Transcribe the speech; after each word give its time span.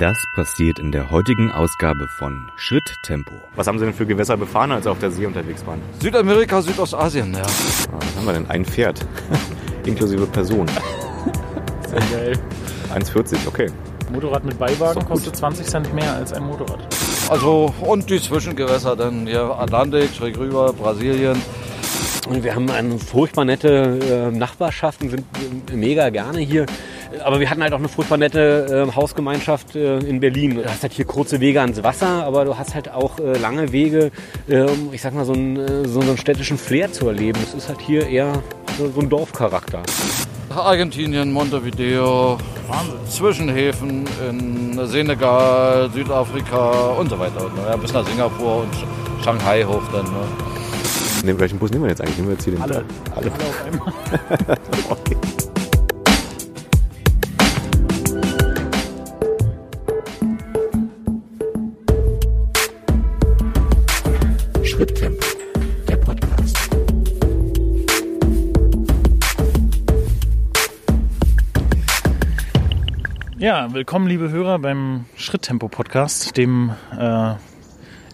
Das 0.00 0.24
passiert 0.34 0.78
in 0.78 0.92
der 0.92 1.10
heutigen 1.10 1.52
Ausgabe 1.52 2.08
von 2.08 2.50
Schritttempo. 2.56 3.34
Was 3.54 3.66
haben 3.66 3.78
Sie 3.78 3.84
denn 3.84 3.92
für 3.92 4.06
Gewässer 4.06 4.38
befahren, 4.38 4.72
als 4.72 4.84
Sie 4.84 4.90
auf 4.90 4.98
der 4.98 5.10
See 5.10 5.26
unterwegs 5.26 5.66
waren? 5.66 5.78
Südamerika, 6.00 6.62
Südostasien, 6.62 7.34
ja. 7.34 7.42
Ah, 7.42 7.98
Was 7.98 8.16
haben 8.16 8.24
wir 8.24 8.32
denn? 8.32 8.48
Ein 8.48 8.64
Pferd. 8.64 9.06
Inklusive 9.84 10.26
Person. 10.26 10.66
Sehr 11.86 12.18
geil. 12.18 12.38
1,40, 12.94 13.46
okay. 13.46 13.66
Motorrad 14.10 14.42
mit 14.42 14.58
Beiwagen 14.58 15.04
kostet 15.04 15.36
20 15.36 15.66
Cent 15.66 15.92
mehr 15.92 16.14
als 16.14 16.32
ein 16.32 16.44
Motorrad. 16.44 16.80
Also, 17.28 17.74
und 17.82 18.08
die 18.08 18.22
Zwischengewässer 18.22 18.96
dann 18.96 19.26
hier 19.26 19.42
Atlantik, 19.42 20.14
schräg 20.16 20.38
rüber, 20.38 20.72
Brasilien. 20.72 21.36
Und 22.26 22.42
wir 22.42 22.54
haben 22.54 22.70
eine 22.70 22.98
furchtbar 22.98 23.44
nette 23.44 24.30
äh, 24.32 24.34
Nachbarschaft 24.34 25.02
und 25.02 25.10
sind 25.10 25.24
äh, 25.70 25.76
mega 25.76 26.08
gerne 26.08 26.38
hier. 26.38 26.64
Aber 27.24 27.40
wir 27.40 27.50
hatten 27.50 27.62
halt 27.62 27.72
auch 27.72 27.78
eine 27.78 27.88
furchtbar 27.88 28.18
nette 28.18 28.86
äh, 28.88 28.94
Hausgemeinschaft 28.94 29.74
äh, 29.74 29.98
in 29.98 30.20
Berlin. 30.20 30.54
Du 30.54 30.64
hast 30.64 30.82
halt 30.82 30.92
hier 30.92 31.04
kurze 31.04 31.40
Wege 31.40 31.60
ans 31.60 31.82
Wasser, 31.82 32.24
aber 32.24 32.44
du 32.44 32.56
hast 32.56 32.74
halt 32.74 32.90
auch 32.90 33.18
äh, 33.18 33.36
lange 33.36 33.72
Wege, 33.72 34.10
äh, 34.48 34.62
um, 34.62 34.90
ich 34.92 35.02
sag 35.02 35.14
mal, 35.14 35.24
so 35.24 35.32
einen, 35.32 35.56
äh, 35.56 35.88
so, 35.88 36.00
einen 36.00 36.16
städtischen 36.16 36.56
Flair 36.56 36.92
zu 36.92 37.08
erleben. 37.08 37.38
Es 37.42 37.54
ist 37.54 37.68
halt 37.68 37.80
hier 37.80 38.06
eher 38.06 38.42
so, 38.78 38.90
so 38.90 39.00
ein 39.00 39.08
Dorfcharakter. 39.08 39.82
Argentinien, 40.50 41.32
Montevideo, 41.32 42.38
Zwischenhäfen 43.08 44.04
in 44.28 44.86
Senegal, 44.86 45.90
Südafrika 45.92 46.90
und 46.98 47.08
so 47.08 47.18
weiter. 47.18 47.50
Ja, 47.68 47.76
bis 47.76 47.92
nach 47.92 48.06
Singapur 48.06 48.62
und 48.62 49.24
Shanghai 49.24 49.64
hoch 49.64 49.82
dann. 49.92 50.06
Ne? 50.06 51.32
Ne, 51.32 51.38
welchen 51.38 51.58
Bus 51.58 51.70
nehmen 51.70 51.84
wir 51.84 51.90
jetzt 51.90 52.00
eigentlich? 52.00 52.16
Nehmen 52.16 52.28
wir 52.28 52.34
jetzt 52.34 52.44
hier 52.44 52.54
den 52.54 52.62
Alle. 52.62 52.84
Alle. 53.14 53.16
Alle 53.16 53.30
auf 53.30 53.64
einmal. 53.66 54.58
Okay. 54.90 55.16
Ja, 73.40 73.72
willkommen, 73.72 74.06
liebe 74.06 74.28
Hörer, 74.28 74.58
beim 74.58 75.06
Schritttempo-Podcast, 75.16 76.36
dem 76.36 76.74
äh, 76.94 77.32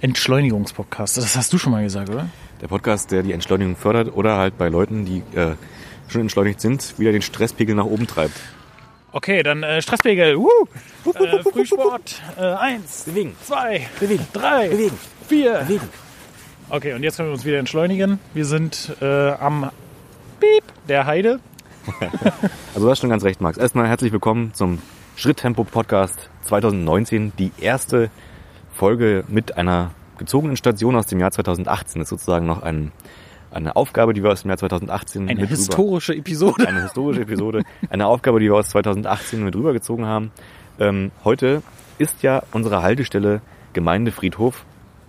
Entschleunigungspodcast. 0.01 1.17
Das 1.17 1.37
hast 1.37 1.53
du 1.53 1.59
schon 1.59 1.73
mal 1.73 1.83
gesagt, 1.83 2.11
oder? 2.11 2.29
Der 2.61 2.69
Podcast, 2.69 3.11
der 3.11 3.25
die 3.25 3.33
Entschleunigung 3.33 3.75
fördert 3.75 4.15
oder 4.15 4.37
halt 4.37 4.57
bei 4.57 4.69
Leuten, 4.69 5.05
die 5.05 5.25
äh, 5.37 5.57
schon 6.07 6.21
entschleunigt 6.21 6.61
sind, 6.61 6.97
wieder 7.01 7.11
den 7.11 7.23
Stresspegel 7.23 7.75
nach 7.75 7.87
oben 7.87 8.07
treibt. 8.07 8.39
Okay, 9.11 9.43
dann 9.43 9.65
äh, 9.65 9.83
Stresspegel. 9.83 10.39
Woo! 10.39 10.49
Äh, 11.13 11.43
Frühsport. 11.43 12.23
Äh, 12.39 12.43
eins, 12.43 13.03
Bewegen. 13.03 13.35
zwei, 13.43 13.85
Bewegen. 13.99 14.25
drei, 14.33 14.69
Bewegen. 14.69 14.99
vier. 15.27 15.55
Bewegen. 15.55 15.89
Okay, 16.69 16.93
und 16.93 17.03
jetzt 17.03 17.17
können 17.17 17.31
wir 17.31 17.35
uns 17.35 17.45
wieder 17.45 17.59
entschleunigen. 17.59 18.21
Wir 18.33 18.45
sind 18.45 18.97
äh, 19.03 19.33
am 19.33 19.73
Piep 20.39 20.63
der 20.89 21.05
Heide. 21.05 21.41
Also 22.75 22.85
du 22.87 22.91
hast 22.91 22.99
schon 23.01 23.09
ganz 23.09 23.25
recht, 23.25 23.41
Max. 23.41 23.57
Erstmal 23.57 23.89
herzlich 23.89 24.13
willkommen 24.13 24.53
zum 24.53 24.81
Schritttempo-Podcast 25.17 26.29
2019. 26.43 27.33
Die 27.39 27.51
erste 27.59 28.11
Folge 28.73 29.25
mit 29.29 29.57
einer 29.57 29.91
gezogenen 30.19 30.57
Station 30.57 30.95
aus 30.95 31.07
dem 31.07 31.19
Jahr 31.21 31.31
2018. 31.31 32.01
Das 32.01 32.07
ist 32.07 32.11
sozusagen 32.11 32.47
noch 32.47 32.63
ein, 32.63 32.93
eine 33.51 33.77
Aufgabe, 33.77 34.13
die 34.13 34.23
wir 34.23 34.31
aus 34.31 34.43
dem 34.43 34.51
Jahr 34.51 34.59
2018 34.59 35.23
Eine 35.23 35.41
mit 35.41 35.45
rüber- 35.45 35.49
historische 35.49 36.15
Episode. 36.15 36.69
eine 36.69 36.83
historische 36.83 37.23
Episode, 37.23 37.63
eine 37.89 38.07
Aufgabe, 38.07 38.41
die 38.41 38.47
wir 38.47 38.55
aus 38.57 38.69
2018 38.69 39.43
mit 39.43 39.57
rübergezogen 39.57 40.05
haben. 40.05 40.33
Ähm, 40.79 41.11
heute 41.25 41.63
ist 41.99 42.23
ja 42.23 42.43
unsere 42.53 42.83
Haltestelle 42.83 43.41
Gemeindefriedhof. 43.73 44.65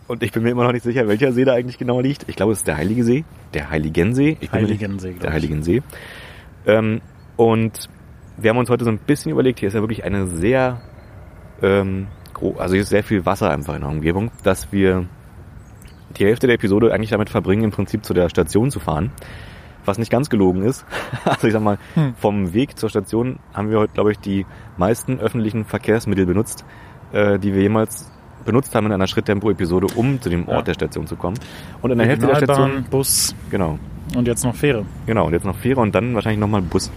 Und 0.08 0.24
ich 0.24 0.32
bin 0.32 0.44
mir 0.44 0.52
immer 0.52 0.64
noch 0.64 0.72
nicht 0.72 0.84
sicher, 0.84 1.06
welcher 1.10 1.34
See 1.34 1.44
da 1.44 1.54
eigentlich 1.54 1.78
genau 1.78 2.00
liegt. 2.00 2.30
Ich 2.30 2.38
glaube, 2.38 2.54
es 2.54 2.60
ist 2.60 2.68
der 2.68 2.78
Heilige 2.78 3.04
See, 3.04 3.26
der 3.54 3.70
Heiligensee. 3.70 4.30
Ich 4.40 4.40
nicht- 4.40 4.54
Heiligensee, 4.54 5.10
glaub 5.10 5.20
Der 5.22 5.30
ich. 5.32 5.36
Heiligensee. 5.36 5.82
Ähm, 6.66 7.02
und 7.36 7.90
wir 8.38 8.50
haben 8.50 8.58
uns 8.58 8.70
heute 8.70 8.84
so 8.86 8.92
ein 8.92 9.00
bisschen 9.00 9.32
überlegt, 9.32 9.60
hier 9.60 9.68
ist 9.68 9.74
ja 9.74 9.82
wirklich 9.82 10.04
eine 10.04 10.28
sehr, 10.28 10.80
ähm, 11.62 12.08
also 12.58 12.74
hier 12.74 12.84
ist 12.84 12.90
sehr 12.90 13.04
viel 13.04 13.26
Wasser 13.26 13.50
einfach 13.50 13.76
in 13.76 13.82
der 13.82 13.90
Umgebung, 13.90 14.32
dass 14.44 14.72
wir 14.72 15.06
die 16.18 16.26
Hälfte 16.26 16.48
der 16.48 16.56
Episode 16.56 16.94
eigentlich 16.94 17.10
damit 17.10 17.30
verbringen, 17.30 17.64
im 17.64 17.72
Prinzip 17.72 18.06
zu 18.06 18.14
der 18.14 18.30
Station 18.30 18.72
zu 18.72 18.80
fahren. 18.80 19.12
Was 19.86 19.98
nicht 19.98 20.12
ganz 20.12 20.30
gelogen 20.30 20.64
ist. 20.64 20.86
Also 21.26 21.48
ich 21.48 21.54
sag 21.54 21.62
mal, 21.62 21.78
Hm. 21.96 22.14
vom 22.16 22.54
Weg 22.54 22.78
zur 22.78 22.90
Station 22.90 23.40
haben 23.54 23.70
wir 23.70 23.80
heute, 23.80 23.94
glaube 23.94 24.12
ich, 24.12 24.20
die 24.20 24.46
meisten 24.78 25.20
öffentlichen 25.20 25.66
Verkehrsmittel 25.66 26.26
benutzt, 26.26 26.66
äh, 27.14 27.40
die 27.40 27.54
wir 27.54 27.62
jemals 27.62 28.12
benutzt 28.46 28.74
haben 28.76 28.86
in 28.86 28.92
einer 28.94 29.08
Schritttempo-Episode, 29.08 29.88
um 29.96 30.22
zu 30.22 30.30
dem 30.30 30.48
Ort 30.48 30.58
Ja. 30.60 30.62
der 30.64 30.74
Station 30.76 31.08
zu 31.08 31.16
kommen. 31.18 31.38
Und 31.82 31.92
in 31.92 31.98
der 31.98 32.08
Hälfte 32.08 32.28
der 32.28 32.36
Station, 32.36 32.86
Bus 32.90 33.36
genau, 33.50 33.78
und 34.16 34.26
jetzt 34.28 34.44
noch 34.46 34.56
Fähre. 34.56 34.86
genau, 35.06 35.26
und 35.26 35.34
jetzt 35.34 35.46
noch 35.46 35.56
Fähre 35.58 35.82
und 35.82 35.94
dann 35.96 36.14
wahrscheinlich 36.16 36.40
nochmal 36.40 36.62
Bus. 36.62 36.92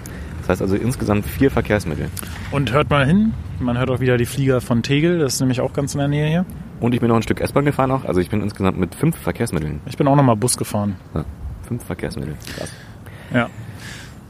Das 0.51 0.61
heißt 0.61 0.63
also 0.73 0.75
insgesamt 0.83 1.27
vier 1.27 1.49
Verkehrsmittel. 1.49 2.09
Und 2.51 2.73
hört 2.73 2.91
mal 2.91 3.07
hin, 3.07 3.35
man 3.61 3.79
hört 3.79 3.89
auch 3.89 4.01
wieder 4.01 4.17
die 4.17 4.27
Flieger 4.27 4.61
von 4.61 4.83
Tegel, 4.83 5.21
das 5.21 5.35
ist 5.35 5.41
nämlich 5.41 5.61
auch 5.61 5.73
ganz 5.73 5.95
in 5.95 5.99
der 6.01 6.09
Nähe 6.09 6.27
hier. 6.27 6.45
Und 6.81 6.93
ich 6.93 6.99
bin 6.99 7.09
noch 7.09 7.15
ein 7.15 7.23
Stück 7.23 7.41
S-Bahn 7.41 7.65
gefahren 7.65 7.93
auch. 7.93 8.05
Also 8.05 8.21
ich 8.21 8.31
bin 8.31 8.43
insgesamt 8.43 8.77
mit 8.77 8.97
fünf 8.97 9.17
Verkehrsmitteln. 9.17 9.79
Ich 9.87 9.97
bin 9.97 10.09
auch 10.09 10.17
nochmal 10.17 10.35
Bus 10.35 10.57
gefahren. 10.57 10.97
Ja, 11.15 11.25
fünf 11.69 11.85
Verkehrsmittel. 11.85 12.35
Krass. 12.57 12.73
Ja. 13.33 13.49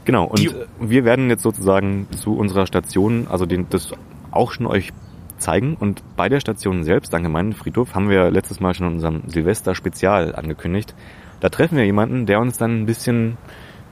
Genau, 0.05 0.25
und 0.25 0.37
Die- 0.39 0.51
wir 0.79 1.05
werden 1.05 1.27
jetzt 1.31 1.41
sozusagen 1.41 2.05
zu 2.19 2.37
unserer 2.37 2.67
Station, 2.67 3.25
also 3.27 3.47
den, 3.47 3.65
das 3.71 3.91
auch 4.29 4.51
schon 4.51 4.67
euch 4.67 4.91
zeigen. 5.39 5.75
Und 5.79 6.03
bei 6.17 6.29
der 6.29 6.39
Station 6.39 6.83
selbst, 6.83 7.15
am 7.15 7.23
Gemeindefriedhof, 7.23 7.95
haben 7.95 8.09
wir 8.09 8.29
letztes 8.29 8.59
Mal 8.59 8.75
schon 8.75 8.85
in 8.85 8.93
unserem 8.93 9.23
Silvester-Spezial 9.25 10.35
angekündigt. 10.35 10.93
Da 11.39 11.49
treffen 11.49 11.77
wir 11.79 11.85
jemanden, 11.85 12.27
der 12.27 12.39
uns 12.41 12.59
dann 12.59 12.81
ein 12.83 12.85
bisschen 12.85 13.37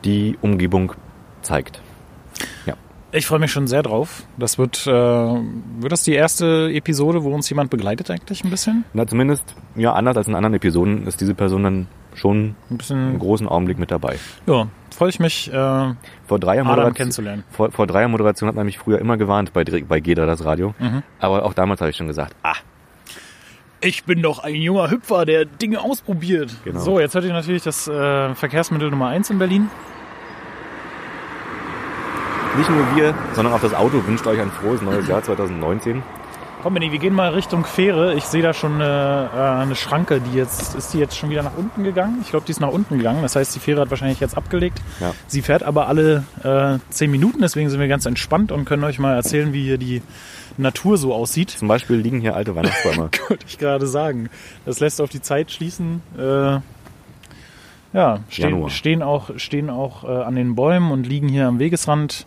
die 0.05 0.37
Umgebung 0.41 0.93
zeigt. 1.41 1.81
Ich 3.11 3.25
freue 3.25 3.39
mich 3.39 3.51
schon 3.51 3.65
sehr 3.65 3.81
drauf. 3.81 4.21
Das 4.37 4.59
wird, 4.59 4.85
äh, 4.85 4.91
wird 4.91 5.91
das 5.91 6.03
die 6.03 6.13
erste 6.13 6.69
Episode, 6.71 7.23
wo 7.23 7.33
uns 7.33 7.49
jemand 7.49 7.71
begleitet 7.71 8.11
eigentlich 8.11 8.43
ein 8.43 8.51
bisschen? 8.51 8.83
Na, 8.93 9.07
zumindest, 9.07 9.55
ja, 9.75 9.93
anders 9.93 10.15
als 10.15 10.27
in 10.27 10.35
anderen 10.35 10.53
Episoden 10.53 11.07
ist 11.07 11.19
diese 11.19 11.33
Person 11.33 11.63
dann 11.63 11.87
schon 12.13 12.53
Ein 12.69 12.77
bisschen, 12.77 13.13
im 13.13 13.17
großen 13.19 13.47
Augenblick 13.47 13.79
mit 13.79 13.89
dabei. 13.89 14.19
ja, 14.45 14.67
freue 14.95 15.09
ich 15.09 15.19
mich, 15.19 15.51
äh, 15.51 15.55
Adam 15.57 15.97
Vor 16.27 16.37
dreier 16.39 16.63
Moderation, 16.63 16.93
kennenzulernen. 16.93 17.43
vor, 17.49 17.71
vor 17.71 17.87
dreier 17.87 18.09
Moderation 18.09 18.47
hat 18.47 18.55
man 18.55 18.67
mich 18.67 18.77
früher 18.77 18.99
immer 18.99 19.17
gewarnt 19.17 19.53
bei, 19.53 19.63
bei 19.63 19.99
Geda 20.01 20.27
das 20.27 20.45
Radio. 20.45 20.75
Mhm. 20.77 21.01
Aber 21.19 21.45
auch 21.45 21.53
damals 21.55 21.81
habe 21.81 21.89
ich 21.89 21.97
schon 21.97 22.05
gesagt, 22.07 22.35
ah, 22.43 22.57
Ich 23.81 24.03
bin 24.03 24.21
doch 24.21 24.37
ein 24.43 24.53
junger 24.53 24.91
Hüpfer, 24.91 25.25
der 25.25 25.45
Dinge 25.45 25.81
ausprobiert. 25.81 26.53
Genau. 26.63 26.79
So, 26.79 26.99
jetzt 26.99 27.15
hört 27.15 27.25
ihr 27.25 27.33
natürlich 27.33 27.63
das 27.63 27.87
äh, 27.87 28.35
Verkehrsmittel 28.35 28.91
Nummer 28.91 29.07
eins 29.07 29.31
in 29.31 29.39
Berlin. 29.39 29.69
Nicht 32.57 32.69
nur 32.69 32.95
wir, 32.95 33.13
sondern 33.33 33.53
auch 33.53 33.61
das 33.61 33.73
Auto 33.73 34.05
wünscht 34.05 34.25
euch 34.27 34.39
ein 34.39 34.51
frohes 34.51 34.81
neues 34.81 35.07
Jahr 35.07 35.23
2019. 35.23 36.03
Komm, 36.61 36.73
Benni, 36.73 36.91
wir 36.91 36.99
gehen 36.99 37.13
mal 37.13 37.29
Richtung 37.29 37.63
Fähre. 37.63 38.15
Ich 38.15 38.25
sehe 38.25 38.41
da 38.41 38.53
schon 38.53 38.81
eine, 38.81 39.29
äh, 39.33 39.61
eine 39.61 39.77
Schranke, 39.77 40.19
die 40.19 40.37
jetzt, 40.37 40.75
ist 40.75 40.93
die 40.93 40.97
jetzt 40.97 41.17
schon 41.17 41.29
wieder 41.29 41.41
nach 41.41 41.55
unten 41.55 41.85
gegangen? 41.85 42.17
Ich 42.21 42.31
glaube, 42.31 42.45
die 42.45 42.51
ist 42.51 42.59
nach 42.59 42.71
unten 42.71 42.97
gegangen. 42.97 43.21
Das 43.21 43.37
heißt, 43.37 43.55
die 43.55 43.61
Fähre 43.61 43.79
hat 43.79 43.89
wahrscheinlich 43.91 44.19
jetzt 44.19 44.35
abgelegt. 44.35 44.81
Ja. 44.99 45.13
Sie 45.25 45.41
fährt 45.41 45.63
aber 45.63 45.87
alle 45.87 46.25
äh, 46.43 46.79
zehn 46.89 47.11
Minuten, 47.11 47.39
deswegen 47.39 47.69
sind 47.69 47.79
wir 47.79 47.87
ganz 47.87 48.05
entspannt 48.05 48.51
und 48.51 48.65
können 48.65 48.83
euch 48.83 48.99
mal 48.99 49.15
erzählen, 49.15 49.53
wie 49.53 49.63
hier 49.63 49.77
die 49.77 50.01
Natur 50.57 50.97
so 50.97 51.13
aussieht. 51.13 51.51
Zum 51.51 51.69
Beispiel 51.69 51.95
liegen 51.95 52.19
hier 52.19 52.35
alte 52.35 52.53
Weihnachtsbäume. 52.57 53.09
Wollte 53.29 53.45
ich 53.47 53.57
gerade 53.57 53.87
sagen. 53.87 54.29
Das 54.65 54.81
lässt 54.81 54.99
auf 54.99 55.09
die 55.09 55.21
Zeit 55.21 55.51
schließen. 55.51 56.01
Äh, 56.17 56.59
ja, 57.93 58.19
stehen, 58.29 58.69
stehen 58.69 59.01
auch, 59.03 59.31
stehen 59.37 59.69
auch 59.69 60.03
äh, 60.03 60.07
an 60.23 60.35
den 60.35 60.55
Bäumen 60.55 60.91
und 60.91 61.07
liegen 61.07 61.27
hier 61.27 61.47
am 61.47 61.59
Wegesrand. 61.59 62.25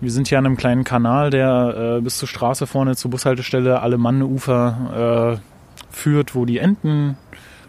Wir 0.00 0.10
sind 0.10 0.28
hier 0.28 0.38
an 0.38 0.46
einem 0.46 0.56
kleinen 0.56 0.84
Kanal, 0.84 1.30
der 1.30 1.96
äh, 1.98 2.00
bis 2.00 2.18
zur 2.18 2.28
Straße 2.28 2.66
vorne 2.66 2.94
zur 2.96 3.10
Bushaltestelle 3.10 3.80
Alemannenufer 3.82 5.40
äh, 5.40 5.94
führt, 5.94 6.34
wo 6.34 6.44
die 6.44 6.58
Enten 6.58 7.16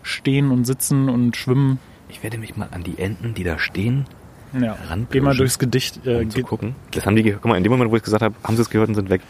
stehen 0.04 0.52
und 0.52 0.66
sitzen 0.66 1.10
und 1.10 1.36
schwimmen. 1.38 1.80
Ich 2.10 2.24
werde 2.24 2.38
mich 2.38 2.56
mal 2.58 2.68
an 2.72 2.84
die 2.84 2.98
Enten, 3.00 3.34
die 3.34 3.44
da 3.44 3.58
stehen, 3.60 4.06
Ja. 4.54 4.74
Ranpirschen. 4.90 5.08
Geh 5.12 5.22
mal 5.22 5.36
durchs 5.36 5.60
Gedicht. 5.60 6.06
Äh, 6.06 6.22
um 6.24 6.30
zu 6.30 6.42
gucken. 6.42 6.76
Das 6.92 7.06
haben 7.06 7.16
die, 7.16 7.24
ge- 7.24 7.34
guck 7.34 7.46
mal, 7.46 7.58
in 7.58 7.64
dem 7.64 7.72
Moment, 7.72 7.92
wo 7.92 7.96
ich 7.96 8.02
es 8.02 8.06
gesagt 8.06 8.24
habe, 8.24 8.36
haben 8.44 8.56
sie 8.56 8.62
es 8.62 8.70
gehört 8.70 8.90
und 8.90 8.96
sind 8.96 9.10
weg. 9.10 9.22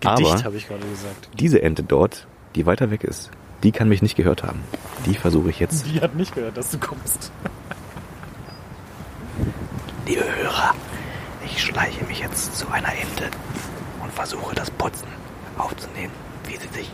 Gedicht 0.00 0.44
habe 0.44 0.56
ich 0.56 0.68
gerade 0.68 0.84
gesagt. 0.86 1.28
diese 1.38 1.62
Ente 1.62 1.82
dort, 1.82 2.26
die 2.54 2.66
weiter 2.66 2.90
weg 2.90 3.04
ist, 3.04 3.30
die 3.62 3.72
kann 3.72 3.88
mich 3.88 4.02
nicht 4.02 4.16
gehört 4.16 4.42
haben. 4.42 4.60
Die 5.06 5.14
versuche 5.14 5.50
ich 5.50 5.58
jetzt. 5.60 5.86
Die 5.86 6.00
hat 6.00 6.14
nicht 6.14 6.34
gehört, 6.34 6.56
dass 6.56 6.70
du 6.70 6.78
kommst. 6.78 7.30
Liebe 10.06 10.24
Hörer, 10.24 10.74
ich 11.44 11.62
schleiche 11.62 12.04
mich 12.04 12.20
jetzt 12.20 12.56
zu 12.56 12.68
einer 12.70 12.92
Ente 12.92 13.28
und 14.02 14.12
versuche 14.12 14.54
das 14.54 14.70
Putzen 14.70 15.08
aufzunehmen, 15.58 16.12
wie 16.46 16.56
sie 16.56 16.68
sich 16.68 16.90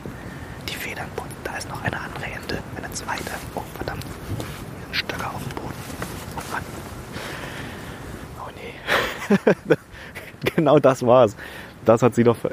die 0.69 0.75
Federn 0.75 1.07
putzt. 1.17 1.29
Da 1.45 1.57
ist 1.57 1.69
noch 1.69 1.83
eine 1.85 1.99
andere 2.01 2.25
Ente, 2.25 2.59
eine 2.77 2.91
zweite. 2.93 3.33
Oh, 3.55 3.61
verdammt. 3.75 4.05
Hier 4.39 4.85
sind 4.87 4.97
Stöcker 4.97 5.27
auf 5.35 5.43
dem 5.43 5.55
Boden. 5.55 5.75
Oh 6.37 6.53
Mann. 6.53 6.63
Oh 8.41 8.51
nee. 9.67 9.77
genau 10.55 10.79
das 10.79 11.05
war's. 11.05 11.37
Das 11.85 12.03
hat 12.03 12.15
sie 12.15 12.25
doch. 12.25 12.37
ver- 12.37 12.51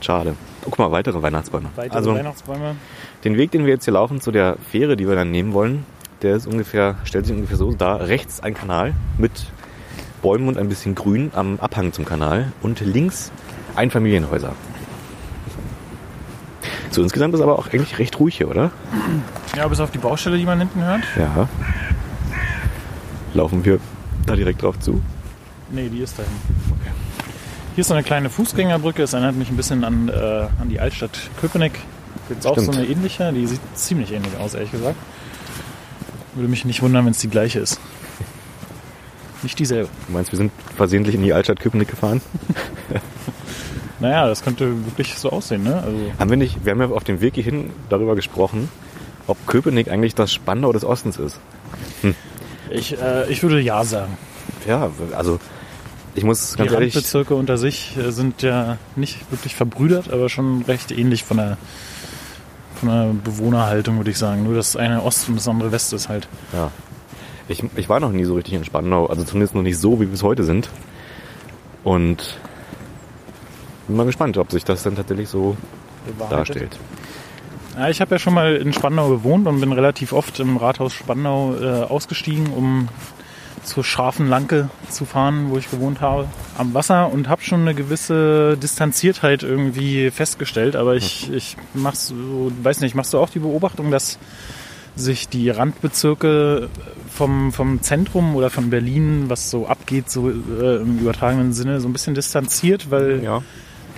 Schade. 0.00 0.34
Guck 0.62 0.78
mal, 0.78 0.90
weitere 0.90 1.22
Weihnachtsbäume. 1.22 1.68
Weitere 1.76 1.96
also 1.96 2.14
Weihnachtsbäume. 2.14 2.76
den 3.24 3.36
Weg, 3.36 3.50
den 3.50 3.64
wir 3.64 3.74
jetzt 3.74 3.84
hier 3.84 3.94
laufen 3.94 4.20
zu 4.20 4.30
der 4.30 4.56
Fähre, 4.70 4.96
die 4.96 5.08
wir 5.08 5.14
dann 5.14 5.30
nehmen 5.30 5.52
wollen, 5.52 5.84
der 6.22 6.36
ist 6.36 6.46
ungefähr, 6.46 6.96
stellt 7.04 7.26
sich 7.26 7.34
ungefähr 7.34 7.56
so 7.56 7.72
dar. 7.72 8.08
Rechts 8.08 8.42
ein 8.42 8.54
Kanal 8.54 8.94
mit 9.16 9.46
Bäumen 10.22 10.48
und 10.48 10.58
ein 10.58 10.68
bisschen 10.68 10.94
Grün 10.94 11.30
am 11.34 11.58
Abhang 11.60 11.92
zum 11.92 12.04
Kanal 12.04 12.52
und 12.62 12.80
links 12.80 13.32
Einfamilienhäuser. 13.74 14.52
So 16.90 17.02
insgesamt 17.02 17.34
ist 17.34 17.40
aber 17.40 17.58
auch 17.58 17.68
eigentlich 17.68 17.98
recht 17.98 18.18
ruhig 18.18 18.36
hier, 18.36 18.48
oder? 18.48 18.70
Ja, 19.56 19.66
bis 19.68 19.80
auf 19.80 19.90
die 19.92 19.98
Baustelle, 19.98 20.36
die 20.36 20.44
man 20.44 20.58
hinten 20.58 20.82
hört. 20.82 21.02
Ja. 21.16 21.48
Laufen 23.32 23.64
wir 23.64 23.78
da 24.26 24.34
direkt 24.34 24.62
drauf 24.62 24.78
zu? 24.80 25.00
Nee, 25.70 25.88
die 25.88 26.00
ist 26.00 26.18
da 26.18 26.24
hinten. 26.24 26.79
Hier 27.74 27.82
ist 27.82 27.88
so 27.88 27.94
eine 27.94 28.02
kleine 28.02 28.30
Fußgängerbrücke. 28.30 29.02
Es 29.02 29.12
erinnert 29.12 29.36
mich 29.36 29.50
ein 29.50 29.56
bisschen 29.56 29.84
an, 29.84 30.08
äh, 30.08 30.12
an 30.60 30.68
die 30.68 30.80
Altstadt 30.80 31.18
Köpenick. 31.40 31.72
Gibt 32.28 32.46
auch 32.46 32.58
so 32.58 32.72
eine 32.72 32.84
ähnliche. 32.84 33.32
Die 33.32 33.46
sieht 33.46 33.60
ziemlich 33.74 34.12
ähnlich 34.12 34.36
aus, 34.38 34.54
ehrlich 34.54 34.72
gesagt. 34.72 34.96
Würde 36.34 36.48
mich 36.48 36.64
nicht 36.64 36.82
wundern, 36.82 37.04
wenn 37.04 37.12
es 37.12 37.18
die 37.18 37.30
gleiche 37.30 37.60
ist. 37.60 37.80
Nicht 39.42 39.58
dieselbe. 39.58 39.88
Du 40.06 40.12
meinst, 40.12 40.32
wir 40.32 40.36
sind 40.36 40.52
versehentlich 40.76 41.14
in 41.14 41.22
die 41.22 41.32
Altstadt 41.32 41.60
Köpenick 41.60 41.88
gefahren? 41.88 42.20
Naja, 44.00 44.26
das 44.26 44.42
könnte 44.42 44.86
wirklich 44.86 45.14
so 45.18 45.28
aussehen, 45.30 45.62
ne? 45.62 45.74
Also, 45.74 45.98
Haben 46.18 46.30
wir 46.30 46.38
nicht, 46.38 46.64
wir 46.64 46.72
haben 46.72 46.80
ja 46.80 46.88
auf 46.88 47.04
dem 47.04 47.20
Weg 47.20 47.34
hierhin 47.34 47.68
darüber 47.90 48.16
gesprochen, 48.16 48.70
ob 49.26 49.46
Köpenick 49.46 49.88
eigentlich 49.90 50.14
das 50.14 50.32
Spandau 50.32 50.72
des 50.72 50.84
Ostens 50.84 51.18
ist. 51.18 51.38
ich, 52.70 52.98
äh, 52.98 53.30
ich 53.30 53.42
würde 53.42 53.60
ja 53.60 53.84
sagen. 53.84 54.16
Ja, 54.66 54.90
also 55.14 55.38
ich 56.14 56.24
muss 56.24 56.52
Die 56.52 56.58
ganz 56.58 56.72
ehrlich, 56.72 56.94
Randbezirke 56.94 57.34
unter 57.34 57.58
sich 57.58 57.96
äh, 57.96 58.10
sind 58.10 58.42
ja 58.42 58.78
nicht 58.96 59.30
wirklich 59.30 59.54
verbrüdert, 59.54 60.12
aber 60.12 60.28
schon 60.28 60.62
recht 60.62 60.90
ähnlich 60.90 61.24
von 61.24 61.36
der, 61.36 61.58
von 62.76 62.88
der 62.88 63.14
Bewohnerhaltung, 63.24 63.96
würde 63.98 64.10
ich 64.10 64.18
sagen. 64.18 64.44
Nur 64.44 64.54
das 64.54 64.76
eine 64.76 65.02
Ost 65.02 65.28
und 65.28 65.36
das 65.36 65.48
andere 65.48 65.72
West 65.72 65.92
ist 65.92 66.08
halt. 66.08 66.28
ja. 66.52 66.70
Ich, 67.48 67.64
ich 67.74 67.88
war 67.88 67.98
noch 67.98 68.12
nie 68.12 68.22
so 68.22 68.36
richtig 68.36 68.54
in 68.54 68.64
Spandau, 68.64 69.06
also 69.06 69.24
zumindest 69.24 69.56
noch 69.56 69.62
nicht 69.62 69.76
so, 69.76 70.00
wie 70.00 70.06
wir 70.06 70.14
es 70.14 70.22
heute 70.22 70.44
sind. 70.44 70.70
Und 71.82 72.38
bin 73.88 73.96
mal 73.96 74.06
gespannt, 74.06 74.38
ob 74.38 74.52
sich 74.52 74.62
das 74.62 74.84
dann 74.84 74.94
tatsächlich 74.94 75.28
so 75.28 75.56
darstellt. 76.30 76.78
Ja, 77.76 77.88
ich 77.88 78.00
habe 78.00 78.12
ja 78.12 78.18
schon 78.20 78.34
mal 78.34 78.54
in 78.54 78.72
Spandau 78.72 79.08
gewohnt 79.08 79.48
und 79.48 79.58
bin 79.58 79.72
relativ 79.72 80.12
oft 80.12 80.38
im 80.38 80.56
Rathaus 80.58 80.92
Spandau 80.92 81.56
äh, 81.56 81.82
ausgestiegen, 81.82 82.52
um 82.52 82.88
zur 83.62 83.84
scharfen 83.84 84.28
Lanke 84.28 84.70
zu 84.88 85.04
fahren, 85.04 85.50
wo 85.50 85.58
ich 85.58 85.70
gewohnt 85.70 86.00
habe, 86.00 86.26
am 86.56 86.74
Wasser 86.74 87.12
und 87.12 87.28
habe 87.28 87.42
schon 87.42 87.60
eine 87.60 87.74
gewisse 87.74 88.56
Distanziertheit 88.56 89.42
irgendwie 89.42 90.10
festgestellt. 90.10 90.76
Aber 90.76 90.96
ich, 90.96 91.30
ich 91.32 91.56
mach's 91.74 92.08
so, 92.08 92.50
weiß 92.62 92.80
nicht, 92.80 92.94
machst 92.94 93.12
du 93.12 93.18
auch 93.18 93.30
die 93.30 93.38
Beobachtung, 93.38 93.90
dass 93.90 94.18
sich 94.96 95.28
die 95.28 95.50
Randbezirke 95.50 96.68
vom, 97.08 97.52
vom 97.52 97.82
Zentrum 97.82 98.34
oder 98.34 98.50
von 98.50 98.70
Berlin, 98.70 99.24
was 99.28 99.50
so 99.50 99.66
abgeht, 99.66 100.10
so 100.10 100.28
äh, 100.30 100.76
im 100.76 100.98
übertragenen 100.98 101.52
Sinne, 101.52 101.80
so 101.80 101.88
ein 101.88 101.92
bisschen 101.92 102.14
distanziert, 102.14 102.90
weil 102.90 103.22
Ja, 103.22 103.42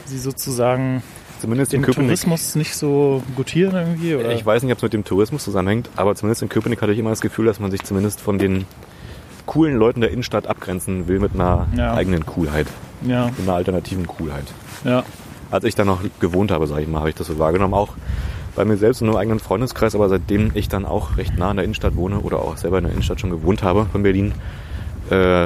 sie 0.06 0.18
sozusagen 0.18 1.02
zumindest 1.40 1.74
in 1.74 1.82
den. 1.82 1.92
Tourismus 1.92 2.54
nicht 2.54 2.74
so 2.74 3.22
gutieren 3.36 3.74
irgendwie? 3.74 4.14
Oder? 4.14 4.32
Ich 4.32 4.44
weiß 4.44 4.62
nicht, 4.62 4.72
ob 4.72 4.78
es 4.78 4.82
mit 4.82 4.92
dem 4.92 5.04
Tourismus 5.04 5.44
zusammenhängt, 5.44 5.88
aber 5.96 6.14
zumindest 6.14 6.42
in 6.42 6.48
Köpenick 6.48 6.82
hatte 6.82 6.92
ich 6.92 6.98
immer 6.98 7.10
das 7.10 7.20
Gefühl, 7.20 7.46
dass 7.46 7.58
man 7.58 7.70
sich 7.70 7.82
zumindest 7.82 8.20
von 8.20 8.38
den 8.38 8.66
coolen 9.46 9.76
Leuten 9.76 10.00
der 10.00 10.10
Innenstadt 10.10 10.46
abgrenzen 10.46 11.08
will 11.08 11.18
mit 11.20 11.34
einer 11.34 11.66
Ja. 11.76 11.94
eigenen 11.94 12.24
Coolheit, 12.26 12.66
Ja, 13.02 13.26
mit 13.26 13.40
einer 13.40 13.54
alternativen 13.54 14.06
Coolheit. 14.06 14.44
ja. 14.84 15.02
Als 15.50 15.64
ich 15.64 15.74
da 15.74 15.84
noch 15.84 16.00
gewohnt 16.18 16.50
habe, 16.50 16.66
sage 16.66 16.82
ich 16.82 16.88
mal, 16.88 17.00
habe 17.00 17.10
ich 17.10 17.14
das 17.14 17.26
so 17.26 17.38
wahrgenommen. 17.38 17.74
Auch 17.74 17.90
bei 18.56 18.64
mir 18.64 18.78
selbst 18.78 19.02
in 19.02 19.08
einem 19.08 19.16
eigenen 19.18 19.38
Freundeskreis, 19.38 19.94
aber 19.94 20.08
seitdem 20.08 20.50
ich 20.54 20.68
dann 20.70 20.86
auch 20.86 21.18
recht 21.18 21.36
nah 21.36 21.50
in 21.50 21.56
der 21.58 21.64
Innenstadt 21.64 21.94
wohne 21.94 22.20
oder 22.20 22.38
auch 22.38 22.56
selber 22.56 22.78
in 22.78 22.84
der 22.84 22.92
Innenstadt 22.92 23.20
schon 23.20 23.28
gewohnt 23.30 23.62
habe 23.62 23.86
von 23.92 24.02
Berlin, 24.02 24.32
äh, 25.10 25.44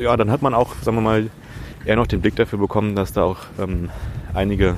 ja, 0.00 0.16
dann 0.16 0.30
hat 0.32 0.42
man 0.42 0.52
auch, 0.54 0.74
sagen 0.82 0.96
wir 0.96 1.00
mal, 1.02 1.30
eher 1.84 1.94
noch 1.96 2.08
den 2.08 2.20
Blick 2.20 2.34
dafür 2.36 2.58
bekommen, 2.58 2.96
dass 2.96 3.12
da 3.12 3.22
auch 3.22 3.38
ähm, 3.60 3.88
einige, 4.34 4.74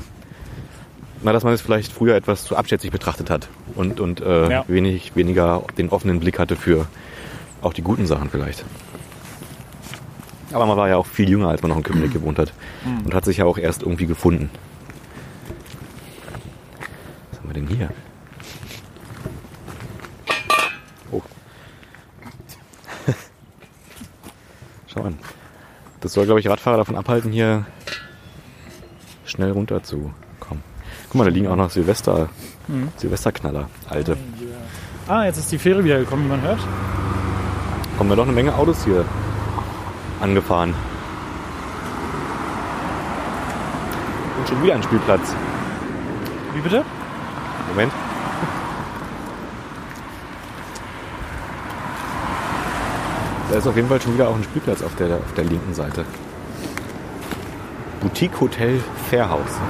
na, 1.22 1.32
dass 1.32 1.44
man 1.44 1.52
es 1.54 1.60
vielleicht 1.62 1.90
früher 1.92 2.14
etwas 2.14 2.44
zu 2.44 2.56
abschätzig 2.56 2.90
betrachtet 2.90 3.30
hat 3.30 3.48
und, 3.74 4.00
und 4.00 4.20
äh, 4.20 4.50
Ja. 4.50 4.64
wenig, 4.68 5.16
weniger 5.16 5.62
den 5.78 5.88
offenen 5.88 6.20
Blick 6.20 6.38
hatte 6.38 6.56
für 6.56 6.86
auch 7.62 7.72
die 7.72 7.82
guten 7.82 8.06
Sachen 8.06 8.30
vielleicht. 8.30 8.64
Aber 10.52 10.66
man 10.66 10.76
war 10.76 10.88
ja 10.88 10.96
auch 10.96 11.06
viel 11.06 11.28
jünger, 11.28 11.48
als 11.48 11.62
man 11.62 11.70
noch 11.70 11.76
in 11.76 11.82
Köpenick 11.82 12.12
gewohnt 12.12 12.38
hat 12.38 12.52
und 13.04 13.14
hat 13.14 13.24
sich 13.24 13.36
ja 13.38 13.44
auch 13.44 13.58
erst 13.58 13.82
irgendwie 13.82 14.06
gefunden. 14.06 14.50
Was 17.30 17.38
haben 17.38 17.48
wir 17.48 17.54
denn 17.54 17.68
hier? 17.68 17.90
Oh. 21.12 21.22
Schau 24.88 25.02
an. 25.04 25.18
Das 26.00 26.14
soll, 26.14 26.24
glaube 26.24 26.40
ich, 26.40 26.48
Radfahrer 26.48 26.78
davon 26.78 26.96
abhalten, 26.96 27.30
hier 27.30 27.66
schnell 29.24 29.52
runter 29.52 29.82
zu 29.82 30.12
kommen. 30.40 30.62
Guck 31.10 31.14
mal, 31.14 31.24
da 31.24 31.30
liegen 31.30 31.46
auch 31.46 31.56
noch 31.56 31.70
Silvester, 31.70 32.28
Silvesterknaller, 32.96 33.68
alte. 33.88 34.16
Ah, 35.06 35.24
jetzt 35.24 35.38
ist 35.38 35.52
die 35.52 35.58
Fähre 35.58 35.84
wieder 35.84 35.98
gekommen, 35.98 36.24
wie 36.24 36.28
man 36.28 36.42
hört. 36.42 36.60
Kommen 38.00 38.12
wir 38.12 38.16
doch 38.16 38.24
eine 38.24 38.32
Menge 38.32 38.54
Autos 38.54 38.82
hier 38.86 39.04
angefahren. 40.22 40.74
Und 44.38 44.48
schon 44.48 44.62
wieder 44.62 44.74
ein 44.76 44.82
Spielplatz. 44.82 45.34
Wie 46.54 46.60
bitte? 46.62 46.82
Moment. 47.68 47.92
Da 53.50 53.58
ist 53.58 53.66
auf 53.66 53.76
jeden 53.76 53.88
Fall 53.88 54.00
schon 54.00 54.14
wieder 54.14 54.30
auch 54.30 54.34
ein 54.34 54.44
Spielplatz 54.44 54.80
auf 54.80 54.96
der, 54.96 55.16
auf 55.16 55.34
der 55.36 55.44
linken 55.44 55.74
Seite. 55.74 56.06
Boutique 58.00 58.40
Hotel 58.40 58.80
Fairhaus. 59.10 59.60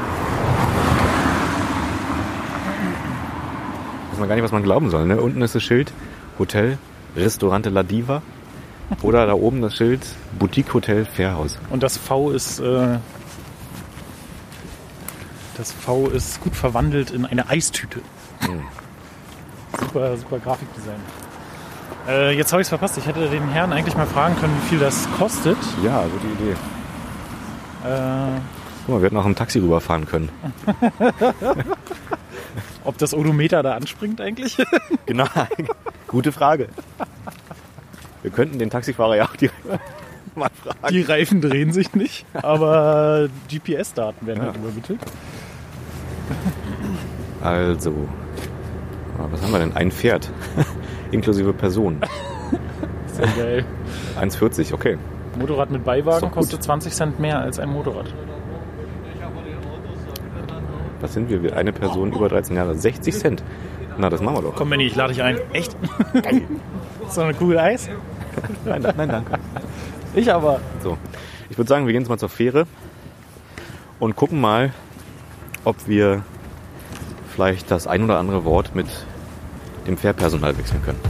Weiß 4.10 4.20
man 4.20 4.28
gar 4.28 4.36
nicht, 4.36 4.44
was 4.44 4.52
man 4.52 4.62
glauben 4.62 4.88
soll. 4.88 5.06
Ne? 5.06 5.20
Unten 5.20 5.42
ist 5.42 5.56
das 5.56 5.64
Schild 5.64 5.92
Hotel 6.38 6.78
Restaurante 7.16 7.70
La 7.70 7.82
Diva. 7.82 8.22
Oder 9.02 9.26
da 9.26 9.34
oben 9.34 9.62
das 9.62 9.76
Schild 9.76 10.00
Boutique 10.38 10.74
Hotel 10.74 11.04
Fairhaus. 11.04 11.58
Und 11.70 11.82
das 11.82 11.96
V 11.96 12.30
ist. 12.30 12.58
Äh, 12.58 12.98
das 15.56 15.72
V 15.72 16.08
ist 16.08 16.40
gut 16.40 16.56
verwandelt 16.56 17.10
in 17.10 17.24
eine 17.26 17.48
Eistüte. 17.48 18.00
Hm. 18.40 18.62
Super, 19.78 20.16
super 20.16 20.38
Grafikdesign. 20.38 21.00
Äh, 22.08 22.36
jetzt 22.36 22.52
habe 22.52 22.62
ich 22.62 22.66
es 22.66 22.68
verpasst. 22.70 22.98
Ich 22.98 23.06
hätte 23.06 23.28
den 23.28 23.48
Herrn 23.50 23.72
eigentlich 23.72 23.96
mal 23.96 24.06
fragen 24.06 24.36
können, 24.36 24.56
wie 24.62 24.68
viel 24.70 24.78
das 24.78 25.06
kostet. 25.18 25.58
Ja, 25.84 26.02
gute 26.04 26.26
Idee. 26.26 26.52
Äh, 27.86 28.40
Guck 28.86 28.94
mal, 28.94 29.00
wir 29.02 29.06
hätten 29.06 29.16
auch 29.18 29.26
im 29.26 29.36
Taxi 29.36 29.58
rüberfahren 29.58 30.06
können. 30.06 30.30
ob 32.84 32.98
das 32.98 33.14
Odometer 33.14 33.62
da 33.62 33.74
anspringt 33.74 34.20
eigentlich? 34.20 34.56
Genau. 35.06 35.26
Gute 36.10 36.32
Frage. 36.32 36.66
Wir 38.22 38.32
könnten 38.32 38.58
den 38.58 38.68
Taxifahrer 38.68 39.14
ja 39.16 39.24
auch 39.26 39.36
direkt 39.36 39.54
mal 40.34 40.50
fragen. 40.62 40.92
Die 40.92 41.02
Reifen 41.02 41.40
drehen 41.40 41.72
sich 41.72 41.94
nicht, 41.94 42.26
aber 42.34 43.28
GPS-Daten 43.48 44.26
werden 44.26 44.42
halt 44.42 44.56
übermittelt. 44.56 45.00
Also, 47.42 47.92
ah, 49.18 49.26
was 49.30 49.40
haben 49.42 49.52
wir 49.52 49.60
denn? 49.60 49.72
Ein 49.76 49.92
Pferd. 49.92 50.30
Inklusive 51.12 51.52
Person. 51.52 52.00
Sehr 53.06 53.26
geil. 53.28 53.64
1,40, 54.20 54.74
okay. 54.74 54.98
Motorrad 55.38 55.70
mit 55.70 55.84
Beiwagen 55.84 56.30
kostet 56.32 56.62
20 56.62 56.92
Cent 56.92 57.20
mehr 57.20 57.38
als 57.38 57.60
ein 57.60 57.68
Motorrad. 57.70 58.12
Was 61.00 61.14
sind 61.14 61.30
wir? 61.30 61.42
Wir- 61.42 61.56
Eine 61.56 61.72
Person 61.72 62.12
über 62.12 62.28
13 62.28 62.56
Jahre. 62.56 62.74
60 62.74 63.14
Cent. 63.16 63.42
Na, 64.00 64.08
das 64.08 64.22
machen 64.22 64.36
wir 64.36 64.42
doch. 64.42 64.56
Komm, 64.56 64.70
Benni, 64.70 64.84
ich 64.84 64.96
lade 64.96 65.12
dich 65.12 65.22
ein. 65.22 65.38
Echt? 65.52 65.76
so 67.10 67.20
eine 67.20 67.34
Kugel 67.34 67.58
Eis? 67.58 67.90
Nein, 68.64 68.80
nein, 68.80 69.08
danke. 69.08 69.38
Ich 70.14 70.32
aber. 70.32 70.60
So. 70.82 70.96
Ich 71.50 71.58
würde 71.58 71.68
sagen, 71.68 71.84
wir 71.84 71.92
gehen 71.92 72.02
jetzt 72.02 72.08
mal 72.08 72.18
zur 72.18 72.30
Fähre 72.30 72.66
und 73.98 74.16
gucken 74.16 74.40
mal, 74.40 74.72
ob 75.64 75.86
wir 75.86 76.24
vielleicht 77.34 77.70
das 77.70 77.86
ein 77.86 78.02
oder 78.02 78.18
andere 78.18 78.44
Wort 78.46 78.74
mit 78.74 78.86
dem 79.86 79.98
Fährpersonal 79.98 80.56
wechseln 80.56 80.82
können. 80.82 81.00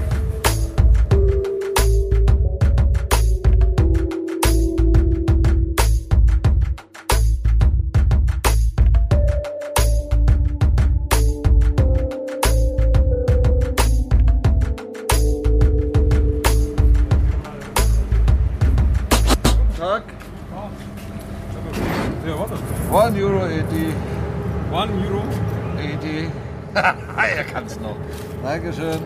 Dankeschön. 28.50 28.99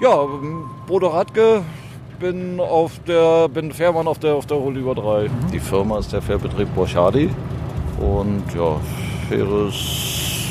Ja, 0.00 0.22
ähm, 0.22 0.64
Bodo 0.86 1.08
Radke. 1.08 1.62
Bin 2.18 2.58
auf 2.58 2.98
der, 3.06 3.46
bin 3.46 3.72
Fährmann 3.72 4.08
auf 4.08 4.18
der, 4.18 4.36
auf 4.36 4.46
der 4.46 4.56
Hol 4.56 4.74
über 4.74 4.94
3. 4.94 5.28
Die 5.52 5.60
Firma 5.60 5.98
ist 5.98 6.14
der 6.14 6.22
Fährbetrieb 6.22 6.74
Borchardi. 6.74 7.28
Und 8.00 8.44
ja, 8.54 8.80
Fähre 9.28 9.68
ist 9.68 10.46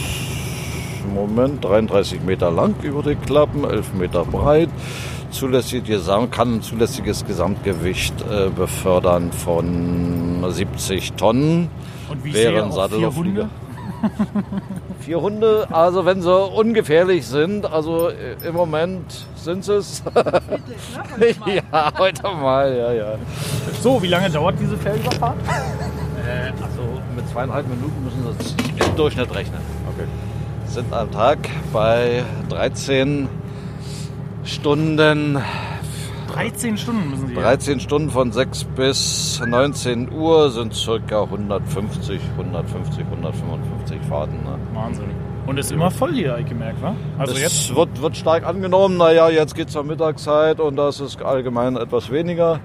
im 1.06 1.16
Moment 1.16 1.66
33 1.66 2.22
Meter 2.22 2.52
lang 2.52 2.76
über 2.84 3.02
die 3.02 3.16
Klappen, 3.16 3.64
11 3.64 3.94
Meter 3.96 4.26
breit. 4.26 4.70
Zulässig, 5.32 5.86
kann 6.30 6.58
ein 6.58 6.62
zulässiges 6.62 7.26
Gesamtgewicht 7.26 8.14
äh, 8.30 8.50
befördern 8.50 9.32
von 9.32 10.46
70 10.48 11.14
Tonnen. 11.14 11.70
Und 12.12 12.24
wie 12.24 12.48
auch 12.48 12.72
Sattel 12.72 13.06
auf 13.06 13.16
vier 13.16 13.24
Hunde? 13.24 13.50
Vier 15.00 15.22
Hunde, 15.22 15.68
also 15.72 16.06
wenn 16.06 16.22
sie 16.22 16.34
ungefährlich 16.34 17.28
sind, 17.28 17.66
also 17.66 18.10
äh, 18.10 18.48
im 18.48 18.56
Moment 18.56 19.26
sind 19.36 19.68
es. 19.68 20.04
ja, 21.46 21.94
heute 21.98 22.24
mal, 22.24 22.76
ja, 22.76 22.94
ja. 22.94 23.16
So, 23.82 24.02
wie 24.02 24.08
lange 24.08 24.30
dauert 24.30 24.56
diese 24.60 24.78
Fährüberfahrt? 24.78 25.38
Äh, 26.26 26.50
also 26.62 27.02
mit 27.16 27.30
zweieinhalb 27.30 27.68
Minuten 27.68 28.04
müssen 28.04 28.36
Sie 28.40 28.84
im 28.84 28.96
Durchschnitt 28.96 29.34
rechnen. 29.34 29.62
Okay. 29.94 30.08
Sind 30.68 30.92
am 30.92 31.12
Tag 31.12 31.38
bei 31.72 32.24
13 32.50 33.30
Stunden, 34.44 35.40
13 36.36 36.78
Stunden 36.78 37.10
müssen 37.10 37.28
Sie. 37.28 37.34
13 37.34 37.80
Stunden 37.80 38.10
von 38.10 38.32
6 38.32 38.66
bis 38.76 39.42
19 39.46 40.12
Uhr 40.12 40.52
sind 40.52 40.74
circa 40.74 41.24
150, 41.24 42.20
150, 42.38 43.06
155 43.06 44.02
Fahrten. 44.10 44.44
Ne? 44.44 44.58
Wahnsinn. 44.74 45.06
Und 45.48 45.58
ist 45.60 45.72
immer 45.72 45.92
voll 45.92 46.14
hier, 46.14 46.38
ich 46.40 46.48
gemerkt, 46.48 46.82
wa? 46.82 46.94
Also 47.18 47.36
es 47.36 47.42
jetzt. 47.42 47.76
wird, 47.76 48.02
wird 48.02 48.18
stark 48.18 48.46
angenommen. 48.46 48.98
Naja, 48.98 49.30
jetzt 49.30 49.56
geht 49.56 49.68
es 49.68 49.74
zur 49.74 49.84
Mittagszeit 49.84 50.60
und 50.60 50.76
das 50.76 51.00
ist 51.00 51.22
allgemein 51.22 51.78
etwas 51.78 52.12
weniger. 52.12 52.60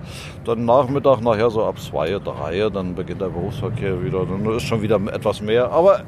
Dann 0.45 0.65
Nachmittag, 0.65 1.21
nachher 1.21 1.51
so 1.51 1.65
ab 1.65 1.79
2, 1.79 2.19
3, 2.25 2.71
dann 2.71 2.95
beginnt 2.97 3.21
der 3.21 3.29
Berufsverkehr 3.29 4.03
wieder. 4.03 4.25
Dann 4.27 4.45
ist 4.57 4.65
schon 4.65 4.83
wieder 4.83 4.99
etwas 5.13 5.41
mehr. 5.43 5.71
Aber 5.71 6.01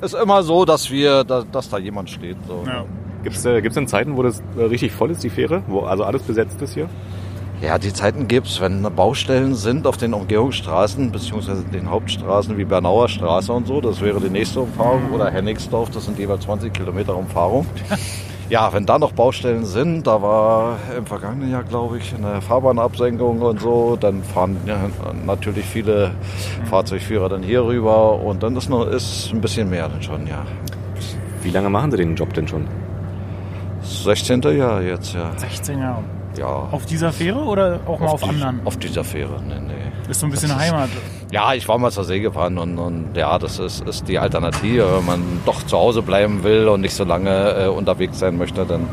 es 0.00 0.14
ist 0.14 0.20
immer 0.20 0.42
so, 0.42 0.64
dass 0.64 0.90
wir, 0.90 1.22
da, 1.22 1.44
dass 1.52 1.68
da 1.68 1.78
jemand 1.78 2.10
steht. 2.10 2.38
So. 2.48 2.64
Ja. 2.66 2.84
Gibt 3.28 3.40
es 3.40 3.44
äh, 3.44 3.60
gibt's 3.60 3.74
denn 3.74 3.86
Zeiten, 3.86 4.16
wo 4.16 4.22
das 4.22 4.42
äh, 4.56 4.62
richtig 4.62 4.90
voll 4.92 5.10
ist, 5.10 5.22
die 5.22 5.28
Fähre? 5.28 5.62
Wo 5.66 5.80
also 5.80 6.02
alles 6.02 6.22
besetzt 6.22 6.62
ist 6.62 6.72
hier? 6.72 6.88
Ja, 7.60 7.76
die 7.76 7.92
Zeiten 7.92 8.26
gibt's, 8.26 8.58
wenn 8.58 8.80
Baustellen 8.96 9.54
sind 9.54 9.86
auf 9.86 9.98
den 9.98 10.14
Umgehungsstraßen 10.14 11.12
beziehungsweise 11.12 11.62
den 11.64 11.90
Hauptstraßen 11.90 12.56
wie 12.56 12.64
Bernauer 12.64 13.10
Straße 13.10 13.52
und 13.52 13.66
so. 13.66 13.82
Das 13.82 14.00
wäre 14.00 14.18
die 14.18 14.30
nächste 14.30 14.60
Umfahrung 14.60 15.10
oder 15.12 15.30
Hennigsdorf, 15.30 15.90
das 15.90 16.06
sind 16.06 16.18
jeweils 16.18 16.44
20 16.44 16.72
Kilometer 16.72 17.14
Umfahrung. 17.14 17.66
Ja, 18.50 18.72
wenn 18.72 18.86
da 18.86 18.98
noch 18.98 19.12
Baustellen 19.12 19.66
sind, 19.66 20.06
da 20.06 20.22
war 20.22 20.78
im 20.96 21.04
vergangenen 21.04 21.50
Jahr, 21.50 21.64
glaube 21.64 21.98
ich, 21.98 22.14
eine 22.14 22.40
Fahrbahnabsenkung 22.40 23.42
und 23.42 23.60
so, 23.60 23.98
dann 24.00 24.22
fahren 24.22 24.56
ja, 24.64 24.88
natürlich 25.26 25.66
viele 25.66 26.12
Fahrzeugführer 26.64 27.28
dann 27.28 27.42
hier 27.42 27.62
rüber 27.62 28.18
und 28.18 28.42
dann 28.42 28.56
ist, 28.56 28.70
noch, 28.70 28.86
ist 28.86 29.30
ein 29.34 29.42
bisschen 29.42 29.68
mehr 29.68 29.90
dann 29.90 30.02
schon, 30.02 30.26
ja. 30.26 30.46
Wie 31.42 31.50
lange 31.50 31.68
machen 31.68 31.90
Sie 31.90 31.98
den 31.98 32.16
Job 32.16 32.32
denn 32.32 32.48
schon? 32.48 32.66
16. 33.88 34.42
Jahr 34.56 34.82
jetzt, 34.82 35.14
ja. 35.14 35.30
16 35.36 35.78
Jahre. 35.78 36.02
ja. 36.38 36.46
Auf 36.46 36.86
dieser 36.86 37.12
Fähre 37.12 37.38
oder 37.40 37.80
auch 37.86 37.98
mal 38.00 38.06
auf, 38.08 38.22
die- 38.22 38.28
anderen? 38.28 38.60
Auf 38.64 38.76
dieser 38.76 39.04
Fähre, 39.04 39.40
nee, 39.46 39.54
nee. 39.66 40.10
ist 40.10 40.20
so 40.20 40.26
ein 40.26 40.30
bisschen 40.30 40.50
das 40.50 40.58
ist- 40.58 40.64
Heimat. 40.72 40.88
Ja, 41.30 41.52
ich 41.54 41.68
war 41.68 41.76
mal 41.78 41.90
zur 41.90 42.04
See 42.04 42.20
gefahren 42.20 42.56
und, 42.58 42.78
und 42.78 43.14
ja, 43.14 43.38
das 43.38 43.58
ist, 43.58 43.82
ist 43.86 44.08
die 44.08 44.18
Alternative. 44.18 44.96
Wenn 44.98 45.04
man 45.06 45.22
doch 45.44 45.62
zu 45.66 45.76
Hause 45.76 46.00
bleiben 46.02 46.42
will 46.42 46.68
und 46.68 46.80
nicht 46.80 46.94
so 46.94 47.04
lange 47.04 47.30
äh, 47.64 47.66
unterwegs 47.68 48.18
sein 48.18 48.38
möchte, 48.38 48.64
dann 48.64 48.88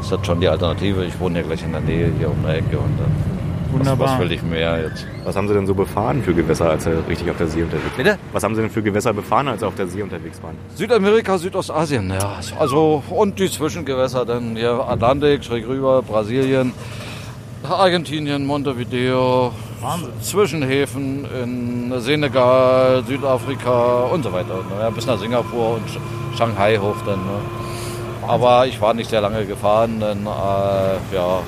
ist 0.00 0.12
das 0.12 0.26
schon 0.26 0.40
die 0.40 0.48
Alternative. 0.48 1.04
Ich 1.06 1.18
wohne 1.20 1.40
ja 1.40 1.46
gleich 1.46 1.62
in 1.62 1.72
der 1.72 1.80
Nähe 1.80 2.12
hier 2.18 2.30
um 2.30 2.36
die 2.44 2.50
Ecke 2.52 2.78
und 2.78 2.98
dann 2.98 3.39
Wunderbar. 3.72 4.08
was 4.14 4.18
will 4.20 4.32
ich 4.32 4.42
mehr 4.42 4.80
jetzt? 4.82 5.06
Was 5.24 5.36
haben 5.36 5.46
Sie 5.48 5.54
denn 5.54 5.66
so 5.66 5.74
befahren 5.74 6.22
für 6.22 6.34
Gewässer, 6.34 6.70
als 6.70 6.84
Sie 6.84 6.90
richtig 7.08 7.30
auf 7.30 7.36
der 7.36 7.46
See 7.46 7.62
unterwegs 7.62 7.84
waren? 7.96 7.96
Bitte? 8.04 8.18
Was 8.32 8.42
haben 8.42 8.54
Sie 8.54 8.60
denn 8.62 8.70
für 8.70 8.82
Gewässer 8.82 9.12
befahren, 9.12 9.48
als 9.48 9.60
Sie 9.60 9.66
auf 9.66 9.74
der 9.74 9.86
See 9.86 10.02
unterwegs 10.02 10.42
waren? 10.42 10.56
Südamerika, 10.74 11.38
Südostasien, 11.38 12.10
ja. 12.10 12.36
Also 12.58 13.02
und 13.10 13.38
die 13.38 13.50
Zwischengewässer 13.50 14.24
dann 14.24 14.56
hier 14.56 14.72
Atlantik, 14.88 15.44
schräg 15.44 15.66
rüber, 15.68 16.02
Brasilien, 16.02 16.72
Argentinien, 17.68 18.46
Montevideo, 18.46 19.52
Wahnsinn. 19.80 20.10
Zwischenhäfen 20.20 21.26
in 21.42 22.00
Senegal, 22.00 23.02
Südafrika 23.06 24.04
und 24.12 24.22
so 24.24 24.32
weiter. 24.32 24.60
Ja, 24.80 24.90
bis 24.90 25.06
nach 25.06 25.18
Singapur 25.18 25.74
und 25.76 25.86
Sch- 25.88 26.36
Shanghai 26.38 26.76
hoch 26.78 26.96
dann. 27.06 27.18
Ne. 27.20 28.26
Aber 28.26 28.66
ich 28.66 28.80
war 28.80 28.94
nicht 28.94 29.10
sehr 29.10 29.20
lange 29.20 29.44
gefahren, 29.46 30.00
denn 30.00 30.26
äh, 30.26 31.14
ja, 31.14 31.40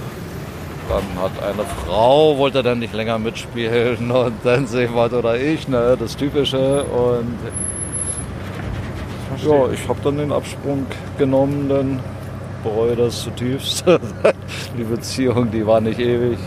dann 0.88 1.22
hat 1.22 1.32
eine 1.42 1.64
Frau, 1.86 2.36
wollte 2.38 2.62
dann 2.62 2.78
nicht 2.78 2.92
länger 2.94 3.18
mitspielen 3.18 4.10
und 4.10 4.34
dann 4.44 4.66
Seefahrt 4.66 5.12
oder 5.12 5.36
ich, 5.36 5.68
ne, 5.68 5.96
das 5.98 6.16
Typische. 6.16 6.84
Und 6.84 7.38
ja, 9.44 9.68
ich 9.72 9.88
habe 9.88 9.98
dann 10.04 10.18
den 10.18 10.32
Absprung 10.32 10.86
genommen, 11.18 11.68
dann 11.68 12.00
bereue 12.62 12.94
das 12.96 13.22
zutiefst. 13.22 13.84
die 14.78 14.84
Beziehung, 14.84 15.50
die 15.50 15.66
war 15.66 15.80
nicht 15.80 15.98
ewig, 15.98 16.38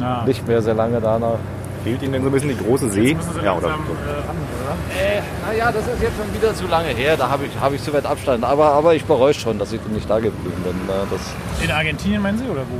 Ja. 0.00 0.24
nicht 0.24 0.46
mehr 0.46 0.62
sehr 0.62 0.74
lange 0.74 1.00
danach. 1.00 1.38
Fehlt 1.84 2.00
Ihnen 2.02 2.12
denn 2.12 2.22
so 2.22 2.28
ein 2.28 2.32
bisschen 2.32 2.50
die 2.50 2.64
große 2.64 2.88
See? 2.90 3.16
Ja, 3.44 3.56
oder? 3.56 3.68
langsam, 3.68 3.80
äh, 3.80 3.90
oder? 3.90 5.16
Äh, 5.16 5.20
naja, 5.44 5.72
das 5.72 5.82
ist 5.88 6.00
jetzt 6.00 6.12
schon 6.16 6.32
wieder 6.32 6.54
zu 6.54 6.68
lange 6.68 6.88
her, 6.90 7.16
da 7.16 7.28
habe 7.28 7.44
ich, 7.44 7.50
hab 7.60 7.72
ich 7.72 7.82
zu 7.82 7.92
weit 7.92 8.06
Abstand. 8.06 8.44
Aber, 8.44 8.66
aber 8.66 8.94
ich 8.94 9.04
bereue 9.04 9.34
schon, 9.34 9.58
dass 9.58 9.72
ich 9.72 9.80
nicht 9.92 10.08
da 10.08 10.20
geblieben 10.20 10.62
bin. 10.62 10.74
ne, 10.86 11.02
Das 11.10 11.20
In 11.64 11.72
Argentinien 11.72 12.22
meinen 12.22 12.38
Sie 12.38 12.44
oder 12.44 12.60
wo? 12.60 12.78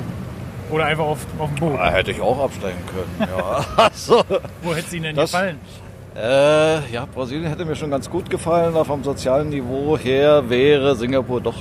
Oder 0.72 0.86
einfach 0.86 1.04
auf, 1.04 1.18
auf 1.38 1.48
dem 1.50 1.56
Boot? 1.56 1.78
da 1.78 1.90
hätte 1.90 2.10
ich 2.10 2.20
auch 2.20 2.42
absteigen 2.42 2.78
können. 2.86 3.30
Ja. 3.36 3.64
also, 3.84 4.22
Wo 4.62 4.70
hätte 4.74 4.86
es 4.86 4.92
Ihnen 4.94 5.04
denn 5.04 5.16
Das- 5.16 5.30
gefallen? 5.30 5.58
äh, 6.16 6.92
ja, 6.92 7.06
Brasilien 7.14 7.48
hätte 7.48 7.64
mir 7.64 7.74
schon 7.76 7.90
ganz 7.90 8.10
gut 8.10 8.28
gefallen, 8.28 8.74
aber 8.74 8.84
vom 8.84 9.02
sozialen 9.04 9.48
Niveau 9.48 9.96
her 9.96 10.48
wäre 10.50 10.94
Singapur 10.96 11.40
doch 11.40 11.54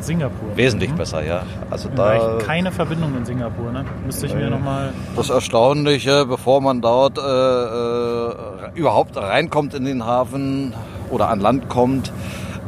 Singapur. 0.00 0.56
wesentlich 0.56 0.90
Mhm. 0.92 0.96
besser, 0.96 1.24
ja. 1.24 1.42
Also 1.70 1.88
Da 1.88 2.38
keine 2.44 2.70
Verbindung 2.70 3.16
in 3.16 3.24
Singapur, 3.24 3.72
ne? 3.72 3.84
Müsste 4.04 4.26
ich 4.26 4.34
mir 4.34 4.48
nochmal. 4.50 4.92
Das 5.16 5.30
Erstaunliche, 5.30 6.24
bevor 6.26 6.60
man 6.60 6.80
dort 6.80 7.18
äh, 7.18 7.20
äh, 7.22 8.34
überhaupt 8.74 9.16
reinkommt 9.16 9.74
in 9.74 9.84
den 9.84 10.04
Hafen 10.06 10.72
oder 11.10 11.28
an 11.28 11.40
Land 11.40 11.68
kommt, 11.68 12.08
äh, 12.08 12.12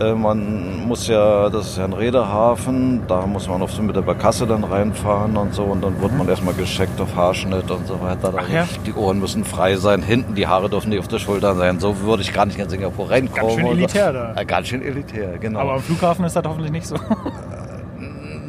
man 0.00 0.87
muss 0.87 1.09
ja, 1.09 1.50
das 1.50 1.71
ist 1.71 1.78
ja 1.78 1.85
ein 1.85 1.93
Reederhafen, 1.93 3.02
da 3.09 3.26
muss 3.26 3.49
man 3.49 3.62
auf 3.62 3.73
so 3.73 3.83
mit 3.83 3.97
der 3.97 4.02
Barkasse 4.02 4.47
dann 4.47 4.64
reinfahren 4.64 5.37
und 5.37 5.55
so 5.55 5.64
und 5.64 5.83
dann 5.83 6.00
wird 6.00 6.17
man 6.17 6.28
erstmal 6.28 6.55
gescheckt 6.55 7.00
auf 7.00 7.14
Haarschnitt 7.17 7.71
und 7.71 7.87
so 7.87 8.00
weiter. 8.00 8.33
Ach 8.37 8.49
ja? 8.49 8.67
Die 8.87 8.93
Ohren 8.95 9.19
müssen 9.19 9.45
frei 9.45 9.76
sein, 9.76 10.02
hinten 10.02 10.35
die 10.35 10.47
Haare 10.47 10.71
dürfen 10.71 10.90
nicht 10.90 11.00
auf 11.00 11.09
der 11.09 11.19
Schulter 11.19 11.55
sein. 11.57 11.81
So 11.81 12.00
würde 12.00 12.23
ich 12.23 12.33
gar 12.33 12.47
nicht 12.47 12.59
in 12.59 12.69
Singapur 12.69 13.11
reinkommen. 13.11 13.57
Ganz 13.57 13.61
schön 13.61 13.67
elitär 13.67 14.12
da. 14.12 14.35
Ja, 14.35 14.45
ganz 14.45 14.69
schön 14.69 14.83
elitär, 14.83 15.38
genau. 15.38 15.61
Aber 15.61 15.75
am 15.75 15.81
Flughafen 15.81 16.25
ist 16.25 16.37
das 16.37 16.45
hoffentlich 16.47 16.73
nicht 16.73 16.87
so. 16.87 16.97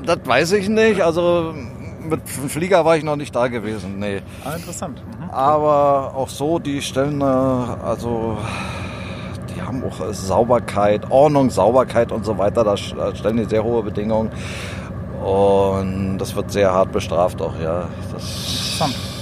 das 0.06 0.20
weiß 0.24 0.51
ich 0.53 0.70
nicht. 0.70 1.01
Also 1.01 1.53
mit 2.08 2.22
dem 2.22 2.50
Flieger 2.50 2.86
war 2.86 2.98
ich 2.98 3.03
noch 3.03 3.15
nicht 3.15 3.36
da 3.36 3.48
gewesen. 3.48 4.00
Nee. 4.00 4.22
Ah, 4.44 4.53
interessant. 4.53 5.01
Mhm. 5.06 5.29
Aber 5.29 6.13
auch 6.15 6.29
so, 6.29 6.60
die 6.60 6.82
stellen, 6.82 7.22
äh, 7.22 7.24
also 7.24 8.38
haben 9.69 9.83
auch 9.83 10.01
äh, 10.01 10.13
Sauberkeit, 10.13 11.09
Ordnung, 11.09 11.49
Sauberkeit 11.49 12.11
und 12.11 12.25
so 12.25 12.38
weiter. 12.38 12.63
Da 12.63 12.75
stellen 12.75 13.38
die 13.38 13.45
sehr 13.45 13.63
hohe 13.63 13.83
Bedingungen. 13.83 14.31
Und 15.23 16.17
das 16.17 16.35
wird 16.35 16.51
sehr 16.51 16.73
hart 16.73 16.91
bestraft 16.91 17.41
auch, 17.41 17.53
ja. 17.61 17.88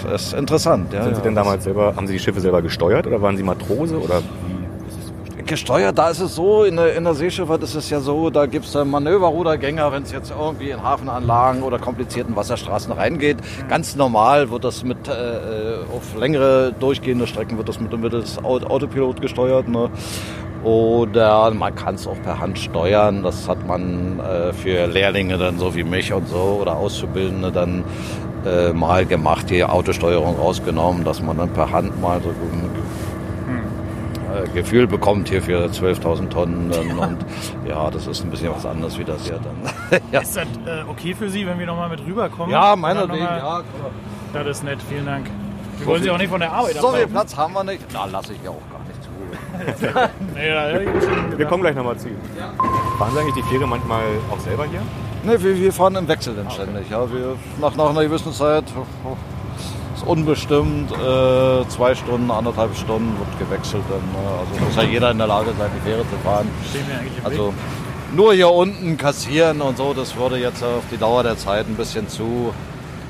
Das 0.04 0.22
ist 0.28 0.34
interessant. 0.34 0.94
Ja, 0.94 1.04
Sind 1.04 1.16
Sie 1.16 1.20
ja. 1.20 1.24
denn 1.24 1.36
damals 1.36 1.64
selber, 1.64 1.96
haben 1.96 2.08
Sie 2.08 2.14
die 2.14 2.20
Schiffe 2.20 2.40
selber 2.40 2.62
gesteuert 2.62 3.08
oder 3.08 3.22
waren 3.22 3.36
Sie 3.36 3.44
Matrose 3.44 4.00
oder 4.00 4.22
Gesteuert, 5.48 5.98
da 5.98 6.10
ist 6.10 6.20
es 6.20 6.36
so, 6.36 6.66
in 6.66 6.76
der, 6.76 6.94
in 6.96 7.06
der 7.06 7.14
Seeschifffahrt 7.14 7.64
ist 7.64 7.74
es 7.74 7.90
ja 7.90 8.02
so, 8.02 8.30
da 8.30 8.48
gibt 8.48 8.66
es 8.66 8.76
Manöverrudergänger, 8.76 9.94
wenn 9.94 10.04
es 10.04 10.12
jetzt 10.12 10.30
irgendwie 10.38 10.72
in 10.72 10.84
Hafenanlagen 10.84 11.64
oder 11.64 11.80
komplizierten 11.80 12.36
Wasserstraßen 12.36 12.92
reingeht. 12.92 13.38
Ganz 13.70 13.96
normal 13.96 14.52
wird 14.52 14.66
das 14.66 14.84
mit, 14.84 15.08
äh, 15.08 15.12
äh, 15.12 15.78
auf 15.96 16.20
längere 16.20 16.74
durchgehende 16.78 17.28
Strecken 17.28 17.58
wird 17.58 17.70
das 17.70 17.80
mit 17.80 17.98
mittels 17.98 18.38
Au- 18.44 18.60
Autopilot 18.60 19.22
gesteuert. 19.22 19.70
Ne? 19.70 19.90
Oder 20.66 21.50
man 21.52 21.74
kann 21.76 21.96
es 21.96 22.08
auch 22.08 22.22
per 22.22 22.40
Hand 22.42 22.60
steuern. 22.60 23.24
Das 23.24 23.48
hat 23.48 23.66
man 23.66 24.20
äh, 24.20 24.52
für 24.52 24.86
Lehrlinge 24.86 25.38
dann 25.38 25.58
so 25.60 25.74
wie 25.76 25.86
mich 25.86 26.12
und 26.12 26.28
so 26.28 26.60
oder 26.62 26.76
Auszubildende 26.76 27.54
dann 27.54 27.86
äh, 28.46 28.74
mal 28.74 29.06
gemacht, 29.06 29.50
die 29.50 29.64
Autosteuerung 29.64 30.38
rausgenommen, 30.38 31.06
dass 31.06 31.22
man 31.22 31.38
dann 31.38 31.50
per 31.54 31.72
Hand 31.72 32.02
mal 32.02 32.20
so 32.22 32.32
äh, 34.44 34.48
Gefühl 34.54 34.88
bekommt 34.88 35.30
hier 35.30 35.42
für 35.42 35.66
12.000 35.66 36.30
Tonnen. 36.30 36.72
Und 36.72 37.18
ja, 37.68 37.90
das 37.90 38.08
ist 38.08 38.24
ein 38.24 38.30
bisschen 38.30 38.54
was 38.54 38.66
anderes 38.66 38.98
wie 38.98 39.04
das 39.04 39.24
hier 39.24 39.40
dann. 39.40 40.02
ja. 40.12 40.22
Ist 40.22 40.36
das 40.36 40.46
äh, 40.66 40.84
okay 40.88 41.14
für 41.14 41.30
Sie, 41.30 41.46
wenn 41.48 41.60
wir 41.60 41.66
nochmal 41.66 41.90
mit 41.90 42.06
rüberkommen? 42.06 42.52
ja, 42.52 42.76
meinetwegen, 42.76 43.24
ja. 43.24 43.62
Das 44.34 44.48
ist 44.48 44.64
nett, 44.64 44.80
vielen 44.88 45.06
Dank. 45.06 45.30
Wir 45.78 45.88
wollen 45.88 46.04
Sie 46.04 46.10
auch 46.10 46.18
nicht 46.18 46.30
von 46.30 46.40
der 46.40 46.52
Arbeit 46.52 46.76
So 46.76 46.92
viel. 46.92 47.08
Platz 47.08 47.36
haben 47.38 47.54
wir 47.54 47.64
nicht. 47.64 47.86
Na, 47.94 48.06
lasse 48.06 48.34
ich 48.34 48.44
ja 48.44 48.50
auch 48.50 48.62
gar 48.72 48.82
nicht 48.88 49.04
zu. 49.04 49.10
Wir 51.38 51.46
kommen 51.46 51.62
gleich 51.62 51.76
nochmal 51.76 51.98
zu. 51.98 52.10
Fahren 52.98 53.12
Sie 53.14 53.20
eigentlich 53.20 53.36
die 53.36 53.44
Fähre 53.44 53.68
manchmal 53.68 54.04
auch 54.32 54.40
selber 54.40 54.66
hier? 54.66 54.82
Ne, 55.24 55.42
wir, 55.44 55.58
wir 55.58 55.74
fahren 55.74 55.96
im 55.96 56.08
Wechsel 56.08 56.36
dann 56.36 56.50
ständig. 56.52 56.90
Ja, 56.90 57.12
wir, 57.12 57.36
nach, 57.60 57.76
nach 57.76 57.90
einer 57.90 58.04
gewissen 58.04 58.32
Zeit 58.32 58.66
ist 59.98 60.06
unbestimmt, 60.08 60.92
äh, 60.92 61.68
zwei 61.70 61.96
Stunden, 61.96 62.30
anderthalb 62.30 62.76
Stunden 62.78 63.18
wird 63.18 63.40
gewechselt. 63.50 63.84
Dann, 63.90 64.00
ne? 64.00 64.30
Also 64.40 64.66
muss 64.66 64.76
ja 64.76 64.84
jeder 64.84 65.12
in 65.12 65.18
der 65.18 65.28
Lage 65.28 65.52
sein, 65.58 65.70
die 65.76 65.90
Fähre 65.90 66.02
zu 66.04 66.18
fahren. 66.24 66.48
Also 67.24 67.54
nur 68.16 68.34
hier 68.34 68.50
unten 68.50 68.98
kassieren 68.98 69.62
und 69.62 69.78
so, 69.78 69.94
das 69.94 70.16
würde 70.16 70.38
jetzt 70.38 70.64
auf 70.64 70.84
die 70.92 70.98
Dauer 70.98 71.24
der 71.24 71.38
Zeit 71.38 71.68
ein 71.68 71.76
bisschen 71.76 72.08
zu 72.08 72.54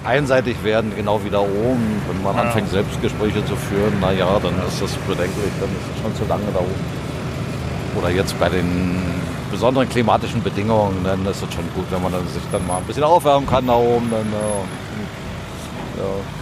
einseitig 0.06 0.63
werden, 0.63 0.94
genau 0.96 1.20
wie 1.25 1.29
da 1.29 1.39
oben. 1.39 2.01
Wenn 2.08 2.24
man 2.24 2.36
Ja. 2.36 2.44
anfängt, 2.44 2.70
Selbstgespräche 2.70 3.44
zu 3.46 3.56
führen, 3.56 4.00
naja, 4.00 4.39
dann 4.41 4.53
ist 4.67 4.82
das 4.82 4.91
bedenklich, 5.08 5.51
dann 5.60 5.70
ist 5.70 5.88
es 5.96 6.01
schon 6.01 6.15
zu 6.15 6.24
lange 6.29 6.50
da 6.53 6.60
oben. 6.60 8.00
Oder 8.00 8.10
jetzt 8.12 8.39
bei 8.39 8.48
den 8.48 9.01
besonderen 9.51 9.89
klimatischen 9.89 10.41
Bedingungen, 10.41 11.03
dann 11.03 11.25
ist 11.25 11.44
es 11.44 11.53
schon 11.53 11.65
gut, 11.75 11.86
wenn 11.89 12.01
man 12.01 12.12
dann 12.13 12.27
sich 12.29 12.44
dann 12.51 12.65
mal 12.65 12.77
ein 12.77 12.84
bisschen 12.86 13.03
aufwärmen 13.03 13.48
kann 13.48 13.67
da 13.67 13.74
oben. 13.74 14.10
Dann, 14.10 14.27
äh, 14.27 16.00
ja. 16.00 16.37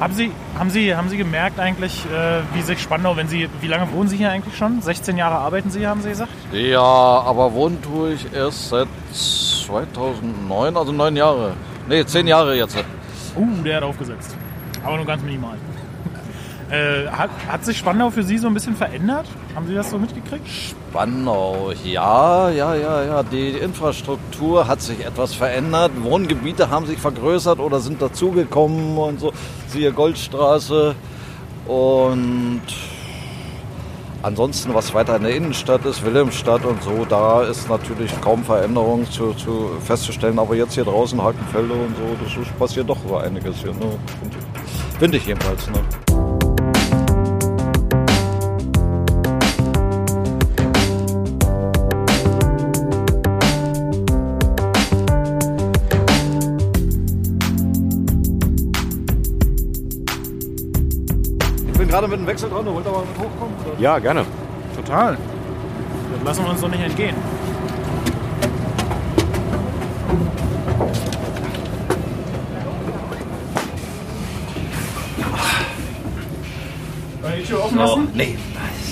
Haben 0.00 0.14
Sie, 0.14 0.32
haben 0.58 0.70
Sie, 0.70 0.96
haben 0.96 1.10
Sie 1.10 1.18
gemerkt 1.18 1.60
eigentlich, 1.60 2.06
äh, 2.06 2.40
wie 2.54 2.62
sich 2.62 2.80
Spandau, 2.80 3.18
wenn 3.18 3.28
Sie, 3.28 3.50
wie 3.60 3.66
lange 3.66 3.92
wohnen 3.92 4.08
Sie 4.08 4.16
hier 4.16 4.30
eigentlich 4.30 4.56
schon? 4.56 4.80
16 4.80 5.18
Jahre 5.18 5.34
arbeiten 5.34 5.70
Sie, 5.70 5.86
haben 5.86 6.00
Sie 6.00 6.08
gesagt? 6.08 6.32
ja, 6.52 6.80
aber 6.80 7.52
wohnen 7.52 7.82
tue 7.82 8.14
ich 8.14 8.32
erst 8.32 8.70
seit 8.70 8.88
2009, 9.12 10.74
also 10.74 10.90
neun 10.90 11.16
Jahre. 11.16 11.52
Nee, 11.86 12.02
zehn 12.06 12.26
Jahre 12.26 12.56
jetzt. 12.56 12.82
Uh, 13.36 13.62
der 13.62 13.76
hat 13.76 13.82
aufgesetzt. 13.82 14.34
Aber 14.82 14.96
nur 14.96 15.04
ganz 15.04 15.22
minimal. 15.22 15.58
Äh, 16.70 17.08
hat, 17.08 17.30
hat 17.48 17.64
sich 17.64 17.78
Spandau 17.78 18.10
für 18.10 18.22
Sie 18.22 18.38
so 18.38 18.46
ein 18.46 18.54
bisschen 18.54 18.76
verändert? 18.76 19.26
Haben 19.54 19.66
Sie 19.66 19.74
das 19.74 19.90
so 19.90 19.98
mitgekriegt? 19.98 20.46
Spannau, 20.48 21.72
ja, 21.84 22.48
ja, 22.50 22.74
ja, 22.74 23.02
ja. 23.02 23.22
Die 23.24 23.50
Infrastruktur 23.50 24.68
hat 24.68 24.80
sich 24.80 25.04
etwas 25.04 25.34
verändert. 25.34 25.90
Wohngebiete 26.00 26.70
haben 26.70 26.86
sich 26.86 26.98
vergrößert 26.98 27.58
oder 27.58 27.80
sind 27.80 28.00
dazugekommen 28.00 28.96
und 28.98 29.18
so. 29.18 29.32
Siehe 29.68 29.92
Goldstraße. 29.92 30.94
Und 31.66 32.62
ansonsten, 34.22 34.72
was 34.72 34.94
weiter 34.94 35.16
in 35.16 35.22
der 35.22 35.34
Innenstadt 35.34 35.84
ist, 35.84 36.04
Wilhelmstadt 36.04 36.64
und 36.64 36.82
so, 36.82 37.04
da 37.04 37.42
ist 37.42 37.68
natürlich 37.68 38.12
kaum 38.20 38.44
Veränderung 38.44 39.10
zu, 39.10 39.32
zu 39.34 39.70
festzustellen. 39.84 40.38
Aber 40.38 40.54
jetzt 40.54 40.74
hier 40.74 40.84
draußen 40.84 41.20
Hakenfelde 41.20 41.72
und 41.72 41.96
so, 41.96 42.24
das 42.24 42.46
ist, 42.46 42.58
passiert 42.58 42.88
doch 42.88 42.98
so 43.08 43.16
einiges 43.16 43.56
hier. 43.56 43.72
Ne? 43.72 43.98
Finde 45.00 45.16
ich 45.16 45.26
jedenfalls. 45.26 45.66
Ne? 45.68 46.09
Gerade 61.90 62.06
mit 62.08 62.20
dem 62.20 62.26
Wechsel 62.26 62.48
dran, 62.48 62.64
du 62.64 62.72
wollt 62.72 62.86
aber 62.86 63.00
mit 63.00 63.18
hochkommen? 63.18 63.54
Oder? 63.66 63.80
Ja, 63.80 63.98
gerne. 63.98 64.24
Total. 64.76 65.18
Das 66.14 66.24
lassen 66.24 66.44
wir 66.44 66.50
uns 66.50 66.60
doch 66.60 66.68
nicht 66.68 66.82
entgehen. 66.82 67.16
Wollen 77.20 77.32
wir 77.34 77.40
die 77.40 77.46
Tür 77.46 77.64
offen 77.64 77.78
lassen? 77.78 78.08
nee. 78.14 78.38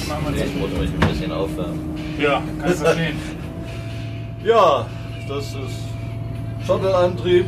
Machen 0.09 0.35
wir 0.35 0.45
Ich 0.45 0.55
muss 0.57 0.71
euch 0.73 0.89
ein 0.89 1.09
bisschen 1.09 1.33
aufwärmen. 1.33 1.99
Ja, 2.19 2.43
kann 2.61 2.71
ich 2.71 2.77
verstehen. 2.77 3.19
Ja, 4.45 4.87
das 5.29 5.47
ist 5.47 6.65
Shuttle-Antrieb. 6.65 7.47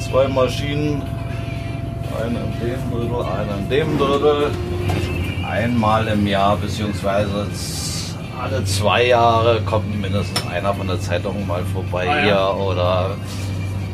Zwei 0.00 0.26
Maschinen. 0.28 1.02
Eine 2.22 2.38
in 2.38 2.60
dem 2.60 2.90
Drittel, 2.90 3.22
eine 3.22 3.62
in 3.62 3.68
dem 3.68 3.98
Drittel. 3.98 4.50
Einmal 5.48 6.06
im 6.08 6.26
Jahr, 6.26 6.56
beziehungsweise 6.56 7.46
alle 8.40 8.64
zwei 8.64 9.06
Jahre 9.06 9.60
kommt 9.62 10.00
mindestens 10.00 10.46
einer 10.48 10.72
von 10.74 10.86
der 10.86 11.00
Zeitung 11.00 11.46
mal 11.46 11.62
vorbei 11.72 12.06
Ah, 12.08 12.16
ja. 12.26 12.54
hier 12.54 12.64
oder 12.66 13.10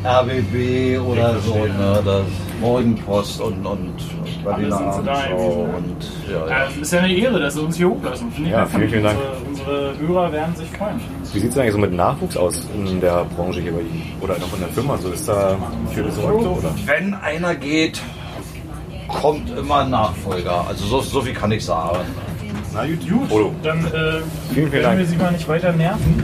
RBB 0.05 0.99
oder 0.99 1.37
so, 1.39 1.55
ne, 1.55 2.01
das 2.05 2.21
Morgenpost 2.61 3.41
und, 3.41 3.65
und 3.65 3.93
Berliner 4.43 4.77
sind 4.77 4.93
sie 4.93 5.03
da 5.03 5.13
Abendschau 5.13 5.67
irgendwie. 5.73 5.77
und 5.77 6.31
ja, 6.31 6.39
Ja, 6.39 6.47
ja. 6.49 6.65
es 6.69 6.77
ist 6.77 6.93
ja 6.93 6.99
eine 6.99 7.13
Ehre, 7.13 7.39
dass 7.39 7.53
Sie 7.55 7.61
uns 7.61 7.75
hier 7.77 7.89
hochlassen. 7.89 8.31
Finde 8.31 8.49
Ja, 8.51 8.65
vielen, 8.65 8.89
vielen 8.89 9.03
Dank. 9.03 9.17
Unsere, 9.49 9.89
unsere 9.89 10.07
Hörer 10.07 10.31
werden 10.31 10.55
sich 10.55 10.69
freuen. 10.69 11.01
Wie 11.33 11.39
sieht 11.39 11.51
es 11.51 11.57
eigentlich 11.57 11.73
so 11.73 11.77
mit 11.79 11.93
Nachwuchs 11.93 12.37
aus 12.37 12.65
in 12.75 13.01
der 13.01 13.25
Branche 13.35 13.59
hier 13.61 13.73
bei 13.73 13.81
Ihnen? 13.81 14.13
Oder 14.21 14.37
noch 14.37 14.53
in 14.53 14.59
der 14.59 14.69
Firma? 14.69 14.97
So 14.97 15.09
ist 15.09 15.27
da 15.27 15.55
viel 15.93 16.09
so 16.11 16.21
oder? 16.21 16.69
Wenn 16.85 17.13
einer 17.15 17.55
geht, 17.55 17.99
kommt 19.07 19.49
immer 19.57 19.79
ein 19.79 19.89
Nachfolger. 19.89 20.65
Also 20.67 20.85
so, 20.85 21.01
so 21.01 21.21
viel 21.21 21.33
kann 21.33 21.51
ich 21.51 21.63
sagen. 21.65 21.99
Na 22.73 22.85
gut, 22.85 23.09
Gut, 23.09 23.29
Polo. 23.29 23.51
dann 23.63 23.79
äh, 23.85 23.89
Vielen, 23.91 24.23
vielen 24.53 24.71
werden 24.71 24.83
Dank. 24.83 24.99
wir 24.99 25.05
Sie 25.05 25.15
mal 25.17 25.31
nicht 25.31 25.47
weiter 25.47 25.71
nerven. 25.71 26.23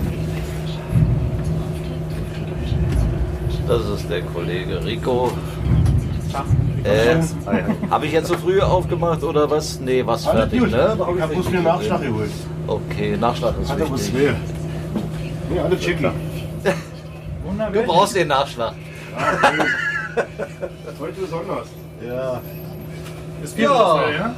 Das 3.67 3.81
ist 3.99 4.09
der 4.09 4.21
Kollege 4.23 4.83
Rico. 4.83 5.31
Äh, 6.83 7.15
Habe 7.89 8.05
ich 8.05 8.11
jetzt 8.11 8.27
so 8.27 8.35
früh 8.37 8.59
aufgemacht 8.59 9.23
oder 9.23 9.49
was? 9.49 9.79
Nee, 9.79 10.05
was 10.05 10.25
fertig, 10.25 10.59
ne? 10.61 10.69
Da 10.97 10.97
hab 11.07 11.15
Ich 11.15 11.21
habe 11.21 11.33
bloß 11.33 11.49
mir 11.49 11.57
einen 11.57 11.63
Nachschlag 11.65 12.01
geholt. 12.01 12.31
Okay, 12.67 13.15
Nachschlag 13.17 13.53
ist 13.61 13.71
Hat 13.71 13.79
wichtig. 13.79 14.09
schwer. 14.09 14.35
Nee, 15.49 15.59
alle 15.59 15.79
checken. 15.79 16.11
Du 17.73 17.83
brauchst 17.83 18.15
den 18.15 18.29
Nachschlag. 18.29 18.73
Heute 20.99 21.21
besonders. 21.21 21.67
Ja. 22.05 22.41
Ist 23.43 23.55
viel 23.55 23.63
Ja. 23.65 23.71
los 23.71 23.99
heute, 24.05 24.13
ja? 24.13 24.33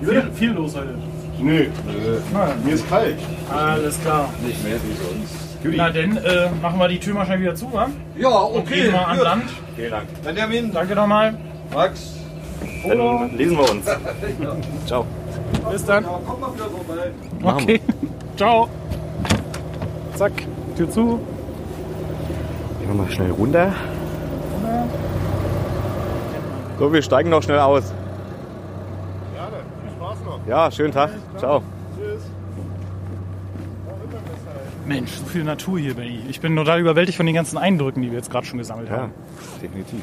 Viel, 0.00 0.30
viel 0.34 0.50
los 0.52 0.76
heute. 0.76 0.94
Nee, 1.40 1.68
mir 2.64 2.72
ist 2.74 2.88
kalt. 2.88 3.16
Alles 3.54 4.00
klar. 4.00 4.28
Nicht 4.44 4.62
mehr 4.64 4.74
wie 4.74 4.94
sonst. 4.96 5.76
Na 5.76 5.90
denn, 5.90 6.16
äh, 6.16 6.48
machen 6.62 6.78
wir 6.78 6.88
die 6.88 6.98
Tür 6.98 7.14
mal 7.14 7.26
schnell 7.26 7.40
wieder 7.40 7.54
zu, 7.54 7.72
wa? 7.72 7.88
Ja, 8.16 8.28
Und 8.28 8.60
okay. 8.60 8.82
gehen 8.82 8.92
mal 8.92 9.04
an 9.04 9.16
gut. 9.16 9.24
Land. 9.24 9.44
Vielen 9.76 9.90
Dank. 9.90 10.22
Benjamin, 10.24 10.72
Danke 10.72 10.94
nochmal. 10.94 11.34
Max. 11.74 12.14
Dann 12.86 13.36
lesen 13.36 13.56
wir 13.56 13.70
uns. 13.70 13.84
Ciao. 14.86 15.04
Bis 15.70 15.84
dann. 15.84 16.04
Ja, 16.04 16.10
komm 16.26 16.40
mal 16.40 16.54
wieder 16.54 16.64
vorbei. 16.64 17.10
Machen 17.40 17.62
Okay. 17.62 17.80
Ciao. 18.36 18.68
Zack, 20.14 20.32
Tür 20.76 20.90
zu. 20.90 21.20
Gehen 22.80 22.88
wir 22.88 22.94
mal 22.94 23.10
schnell 23.10 23.30
runter. 23.32 23.72
So, 26.78 26.92
wir 26.92 27.02
steigen 27.02 27.30
noch 27.30 27.42
schnell 27.42 27.58
aus. 27.58 27.92
Gerne. 29.34 29.56
Viel 29.82 29.92
Spaß 29.96 30.18
noch. 30.24 30.37
Ja, 30.48 30.70
schönen 30.70 30.92
Tag. 30.92 31.10
Ciao. 31.36 31.62
Tschüss. 31.96 32.22
Mensch, 34.86 35.10
so 35.12 35.26
viel 35.26 35.44
Natur 35.44 35.78
hier, 35.78 35.94
Benny. 35.94 36.22
Ich 36.30 36.40
bin 36.40 36.56
total 36.56 36.80
überwältigt 36.80 37.16
von 37.16 37.26
den 37.26 37.34
ganzen 37.34 37.58
Eindrücken, 37.58 38.00
die 38.00 38.10
wir 38.10 38.16
jetzt 38.16 38.30
gerade 38.30 38.46
schon 38.46 38.58
gesammelt 38.58 38.88
Ja, 38.88 38.96
haben. 39.02 39.12
definitiv. 39.62 40.00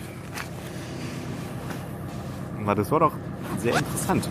Na, 2.64 2.76
das 2.76 2.92
war 2.92 3.00
doch 3.00 3.14
sehr 3.58 3.76
interessant. 3.76 4.30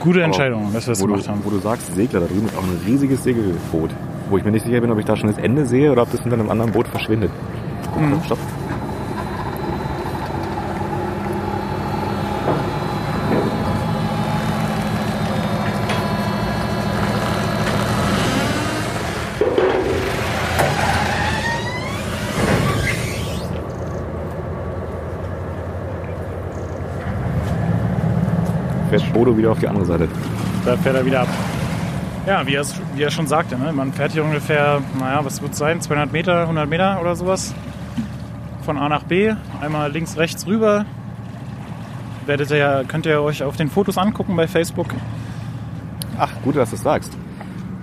Gute 0.00 0.22
Entscheidung, 0.24 0.72
dass 0.72 0.86
wir 0.88 0.92
das 0.92 1.00
wo, 1.00 1.06
gemacht 1.06 1.26
du, 1.26 1.28
haben. 1.30 1.40
wo 1.44 1.50
du 1.50 1.58
sagst, 1.60 1.94
Segler, 1.94 2.18
da 2.20 2.26
drüben 2.26 2.46
ist 2.46 2.56
auch 2.56 2.62
ein 2.64 2.80
riesiges 2.84 3.22
Segelboot. 3.22 3.90
Wo 4.30 4.38
ich 4.38 4.44
mir 4.44 4.50
nicht 4.50 4.66
sicher 4.66 4.80
bin, 4.80 4.90
ob 4.90 4.98
ich 4.98 5.04
da 5.04 5.16
schon 5.16 5.28
das 5.28 5.38
Ende 5.38 5.64
sehe 5.66 5.92
oder 5.92 6.02
ob 6.02 6.10
das 6.10 6.22
hinter 6.22 6.38
einem 6.38 6.50
anderen 6.50 6.72
Boot 6.72 6.88
verschwindet. 6.88 7.30
Mhm. 7.96 8.20
Stopp. 8.24 8.38
Bodo 29.22 29.38
wieder 29.38 29.52
auf 29.52 29.60
die 29.60 29.68
andere 29.68 29.84
Seite. 29.84 30.08
Da 30.64 30.76
fährt 30.76 30.96
er 30.96 31.06
wieder 31.06 31.20
ab. 31.20 31.28
Ja, 32.26 32.44
wie 32.44 32.56
er, 32.56 32.64
wie 32.96 33.02
er 33.02 33.10
schon 33.12 33.28
sagte, 33.28 33.56
ne? 33.56 33.72
man 33.72 33.92
fährt 33.92 34.10
hier 34.10 34.24
ungefähr, 34.24 34.80
naja, 34.98 35.24
was 35.24 35.40
wird 35.40 35.52
es 35.52 35.58
sein, 35.58 35.80
200 35.80 36.10
Meter, 36.10 36.40
100 36.42 36.68
Meter 36.68 37.00
oder 37.00 37.14
sowas. 37.14 37.54
Von 38.64 38.76
A 38.78 38.88
nach 38.88 39.04
B, 39.04 39.32
einmal 39.60 39.92
links, 39.92 40.16
rechts 40.16 40.44
rüber. 40.48 40.86
Werdet 42.26 42.50
ihr 42.50 42.84
könnt 42.88 43.06
ihr 43.06 43.22
euch 43.22 43.44
auf 43.44 43.56
den 43.56 43.70
Fotos 43.70 43.96
angucken 43.96 44.34
bei 44.34 44.48
Facebook. 44.48 44.88
Ach, 46.18 46.30
gut, 46.42 46.56
dass 46.56 46.70
du 46.70 46.76
es 46.76 46.82
sagst. 46.82 47.16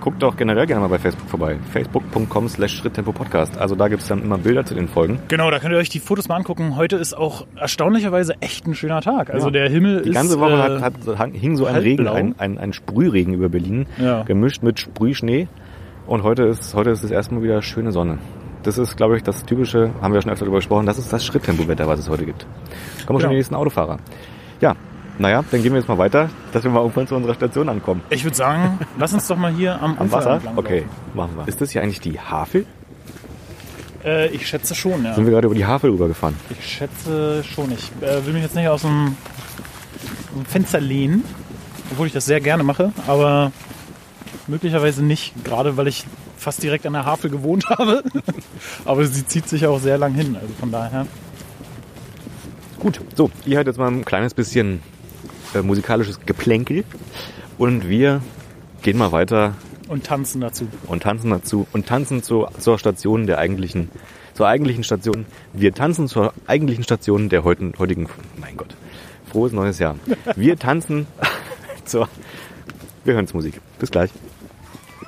Guckt 0.00 0.22
doch 0.22 0.36
generell 0.36 0.66
gerne 0.66 0.80
mal 0.80 0.88
bei 0.88 0.98
Facebook 0.98 1.28
vorbei. 1.28 1.56
Facebook.com 1.72 2.48
slash 2.48 2.76
Schritttempo-Podcast. 2.78 3.58
Also 3.58 3.74
da 3.74 3.88
gibt's 3.88 4.08
dann 4.08 4.22
immer 4.22 4.38
Bilder 4.38 4.64
zu 4.64 4.74
den 4.74 4.88
Folgen. 4.88 5.18
Genau, 5.28 5.50
da 5.50 5.58
könnt 5.58 5.72
ihr 5.72 5.78
euch 5.78 5.88
die 5.90 6.00
Fotos 6.00 6.28
mal 6.28 6.36
angucken. 6.36 6.76
Heute 6.76 6.96
ist 6.96 7.14
auch 7.16 7.46
erstaunlicherweise 7.56 8.34
echt 8.40 8.66
ein 8.66 8.74
schöner 8.74 9.00
Tag. 9.02 9.30
Also 9.32 9.50
der 9.50 9.68
Himmel 9.68 10.02
Die 10.02 10.08
ist... 10.10 10.14
ganze 10.14 10.40
Woche 10.40 10.52
äh, 10.52 10.80
hat, 10.80 10.94
hat, 11.18 11.30
hing 11.32 11.56
so 11.56 11.66
ein 11.66 11.76
Regen, 11.76 12.08
ein, 12.08 12.34
ein, 12.38 12.58
ein 12.58 12.72
Sprühregen 12.72 13.34
über 13.34 13.48
Berlin, 13.48 13.86
Ja. 13.98 14.22
gemischt 14.22 14.62
mit 14.62 14.80
Sprühschnee. 14.80 15.48
Und 16.06 16.22
heute 16.22 16.44
ist, 16.44 16.74
heute 16.74 16.90
ist 16.90 17.04
es 17.04 17.10
erstmal 17.10 17.42
wieder 17.42 17.62
schöne 17.62 17.92
Sonne. 17.92 18.18
Das 18.62 18.76
ist, 18.78 18.96
glaube 18.96 19.16
ich, 19.16 19.22
das 19.22 19.44
typische, 19.44 19.90
haben 20.02 20.12
wir 20.12 20.20
schon 20.20 20.30
öfter 20.32 20.44
darüber 20.44 20.58
gesprochen, 20.58 20.84
das 20.86 20.98
ist 20.98 21.12
das 21.12 21.24
Schritttempo-Wetter, 21.24 21.86
was 21.86 22.00
es 22.00 22.08
heute 22.10 22.26
gibt. 22.26 22.42
Kommen 22.44 22.56
wir 23.06 23.06
schon 23.06 23.18
Genau. 23.20 23.28
die 23.30 23.36
nächsten 23.36 23.54
Autofahrer. 23.54 23.98
Ja, 24.60 24.74
naja, 25.20 25.44
dann 25.50 25.62
gehen 25.62 25.72
wir 25.72 25.78
jetzt 25.78 25.88
mal 25.88 25.98
weiter, 25.98 26.30
dass 26.52 26.64
wir 26.64 26.70
mal 26.70 26.80
irgendwann 26.80 27.06
zu 27.06 27.14
unserer 27.14 27.34
Station 27.34 27.68
ankommen. 27.68 28.00
Ich 28.08 28.24
würde 28.24 28.36
sagen, 28.36 28.78
lass 28.98 29.12
uns 29.12 29.26
doch 29.26 29.36
mal 29.36 29.52
hier 29.52 29.80
am, 29.80 29.98
Am 29.98 30.10
Wasser? 30.10 30.40
Okay, 30.56 30.86
machen 31.12 31.36
wir. 31.36 31.46
Ist 31.46 31.60
das 31.60 31.70
hier 31.70 31.82
eigentlich 31.82 32.00
die 32.00 32.18
Havel? 32.18 32.64
Äh, 34.02 34.28
ich 34.28 34.48
schätze 34.48 34.74
schon, 34.74 35.04
ja. 35.04 35.14
Sind 35.14 35.26
wir 35.26 35.32
gerade 35.32 35.44
über 35.46 35.54
die 35.54 35.66
Havel 35.66 35.90
rübergefahren? 35.90 36.34
Ich 36.48 36.66
schätze 36.66 37.44
schon. 37.44 37.70
Ich 37.70 37.92
äh, 38.00 38.24
will 38.24 38.32
mich 38.32 38.42
jetzt 38.42 38.54
nicht 38.54 38.66
aus 38.68 38.80
dem, 38.80 39.08
aus 39.08 40.36
dem 40.36 40.46
Fenster 40.46 40.80
lehnen, 40.80 41.22
obwohl 41.90 42.06
ich 42.06 42.14
das 42.14 42.24
sehr 42.24 42.40
gerne 42.40 42.62
mache, 42.62 42.90
aber 43.06 43.52
möglicherweise 44.46 45.04
nicht, 45.04 45.44
gerade 45.44 45.76
weil 45.76 45.86
ich 45.86 46.06
fast 46.38 46.62
direkt 46.62 46.86
an 46.86 46.94
der 46.94 47.04
Havel 47.04 47.28
gewohnt 47.28 47.68
habe. 47.68 48.02
aber 48.86 49.04
sie 49.04 49.26
zieht 49.26 49.50
sich 49.50 49.66
auch 49.66 49.80
sehr 49.80 49.98
lang 49.98 50.14
hin, 50.14 50.34
also 50.34 50.54
von 50.58 50.72
daher. 50.72 51.06
Gut, 52.78 53.02
so, 53.14 53.30
ihr 53.44 53.58
hört 53.58 53.66
jetzt 53.66 53.78
mal 53.78 53.88
ein 53.88 54.06
kleines 54.06 54.32
bisschen 54.32 54.80
äh, 55.54 55.62
musikalisches 55.62 56.20
Geplänkel 56.24 56.84
und 57.58 57.88
wir 57.88 58.22
gehen 58.82 58.98
mal 58.98 59.12
weiter 59.12 59.54
Und 59.88 60.04
tanzen 60.04 60.40
dazu. 60.40 60.68
und 60.86 61.02
tanzen 61.02 61.30
dazu 61.30 61.66
und 61.72 61.86
tanzen 61.86 62.22
zur, 62.22 62.50
zur 62.58 62.78
Station 62.78 63.26
der 63.26 63.38
eigentlichen, 63.38 63.90
zur 64.34 64.46
eigentlichen 64.48 64.84
Station. 64.84 65.26
Wir 65.52 65.74
tanzen 65.74 66.08
zur 66.08 66.32
eigentlichen 66.46 66.84
Station 66.84 67.28
der 67.28 67.44
heutigen, 67.44 67.74
heutigen 67.78 68.08
mein 68.40 68.56
Gott, 68.56 68.74
frohes 69.30 69.52
neues 69.52 69.78
Jahr. 69.78 69.96
Wir 70.36 70.58
tanzen 70.58 71.06
zur, 71.84 72.08
wir 73.04 73.14
hören 73.14 73.28
Musik. 73.32 73.60
Bis 73.78 73.90
gleich. 73.90 74.10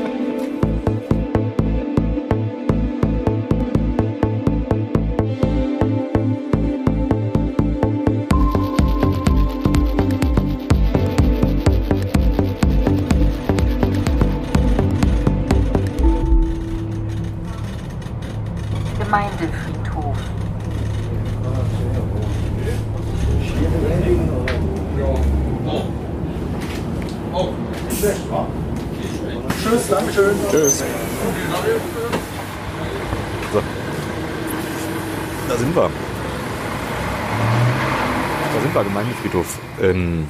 in 39.90 40.29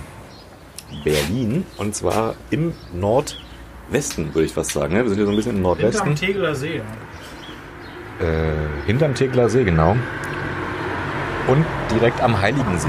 Berlin. 1.02 1.64
Und 1.76 1.94
zwar 1.94 2.34
im 2.50 2.72
Nordwesten, 2.92 4.34
würde 4.34 4.46
ich 4.46 4.52
fast 4.52 4.72
sagen. 4.72 4.94
ne? 4.94 5.02
Wir 5.02 5.08
sind 5.08 5.16
hier 5.16 5.26
so 5.26 5.32
ein 5.32 5.36
bisschen 5.36 5.56
im 5.56 5.62
Nordwesten. 5.62 6.14
Tegeler 6.14 6.54
See. 6.54 6.82
Äh, 8.20 8.86
hinterm 8.86 9.14
Tegler 9.14 9.48
See, 9.48 9.64
genau. 9.64 9.96
Und 11.48 11.64
direkt 11.90 12.20
am 12.22 12.40
Heiligen 12.40 12.78
See. 12.78 12.88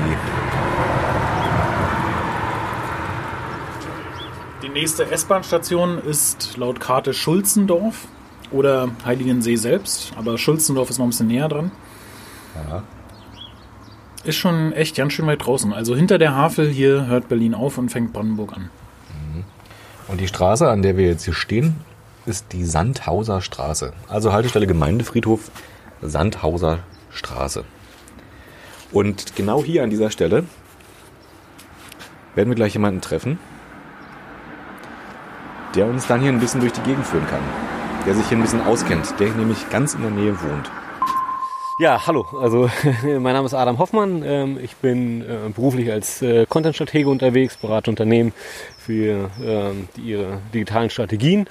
Die 4.64 4.70
nächste 4.70 5.10
S-Bahn-Station 5.12 6.00
ist 6.00 6.58
laut 6.58 6.80
Karte 6.80 7.14
Schulzendorf 7.14 8.08
oder 8.52 8.90
Heiligensee 9.06 9.56
selbst, 9.56 10.14
aber 10.18 10.38
Schulzendorf 10.38 10.90
ist 10.90 11.00
noch 11.00 11.06
ein 11.06 11.10
bisschen 11.10 11.28
näher 11.28 11.50
dran. 11.50 11.72
Ja. 12.56 12.84
Ist 14.26 14.38
schon 14.38 14.74
echt 14.74 14.96
ganz 14.96 15.14
schön 15.14 15.28
weit 15.28 15.46
draußen. 15.46 15.72
Also 15.72 15.96
hinter 15.96 16.18
der 16.18 16.36
Havel 16.36 16.68
hier 16.68 17.06
hört 17.06 17.30
Berlin 17.30 17.54
auf 17.54 17.78
und 17.78 17.90
fängt 17.90 18.12
Brandenburg 18.12 18.54
an. 18.54 18.70
Und 20.08 20.20
die 20.20 20.28
Straße, 20.28 20.70
an 20.70 20.82
der 20.82 20.98
wir 20.98 21.08
jetzt 21.08 21.26
hier 21.26 21.34
stehen, 21.34 21.76
ist 22.26 22.52
die 22.52 22.66
Sandhauser 22.66 23.42
Straße. 23.42 23.94
Also 24.08 24.34
Haltestelle 24.34 24.68
Gemeindefriedhof 24.68 25.52
Sandhauser 26.02 26.80
Straße. 27.12 27.64
Und 28.92 29.36
genau 29.36 29.64
hier 29.64 29.84
an 29.84 29.90
dieser 29.90 30.10
Stelle 30.10 30.44
werden 32.34 32.50
wir 32.50 32.56
gleich 32.56 32.74
jemanden 32.74 33.02
treffen, 33.02 33.40
der 35.76 35.88
uns 35.88 36.08
dann 36.08 36.22
hier 36.22 36.32
ein 36.32 36.40
bisschen 36.40 36.62
durch 36.62 36.74
die 36.74 36.82
Gegend 36.82 37.06
führen 37.06 37.28
kann. 37.28 37.42
Der 38.06 38.14
sich 38.14 38.28
hier 38.28 38.38
ein 38.38 38.42
bisschen 38.42 38.62
auskennt, 38.62 39.20
der 39.20 39.30
nämlich 39.30 39.70
ganz 39.70 39.94
in 39.94 40.02
der 40.02 40.12
Nähe 40.12 40.40
wohnt. 40.42 40.70
Ja, 41.78 42.08
hallo. 42.08 42.26
Also 42.40 42.70
mein 43.04 43.34
Name 43.34 43.46
ist 43.46 43.54
Adam 43.54 43.80
Hoffmann. 43.80 44.24
Ähm, 44.26 44.58
Ich 44.64 44.78
bin 44.78 45.22
äh, 45.22 45.50
beruflich 45.54 45.92
als 45.92 46.22
äh, 46.22 46.46
Content-Stratege 46.46 47.10
unterwegs, 47.10 47.58
berate 47.58 47.90
Unternehmen 47.90 48.32
für 48.78 49.30
ähm, 49.44 49.90
ihre 50.02 50.40
digitalen 50.54 50.90
Strategien 50.90 51.48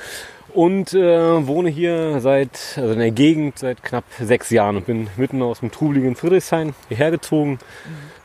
und 0.55 0.95
äh, 0.95 1.47
wohne 1.47 1.69
hier 1.69 2.21
seit, 2.21 2.79
also 2.79 2.95
in 2.95 3.01
der 3.01 3.11
Gegend 3.11 3.59
seit 3.59 3.83
knapp 3.83 4.05
sechs 4.19 4.49
Jahren 4.49 4.77
und 4.77 4.87
bin 4.87 5.09
mitten 5.19 5.43
aus 5.43 5.61
dem 5.61 5.71
trubeligen 5.71 6.17
Friedrichshain 6.17 6.75
hierher 6.89 7.11
gezogen, 7.11 7.59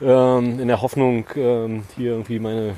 ähm, 0.01 0.57
in 0.59 0.69
der 0.69 0.81
Hoffnung, 0.81 1.25
hier 1.33 1.83
irgendwie 1.97 2.39
meine 2.39 2.75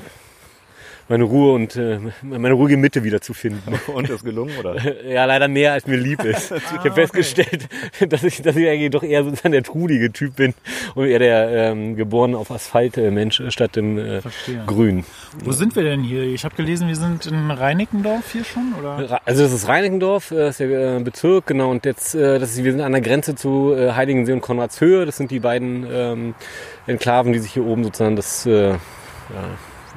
meine 1.12 1.24
Ruhe 1.24 1.52
und 1.52 1.76
äh, 1.76 1.98
meine 2.22 2.54
ruhige 2.54 2.78
Mitte 2.78 3.04
wiederzufinden. 3.04 3.74
Und 3.94 4.08
ist 4.08 4.24
gelungen, 4.24 4.56
oder? 4.58 4.76
Ja, 5.06 5.26
leider 5.26 5.46
mehr 5.46 5.74
als 5.74 5.86
mir 5.86 5.98
lieb 5.98 6.24
ist. 6.24 6.52
Ich 6.52 6.78
habe 6.78 6.92
festgestellt, 6.92 7.68
dass 8.08 8.24
ich, 8.24 8.40
dass 8.40 8.56
ich 8.56 8.66
eigentlich 8.66 8.90
doch 8.90 9.02
eher 9.02 9.22
sozusagen 9.22 9.52
der 9.52 9.62
trudige 9.62 10.10
Typ 10.10 10.36
bin 10.36 10.54
und 10.94 11.06
eher 11.06 11.18
der 11.18 11.50
ähm, 11.50 11.96
geboren 11.96 12.34
auf 12.34 12.50
Asphalt 12.50 12.96
äh, 12.96 13.10
Mensch 13.10 13.40
äh, 13.40 13.50
statt 13.50 13.76
im 13.76 13.98
äh, 13.98 14.22
Verstehe. 14.22 14.64
Grün. 14.66 15.04
Wo 15.44 15.52
sind 15.52 15.76
wir 15.76 15.82
denn 15.82 16.02
hier? 16.02 16.22
Ich 16.22 16.46
habe 16.46 16.54
gelesen, 16.54 16.88
wir 16.88 16.96
sind 16.96 17.26
in 17.26 17.50
Reinickendorf 17.50 18.32
hier 18.32 18.44
schon, 18.44 18.72
oder? 18.80 19.20
Also 19.26 19.42
das 19.42 19.52
ist 19.52 19.68
Reinickendorf, 19.68 20.30
äh, 20.30 20.36
das 20.36 20.60
ist 20.60 20.60
der 20.60 20.96
äh, 20.96 21.00
Bezirk, 21.00 21.46
genau. 21.46 21.70
Und 21.70 21.84
jetzt, 21.84 22.14
äh, 22.14 22.38
das 22.38 22.52
ist, 22.52 22.64
wir 22.64 22.72
sind 22.72 22.80
an 22.80 22.92
der 22.92 23.02
Grenze 23.02 23.34
zu 23.34 23.74
äh, 23.74 23.92
Heiligensee 23.92 24.32
und 24.32 24.40
Konradshöhe. 24.40 25.04
Das 25.04 25.18
sind 25.18 25.30
die 25.30 25.40
beiden 25.40 25.86
ähm, 25.92 26.34
Enklaven, 26.86 27.34
die 27.34 27.38
sich 27.38 27.52
hier 27.52 27.66
oben 27.66 27.84
sozusagen 27.84 28.16
das 28.16 28.46
äh, 28.46 28.70
ja, 28.70 28.78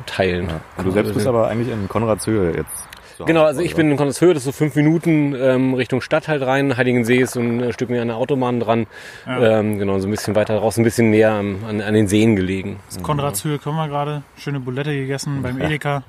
teilen. 0.06 0.50
Und 0.78 0.86
du 0.86 0.92
selbst 0.92 1.14
bist 1.14 1.28
aber 1.28 1.48
eigentlich 1.48 1.72
in 1.72 1.88
Konradshöhe 1.88 2.56
jetzt. 2.56 2.88
Genau, 3.26 3.44
also 3.44 3.62
ich 3.62 3.76
bin 3.76 3.90
in 3.90 3.98
Konradshöhe, 3.98 4.34
das 4.34 4.42
ist 4.42 4.46
so 4.46 4.52
fünf 4.52 4.76
Minuten 4.76 5.34
ähm, 5.36 5.74
Richtung 5.74 6.02
Stadt 6.02 6.28
halt 6.28 6.42
rein. 6.42 6.76
Heiligensee 6.76 7.20
ist 7.20 7.32
so 7.34 7.40
ein 7.40 7.62
äh, 7.62 7.74
Stück 7.74 7.90
mehr 7.90 8.02
an 8.02 8.10
der 8.10 8.18
Autobahn 8.18 8.60
dran. 8.60 8.88
Ja. 9.26 9.60
Ähm, 9.60 9.80
genau, 9.80 10.00
so 10.00 10.08
ein 10.08 10.12
bisschen 10.12 10.36
weiter 10.36 10.58
raus, 10.58 10.78
ein 10.78 10.84
bisschen 10.84 11.12
näher 11.12 11.32
an, 11.32 11.82
an 11.82 11.94
den 11.94 12.08
Seen 12.08 12.36
gelegen. 12.36 12.80
Konradshöhe 13.04 13.58
kommen 13.58 13.78
wir 13.78 13.88
gerade. 13.88 14.24
Schöne 14.38 14.60
Bulette 14.60 14.94
gegessen 14.94 15.42
beim 15.42 15.62
Edeka. 15.62 16.04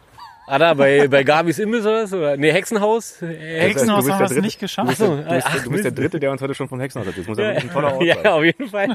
Ah, 0.49 0.59
da 0.59 0.75
bei, 0.75 1.09
bei 1.09 1.25
Gabis 1.25 1.59
Imbiss 1.59 1.85
oder 1.85 2.05
was? 2.05 2.13
Oder? 2.13 2.37
Nee, 2.37 2.53
Hexenhaus? 2.53 3.21
Hexenhaus 3.21 4.09
haben 4.09 4.31
wir 4.31 4.37
es 4.37 4.43
nicht 4.43 4.61
geschafft. 4.61 4.87
Du 4.87 4.91
bist, 4.91 5.01
der, 5.01 5.09
Ach 5.09 5.13
so, 5.13 5.17
du, 5.17 5.35
bist, 5.35 5.47
ach, 5.49 5.65
du 5.65 5.71
bist 5.71 5.85
der. 5.85 5.91
Dritte, 5.93 6.21
der 6.21 6.31
uns 6.31 6.41
heute 6.41 6.55
schon 6.55 6.69
von 6.69 6.79
Hexenhaus 6.79 7.07
erzählt. 7.09 7.27
Das 7.27 7.29
muss 7.29 7.39
ja, 7.39 7.45
Ja, 7.45 7.51
wirklich 7.51 7.71
ein 7.71 7.73
toller 7.75 7.95
Ort 7.95 8.05
ja, 8.05 8.15
sein. 8.15 8.27
auf 8.27 8.45
jeden 8.45 8.69
Fall. 8.69 8.89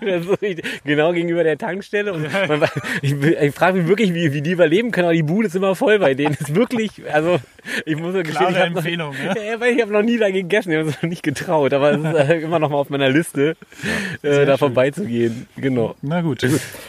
Genau 0.86 1.12
gegenüber 1.12 1.44
der 1.44 1.58
Tankstelle. 1.58 2.14
Und 2.14 2.24
man, 2.48 2.70
ich, 3.02 3.14
ich 3.22 3.54
frage 3.56 3.80
mich 3.80 3.88
wirklich, 3.88 4.14
wie, 4.14 4.32
wie 4.32 4.42
die 4.42 4.52
überleben 4.52 4.92
können, 4.92 5.06
aber 5.08 5.14
die 5.14 5.24
Bude 5.24 5.48
ist 5.48 5.56
immer 5.56 5.76
voll 5.76 6.00
bei 6.00 6.14
denen. 6.14 6.36
Das 6.40 6.50
ist 6.50 6.56
wirklich, 6.56 6.92
also 7.12 7.40
ich 7.86 7.98
muss 7.98 8.16
ja 8.16 8.22
gestehen, 8.22 8.48
Klare 8.48 8.52
ich 8.52 8.58
habe 8.60 8.70
noch, 8.72 8.78
Empfehlung, 8.78 9.16
ja? 9.24 9.42
ja, 9.42 9.60
weil 9.60 9.76
ich 9.76 9.82
habe 9.82 9.92
noch 9.92 10.04
nie 10.04 10.18
da 10.18 10.30
gegessen, 10.32 10.72
ich 10.72 10.78
habe 10.78 10.90
es 10.90 11.02
noch 11.02 11.10
nicht 11.10 11.24
getraut, 11.24 11.74
aber 11.74 11.92
es 11.92 11.98
ist 12.00 12.30
äh, 12.30 12.40
immer 12.42 12.60
noch 12.60 12.70
mal 12.70 12.78
auf 12.78 12.90
meiner 12.90 13.10
Liste, 13.10 13.56
äh, 14.24 14.46
da 14.46 14.58
vorbeizugehen. 14.58 15.48
Genau. 15.58 15.96
Na 16.02 16.22
gut. 16.22 16.46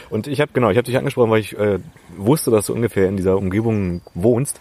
Und 0.09 0.27
ich 0.27 0.39
habe 0.39 0.51
genau, 0.53 0.69
ich 0.69 0.77
habe 0.77 0.85
dich 0.85 0.97
angesprochen, 0.97 1.31
weil 1.31 1.41
ich 1.41 1.57
äh, 1.57 1.79
wusste, 2.15 2.51
dass 2.51 2.67
du 2.67 2.73
ungefähr 2.73 3.07
in 3.07 3.17
dieser 3.17 3.37
Umgebung 3.37 4.01
wohnst 4.13 4.52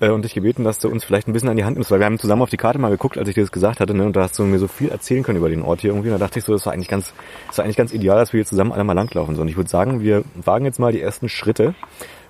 äh, 0.00 0.10
und 0.10 0.24
dich 0.24 0.34
gebeten, 0.34 0.64
dass 0.64 0.78
du 0.78 0.88
uns 0.88 1.04
vielleicht 1.04 1.28
ein 1.28 1.32
bisschen 1.32 1.48
an 1.48 1.56
die 1.56 1.64
Hand 1.64 1.76
nimmst, 1.76 1.90
weil 1.90 1.98
wir 1.98 2.06
haben 2.06 2.18
zusammen 2.18 2.42
auf 2.42 2.50
die 2.50 2.56
Karte 2.56 2.78
mal 2.78 2.90
geguckt, 2.90 3.18
als 3.18 3.28
ich 3.28 3.34
dir 3.34 3.42
das 3.42 3.52
gesagt 3.52 3.80
hatte, 3.80 3.94
ne, 3.94 4.04
und 4.04 4.16
da 4.16 4.22
hast 4.22 4.38
du 4.38 4.44
mir 4.44 4.58
so 4.58 4.68
viel 4.68 4.88
erzählen 4.88 5.22
können 5.22 5.38
über 5.38 5.48
den 5.48 5.62
Ort 5.62 5.80
hier 5.80 5.90
irgendwie. 5.90 6.08
Und 6.08 6.18
da 6.18 6.24
dachte 6.26 6.38
ich 6.38 6.44
so, 6.44 6.52
das 6.52 6.66
war 6.66 6.72
eigentlich 6.72 6.88
ganz, 6.88 7.14
das 7.48 7.58
war 7.58 7.64
eigentlich 7.64 7.76
ganz 7.76 7.92
ideal, 7.92 8.18
dass 8.18 8.32
wir 8.32 8.38
hier 8.38 8.46
zusammen 8.46 8.72
alle 8.72 8.84
mal 8.84 8.92
langlaufen. 8.92 9.34
So, 9.36 9.42
und 9.42 9.48
ich 9.48 9.56
würde 9.56 9.70
sagen, 9.70 10.00
wir 10.00 10.24
wagen 10.34 10.64
jetzt 10.64 10.78
mal 10.78 10.92
die 10.92 11.00
ersten 11.00 11.28
Schritte 11.28 11.74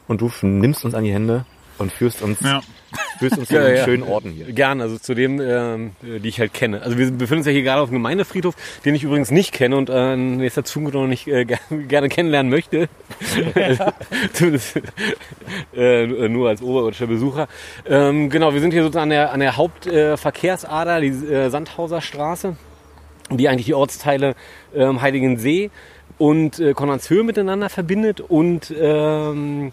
und 0.08 0.20
du 0.20 0.30
nimmst 0.42 0.84
uns 0.84 0.94
an 0.94 1.04
die 1.04 1.12
Hände 1.12 1.44
und 1.78 1.92
führst 1.92 2.22
uns, 2.22 2.40
Ja. 2.40 2.60
Führst 3.18 3.38
uns 3.38 3.48
zu 3.48 3.54
Ja, 3.54 3.64
den 3.66 3.76
ja. 3.76 3.84
schönen 3.84 4.02
Orten 4.02 4.30
hier. 4.30 4.46
Gern, 4.52 4.80
also 4.80 4.98
zu 4.98 5.14
dem, 5.14 5.40
ähm, 5.40 5.92
äh, 6.02 6.18
die 6.20 6.28
ich 6.28 6.40
halt 6.40 6.54
kenne. 6.54 6.82
Also 6.82 6.98
wir 6.98 7.10
befinden 7.10 7.38
uns 7.38 7.46
ja 7.46 7.52
hier 7.52 7.62
gerade 7.62 7.80
auf 7.80 7.88
dem 7.88 7.94
Gemeindefriedhof, 7.94 8.54
den 8.84 8.94
ich 8.94 9.02
übrigens 9.04 9.30
nicht 9.30 9.52
kenne 9.52 9.76
und 9.76 9.88
äh, 9.90 10.14
in 10.14 10.36
nächster 10.38 10.64
Zukunft 10.64 10.94
noch 10.94 11.06
nicht 11.06 11.26
äh, 11.28 11.42
ger- 11.42 11.58
gerne 11.88 12.08
kennenlernen 12.08 12.50
möchte. 12.50 12.88
Zumindest 14.32 14.80
äh, 15.74 16.06
nur 16.28 16.48
als 16.48 16.62
oberirdischer 16.62 17.06
Besucher. 17.06 17.48
Ähm, 17.88 18.30
genau, 18.30 18.52
wir 18.54 18.60
sind 18.60 18.72
hier 18.72 18.82
sozusagen 18.82 19.04
an 19.04 19.10
der, 19.10 19.32
an 19.32 19.40
der 19.40 19.56
Hauptverkehrsader, 19.56 20.16
Verkehrsader, 20.16 21.00
die 21.00 21.08
äh, 21.08 21.48
Sandhauser 21.50 22.00
Straße, 22.00 22.56
die 23.30 23.48
eigentlich 23.48 23.66
die 23.66 23.74
Ortsteile 23.74 24.34
ähm, 24.74 25.00
Heiligensee 25.02 25.70
und 26.18 26.58
äh, 26.60 26.72
Konradshöhe 26.72 27.22
miteinander 27.24 27.68
verbindet 27.68 28.20
und 28.20 28.72
ähm, 28.78 29.72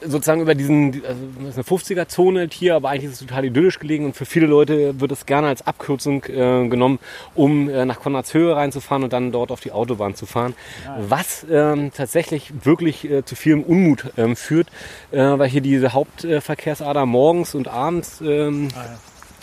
sozusagen 0.00 0.40
über 0.40 0.54
diesen, 0.54 1.02
also 1.06 1.20
das 1.40 1.56
ist 1.56 1.70
eine 1.70 1.78
50er-Zone 1.78 2.48
hier, 2.52 2.76
aber 2.76 2.90
eigentlich 2.90 3.12
ist 3.12 3.20
es 3.20 3.26
total 3.26 3.44
idyllisch 3.44 3.78
gelegen 3.78 4.04
und 4.04 4.16
für 4.16 4.26
viele 4.26 4.46
Leute 4.46 5.00
wird 5.00 5.12
es 5.12 5.26
gerne 5.26 5.48
als 5.48 5.66
Abkürzung 5.66 6.24
äh, 6.24 6.68
genommen, 6.68 6.98
um 7.34 7.68
äh, 7.68 7.84
nach 7.84 8.00
Konradshöhe 8.00 8.54
reinzufahren 8.54 9.04
und 9.04 9.12
dann 9.12 9.32
dort 9.32 9.50
auf 9.50 9.60
die 9.60 9.72
Autobahn 9.72 10.14
zu 10.14 10.26
fahren. 10.26 10.54
Was 10.98 11.46
ähm, 11.50 11.92
tatsächlich 11.92 12.52
wirklich 12.64 13.08
äh, 13.10 13.24
zu 13.24 13.36
vielem 13.36 13.62
Unmut 13.62 14.12
ähm, 14.16 14.36
führt, 14.36 14.68
äh, 15.10 15.18
weil 15.18 15.48
hier 15.48 15.60
diese 15.60 15.92
Hauptverkehrsader 15.92 17.06
morgens 17.06 17.54
und 17.54 17.68
abends 17.68 18.20
ähm, 18.20 18.68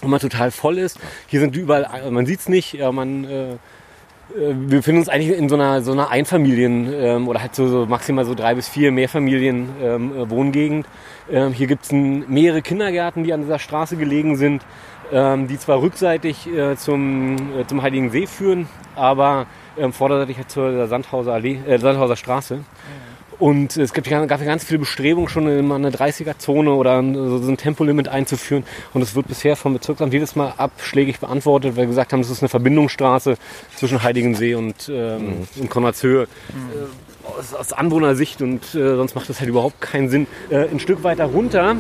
immer 0.02 0.20
total 0.20 0.52
voll 0.52 0.78
ist. 0.78 1.00
Hier 1.28 1.40
sind 1.40 1.56
überall, 1.56 2.12
man 2.12 2.26
sieht 2.26 2.40
es 2.42 2.50
nicht, 2.50 2.74
ja, 2.74 2.92
man 2.92 3.24
äh, 3.24 3.46
äh, 3.46 3.58
wir 4.38 4.78
befinden 4.78 5.00
uns 5.00 5.10
eigentlich 5.10 5.38
in 5.38 5.48
so 5.48 5.56
einer, 5.56 5.82
so 5.82 5.94
einer 5.94 6.10
Einfamilien- 6.12 6.92
ähm, 6.94 7.28
oder 7.28 7.42
halt 7.42 7.56
so, 7.56 7.68
so 7.68 7.86
maximal 7.86 8.26
so 8.26 8.36
drei 8.36 8.56
bis 8.56 8.68
vier 8.68 8.92
Mehrfamilien 8.92 9.70
ähm, 9.82 10.12
äh. 10.28 10.84
Ähm, 11.32 11.54
hier 11.54 11.68
gibt 11.68 11.86
es 11.86 11.92
mehrere 11.92 12.62
Kindergärten, 12.62 13.24
die 13.24 13.34
an 13.34 13.42
dieser 13.42 13.60
Straße 13.60 13.96
gelegen 13.96 14.36
sind, 14.36 14.64
ähm, 15.12 15.48
die 15.48 15.58
zwar 15.58 15.82
rückseitig 15.82 16.48
äh, 16.48 16.76
zum, 16.76 17.36
äh, 17.58 17.66
zum 17.66 17.82
Heiligen 17.82 18.10
See 18.10 18.28
führen, 18.28 18.68
aber 18.96 19.46
ähm, 19.78 19.94
vorderseitig 19.94 20.38
halt 20.38 20.52
zur 20.52 20.88
Sandhauser, 20.88 21.34
Allee, 21.34 21.60
äh, 21.68 21.78
Sandhauser 21.78 22.16
Straße. 22.16 22.60
Und 23.40 23.76
es 23.78 23.94
gibt, 23.94 24.08
ja- 24.08 24.26
gab 24.26 24.40
ja 24.40 24.46
ganz 24.46 24.64
viele 24.64 24.80
Bestrebungen, 24.80 25.28
schon 25.30 25.48
in 25.48 25.72
eine 25.72 25.92
30er-Zone 25.92 26.72
oder 26.74 27.00
ein- 27.02 27.14
so 27.16 27.50
ein 27.52 27.58
Tempolimit 27.58 28.08
einzuführen. 28.08 28.64
Und 28.94 29.02
es 29.02 29.16
wird 29.16 29.28
bisher 29.28 29.56
vom 29.56 29.74
Bezirksamt 29.74 30.14
jedes 30.14 30.36
Mal 30.36 30.54
abschlägig 30.58 31.20
beantwortet, 31.20 31.72
weil 31.76 31.84
wir 31.84 31.88
gesagt 31.88 32.14
haben, 32.14 32.22
das 32.22 32.30
ist 32.32 32.42
eine 32.42 32.50
Verbindungsstraße 32.50 33.36
zwischen 33.76 34.04
Heiligensee 34.04 34.56
und, 34.56 34.90
ähm, 34.94 35.48
und 35.60 35.70
Konradshöhe. 35.70 36.24
Äh, 36.24 37.28
aus, 37.40 37.54
aus 37.56 37.74
Anwohnersicht 37.74 38.42
und 38.42 38.64
äh, 38.76 38.96
sonst 38.96 39.16
macht 39.16 39.28
das 39.30 39.40
halt 39.40 39.50
überhaupt 39.50 39.82
keinen 39.82 40.10
Sinn. 40.10 40.28
Äh, 40.50 40.68
ein 40.70 40.80
Stück 40.80 41.04
weiter 41.04 41.26
runter, 41.26 41.76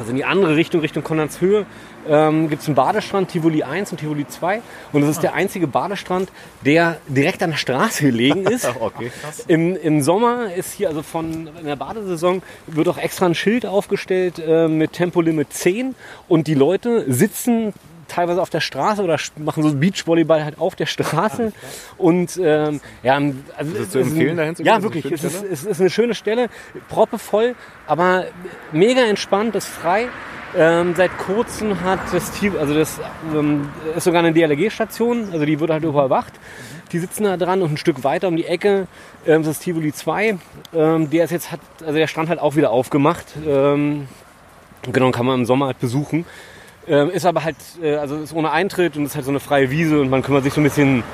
also 0.00 0.10
in 0.10 0.16
die 0.16 0.24
andere 0.24 0.56
Richtung, 0.56 0.80
Richtung 0.80 1.04
Konradshöhe, 1.04 1.66
ähm, 2.08 2.48
gibt 2.48 2.62
es 2.62 2.68
einen 2.68 2.74
Badestrand, 2.74 3.28
Tivoli 3.30 3.62
1 3.62 3.92
und 3.92 3.98
Tivoli 3.98 4.26
2. 4.26 4.62
Und 4.92 5.02
das 5.02 5.10
ist 5.10 5.22
der 5.22 5.34
einzige 5.34 5.66
Badestrand, 5.66 6.32
der 6.64 6.96
direkt 7.06 7.42
an 7.42 7.50
der 7.50 7.58
Straße 7.58 8.04
gelegen 8.04 8.46
ist. 8.46 8.68
Okay. 8.80 9.10
Im, 9.46 9.76
Im 9.76 10.00
Sommer 10.00 10.54
ist 10.54 10.72
hier, 10.72 10.88
also 10.88 11.02
von 11.02 11.48
in 11.58 11.66
der 11.66 11.76
Badesaison, 11.76 12.42
wird 12.66 12.88
auch 12.88 12.96
extra 12.96 13.26
ein 13.26 13.34
Schild 13.34 13.66
aufgestellt 13.66 14.38
äh, 14.38 14.68
mit 14.68 14.94
Tempolimit 14.94 15.52
10 15.52 15.94
und 16.26 16.46
die 16.46 16.54
Leute 16.54 17.04
sitzen 17.12 17.74
teilweise 18.10 18.42
auf 18.42 18.50
der 18.50 18.60
Straße 18.60 19.02
oder 19.02 19.18
machen 19.38 19.62
so 19.62 19.74
Beachvolleyball 19.74 20.44
halt 20.44 20.58
auf 20.58 20.74
der 20.74 20.86
Straße 20.86 21.52
und 21.96 22.38
ähm, 22.42 22.80
ja, 23.02 23.14
also 23.56 23.72
Ist 23.72 23.80
es 23.80 23.90
zu 23.90 23.98
empfehlen, 24.00 24.36
dahin 24.36 24.56
zu 24.56 24.62
gehen? 24.62 24.72
Ja, 24.72 24.78
Ist 24.78 24.82
wirklich. 24.82 25.10
Es 25.10 25.24
ist, 25.24 25.44
es 25.44 25.64
ist 25.64 25.80
eine 25.80 25.90
schöne 25.90 26.14
Stelle, 26.14 26.48
proppevoll, 26.88 27.54
aber 27.86 28.26
mega 28.72 29.02
entspannt, 29.02 29.54
ist 29.54 29.68
frei. 29.68 30.08
Ähm, 30.56 30.94
seit 30.96 31.16
kurzem 31.16 31.80
hat 31.82 32.00
das 32.12 32.32
Team, 32.32 32.56
also 32.58 32.74
das 32.74 32.98
ähm, 33.32 33.68
ist 33.96 34.02
sogar 34.02 34.24
eine 34.24 34.32
DLRG-Station, 34.32 35.28
also 35.32 35.44
die 35.44 35.60
wird 35.60 35.70
halt 35.70 35.84
überwacht. 35.84 36.32
Die 36.92 36.98
sitzen 36.98 37.22
da 37.22 37.36
dran 37.36 37.62
und 37.62 37.72
ein 37.72 37.76
Stück 37.76 38.02
weiter 38.02 38.26
um 38.26 38.36
die 38.36 38.46
Ecke 38.46 38.88
ähm, 39.24 39.42
ist 39.42 39.46
das 39.46 39.58
Tivoli 39.60 39.92
2. 39.92 40.38
Ähm, 40.74 41.10
der 41.10 41.24
ist 41.24 41.30
jetzt 41.30 41.52
hat, 41.52 41.60
also 41.86 41.96
der 41.96 42.08
Strand 42.08 42.28
halt 42.28 42.40
auch 42.40 42.56
wieder 42.56 42.72
aufgemacht. 42.72 43.26
Ähm, 43.46 44.08
genau, 44.90 45.12
kann 45.12 45.24
man 45.24 45.40
im 45.40 45.46
Sommer 45.46 45.66
halt 45.66 45.78
besuchen. 45.78 46.26
Ähm, 46.90 47.08
ist 47.10 47.24
aber 47.24 47.44
halt, 47.44 47.56
äh, 47.82 47.94
also 47.94 48.16
ist 48.16 48.34
ohne 48.34 48.50
Eintritt 48.50 48.96
und 48.96 49.06
ist 49.06 49.14
halt 49.14 49.24
so 49.24 49.30
eine 49.30 49.38
freie 49.40 49.70
Wiese 49.70 50.00
und 50.00 50.10
man 50.10 50.22
kümmert 50.22 50.42
sich 50.42 50.52
so 50.52 50.60
ein 50.60 50.64
bisschen 50.64 51.04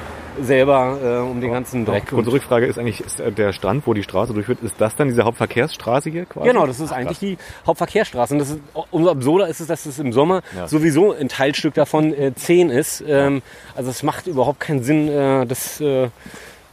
selber 0.40 0.98
äh, 1.02 1.30
um 1.30 1.40
den 1.40 1.50
ganzen 1.52 1.84
Dreck. 1.84 2.12
Unsere 2.12 2.36
Rückfrage 2.36 2.66
ist 2.66 2.78
eigentlich, 2.78 3.00
ist 3.00 3.20
äh, 3.20 3.30
der 3.32 3.52
Strand, 3.52 3.86
wo 3.86 3.94
die 3.94 4.02
Straße 4.02 4.32
durchführt, 4.32 4.58
ist 4.62 4.74
das 4.78 4.96
dann 4.96 5.08
diese 5.08 5.24
Hauptverkehrsstraße 5.24 6.10
hier 6.10 6.24
quasi? 6.26 6.48
Genau, 6.48 6.66
das 6.66 6.80
ist 6.80 6.92
eigentlich 6.92 7.18
die 7.18 7.38
Hauptverkehrsstraße. 7.66 8.34
Und 8.34 8.38
das 8.40 8.50
ist, 8.50 8.60
umso 8.90 9.10
absurder 9.10 9.48
ist 9.48 9.60
es, 9.60 9.66
dass 9.66 9.86
es 9.86 9.98
im 9.98 10.12
Sommer 10.12 10.42
Ja. 10.56 10.66
sowieso 10.66 11.12
ein 11.12 11.28
Teilstück 11.28 11.74
davon 11.74 12.12
äh, 12.14 12.34
10 12.34 12.70
ist. 12.70 13.04
Ähm, 13.06 13.42
also 13.74 13.90
es 13.90 14.02
macht 14.02 14.26
überhaupt 14.26 14.60
keinen 14.60 14.82
Sinn, 14.82 15.08
äh, 15.08 15.46
das 15.46 15.80
äh, 15.80 16.08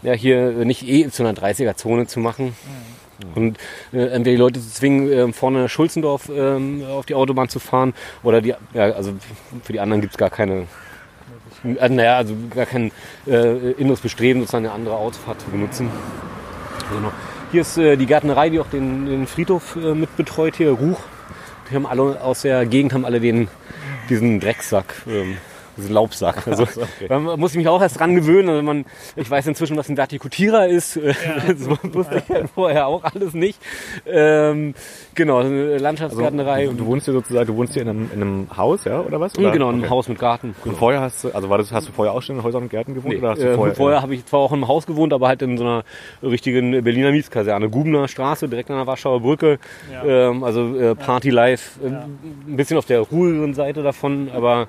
ja, 0.02 0.14
hier 0.14 0.52
nicht 0.66 0.88
eh 0.88 1.10
zu 1.10 1.24
einer 1.24 1.34
30er-Zone 1.34 2.08
zu 2.08 2.20
machen. 2.20 2.56
Und 3.36 3.58
äh, 3.92 4.08
entweder 4.08 4.36
die 4.36 4.42
Leute 4.42 4.60
zu 4.60 4.70
zwingen, 4.70 5.12
äh, 5.12 5.34
vorne 5.34 5.70
Schulzendorf 5.70 6.30
ähm, 6.34 6.84
auf 6.90 7.06
die 7.06 7.16
Autobahn 7.16 7.50
zu 7.50 7.60
fahren 7.60 7.94
oder 8.24 8.42
die, 8.42 8.56
ja, 8.74 8.84
also 8.92 9.14
für 9.64 9.74
die 9.74 9.80
anderen 9.80 10.02
gibt's 10.02 10.18
gar 10.18 10.30
keine, 10.30 10.68
äh, 11.64 11.90
naja, 11.90 12.18
also 12.18 12.36
gar 12.54 12.66
kein 12.66 12.92
äh, 13.28 13.72
inneres 13.74 14.02
Bestreben, 14.02 14.42
sozusagen 14.42 14.66
eine 14.66 14.74
andere 14.74 14.96
Autofahrt 14.96 15.42
zu 15.42 15.50
benutzen. 15.50 15.90
Genau. 16.92 17.12
Hier 17.52 17.62
ist 17.62 17.78
äh, 17.78 17.98
die 17.98 18.06
Gärtnerei, 18.06 18.50
die 18.50 18.60
auch 18.60 18.70
den, 18.70 19.06
den 19.06 19.28
Friedhof 19.28 19.76
äh, 19.76 19.94
mit 19.94 20.16
betreut, 20.18 20.56
hier 20.56 20.72
Ruch. 20.72 21.00
Die 21.70 21.76
haben 21.76 21.86
alle 21.86 22.20
aus 22.22 22.42
der 22.42 22.66
Gegend 22.66 22.94
haben 22.94 23.06
alle 23.06 23.20
den, 23.20 23.48
diesen 24.10 24.40
Drecksack, 24.40 24.94
ähm, 25.08 25.38
diesen 25.78 25.94
Laubsack. 25.94 26.46
Also, 26.54 26.68
Da 27.08 27.20
muss 27.20 27.52
ich 27.52 27.58
mich 27.58 27.68
auch 27.68 27.82
erst 27.82 28.00
dran 28.00 28.16
gewöhnen. 28.16 28.50
Also 28.50 28.62
man, 28.62 28.86
ich 29.16 29.30
weiß 29.30 29.48
inzwischen, 29.48 29.76
was 29.78 29.90
ein 29.90 29.98
Vertikutierer 29.98 30.68
ist. 30.68 31.00
Das 31.48 31.68
wusste 31.94 32.18
ich 32.26 32.30
halt 32.34 32.50
vorher 32.54 32.88
auch 32.88 33.04
alles 33.04 33.34
nicht. 33.34 33.60
Ähm, 34.06 34.74
genau, 35.16 35.42
Landschaftsgärtnerei. 35.42 36.68
Du, 36.68 36.74
du 36.74 36.86
wohnst 36.86 37.06
hier 37.06 37.14
sozusagen, 37.14 37.48
du 37.48 37.56
wohnst 37.56 37.74
hier 37.74 37.82
in 37.84 37.90
einem, 37.90 38.10
in 38.14 38.22
einem 38.22 38.48
Haus, 38.56 38.84
ja, 38.86 39.02
oder 39.02 39.20
was? 39.20 39.38
Oder? 39.38 39.52
genau, 39.52 39.70
in 39.70 39.76
einem 39.76 39.84
Okay. 39.84 39.90
Haus 39.92 40.08
mit 40.08 40.20
Garten. 40.20 40.56
Und 40.64 40.78
vorher 40.78 41.02
hast 41.02 41.24
du, 41.24 41.32
also 41.32 41.50
war 41.50 41.58
das, 41.58 41.72
hast 41.72 41.88
du 41.88 41.92
vorher 41.92 42.14
auch 42.14 42.22
schon 42.22 42.38
in 42.38 42.44
Häusern 42.44 42.64
und 42.64 42.70
Gärten 42.70 42.94
gewohnt? 42.94 43.14
Nee, 43.14 43.20
oder 43.20 43.32
hast 43.32 43.42
du 43.42 43.48
äh, 43.48 43.56
vorher, 43.56 43.76
vorher 43.76 44.02
habe 44.02 44.16
ich 44.16 44.26
zwar 44.26 44.40
auch 44.40 44.52
im 44.52 44.68
Haus 44.68 44.86
gewohnt, 44.86 45.14
aber 45.14 45.28
halt 45.28 45.42
in 45.42 45.58
so 45.58 45.64
einer 45.64 45.84
richtigen 46.22 46.84
Berliner 46.84 47.12
Mietskaserne. 47.12 47.70
Gubener 47.70 48.08
Straße, 48.08 48.48
direkt 48.48 48.70
an 48.70 48.78
der 48.78 48.88
Warschauer 48.88 49.22
Brücke. 49.22 49.60
Ähm, 50.06 50.44
also 50.44 50.76
äh, 50.78 50.96
Party 50.96 51.30
Life. 51.30 51.80
Äh, 51.84 51.88
Ein 51.88 52.56
bisschen 52.56 52.78
auf 52.78 52.86
der 52.86 53.02
ruhigeren 53.02 53.54
Seite 53.54 53.84
davon, 53.84 54.30
aber 54.34 54.68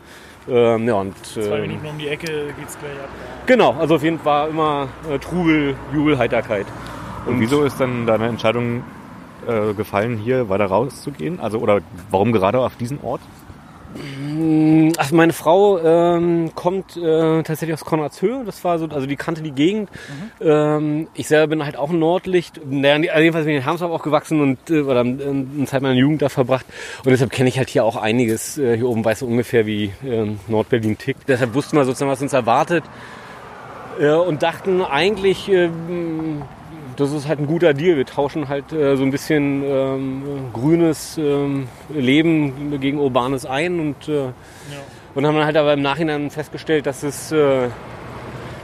ähm, 0.48 0.86
ja 0.86 0.94
und 0.94 1.14
Zwei 1.24 1.58
äh, 1.58 1.60
Minuten 1.62 1.86
um 1.86 1.98
die 1.98 2.08
Ecke 2.08 2.54
geht's 2.58 2.78
gleich 2.78 2.92
ab. 2.92 3.08
genau, 3.46 3.72
also 3.78 3.96
auf 3.96 4.02
jeden 4.02 4.18
Fall 4.18 4.50
immer 4.50 4.88
äh, 5.10 5.18
Trubel, 5.18 5.74
Jubel, 5.92 6.18
Heiterkeit. 6.18 6.66
Und 7.26 7.40
wieso 7.40 7.64
ist 7.64 7.80
dann 7.80 8.06
deine 8.06 8.26
Entscheidung 8.28 8.82
äh, 9.46 9.72
gefallen, 9.72 10.18
hier 10.18 10.48
weiter 10.48 10.66
rauszugehen? 10.66 11.40
Also, 11.40 11.58
oder 11.58 11.80
warum 12.10 12.32
gerade 12.32 12.58
auf 12.60 12.76
diesen 12.76 13.00
Ort? 13.02 13.20
Also 14.98 15.14
meine 15.14 15.32
Frau 15.32 15.78
ähm, 15.78 16.50
kommt 16.54 16.96
äh, 16.96 17.42
tatsächlich 17.42 17.74
aus 17.74 17.84
Konradshöhe. 17.84 18.42
Das 18.44 18.62
war 18.64 18.78
so, 18.78 18.86
also 18.86 19.06
die 19.06 19.16
kannte 19.16 19.42
die 19.42 19.52
Gegend. 19.52 19.88
Ähm, 20.40 21.08
ich 21.14 21.28
selber 21.28 21.48
bin 21.48 21.64
halt 21.64 21.76
auch 21.76 21.90
ein 21.90 21.98
Nordlicht. 21.98 22.60
Naja, 22.68 22.96
jedenfalls 23.20 23.46
bin 23.46 23.54
ich 23.54 23.60
in 23.60 23.66
Hamsdorf 23.66 23.92
aufgewachsen 23.92 24.40
und 24.40 24.70
äh, 24.70 24.80
oder 24.80 25.04
äh, 25.04 25.28
eine 25.28 25.66
Zeit 25.66 25.82
meiner 25.82 25.94
Jugend 25.94 26.22
da 26.22 26.28
verbracht. 26.28 26.66
Und 27.04 27.10
deshalb 27.10 27.30
kenne 27.30 27.48
ich 27.48 27.58
halt 27.58 27.68
hier 27.68 27.84
auch 27.84 27.96
einiges. 27.96 28.58
Äh, 28.58 28.76
hier 28.76 28.88
oben 28.88 29.04
weiß 29.04 29.20
so 29.20 29.26
ungefähr 29.26 29.66
wie 29.66 29.92
ähm, 30.04 30.40
Nordberlin 30.48 30.98
tickt. 30.98 31.28
Deshalb 31.28 31.54
wussten 31.54 31.76
wir 31.76 31.84
sozusagen, 31.84 32.10
was 32.10 32.22
uns 32.22 32.32
erwartet. 32.32 32.84
Äh, 34.00 34.10
und 34.10 34.42
dachten 34.42 34.82
eigentlich, 34.82 35.48
ähm, 35.48 36.42
das 37.00 37.12
ist 37.12 37.28
halt 37.28 37.40
ein 37.40 37.46
guter 37.46 37.74
Deal. 37.74 37.96
Wir 37.96 38.06
tauschen 38.06 38.48
halt 38.48 38.72
äh, 38.72 38.96
so 38.96 39.02
ein 39.02 39.10
bisschen 39.10 39.62
ähm, 39.64 40.22
grünes 40.52 41.18
ähm, 41.18 41.68
Leben 41.88 42.80
gegen 42.80 42.98
urbanes 42.98 43.46
ein 43.46 43.80
und, 43.80 44.08
äh, 44.08 44.28
und 45.14 45.26
haben 45.26 45.36
dann 45.36 45.44
halt 45.44 45.56
aber 45.56 45.74
im 45.74 45.82
Nachhinein 45.82 46.30
festgestellt, 46.30 46.86
dass 46.86 47.02
es, 47.02 47.32
äh, 47.32 47.68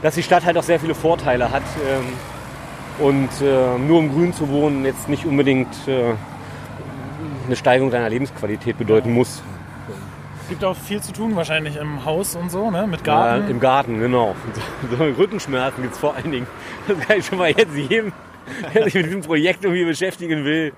dass 0.01 0.15
die 0.15 0.23
Stadt 0.23 0.45
halt 0.45 0.57
auch 0.57 0.63
sehr 0.63 0.79
viele 0.79 0.95
Vorteile 0.95 1.51
hat 1.51 1.63
ähm, 1.87 3.05
und 3.05 3.29
äh, 3.41 3.77
nur 3.77 3.99
im 3.99 4.11
Grün 4.11 4.33
zu 4.33 4.49
wohnen 4.49 4.85
jetzt 4.85 5.09
nicht 5.09 5.25
unbedingt 5.25 5.87
äh, 5.87 6.13
eine 7.47 7.55
Steigerung 7.55 7.91
deiner 7.91 8.09
Lebensqualität 8.09 8.77
bedeuten 8.77 9.13
muss. 9.13 9.41
Gibt 10.51 10.65
auch 10.65 10.75
viel 10.75 11.01
zu 11.01 11.13
tun 11.13 11.33
wahrscheinlich 11.37 11.77
im 11.77 12.03
Haus 12.03 12.35
und 12.35 12.51
so, 12.51 12.69
ne? 12.69 12.85
Mit 12.85 13.07
Ja, 13.07 13.37
Garten. 13.37 13.49
Im 13.49 13.61
Garten, 13.61 13.99
genau. 14.01 14.35
So, 14.97 15.01
Rückenschmerzen 15.01 15.81
gibt's 15.81 15.97
vor 15.97 16.13
allen 16.13 16.29
Dingen. 16.29 16.47
Das 16.89 16.99
kann 16.99 17.19
ich 17.19 17.25
schon 17.25 17.37
mal 17.37 17.51
jetzt 17.51 17.73
jedem, 17.73 18.11
der 18.73 18.83
sich 18.83 18.95
mit 18.95 19.05
diesem 19.05 19.21
Projekt 19.21 19.63
irgendwie 19.63 19.85
beschäftigen 19.85 20.43
will. 20.43 20.73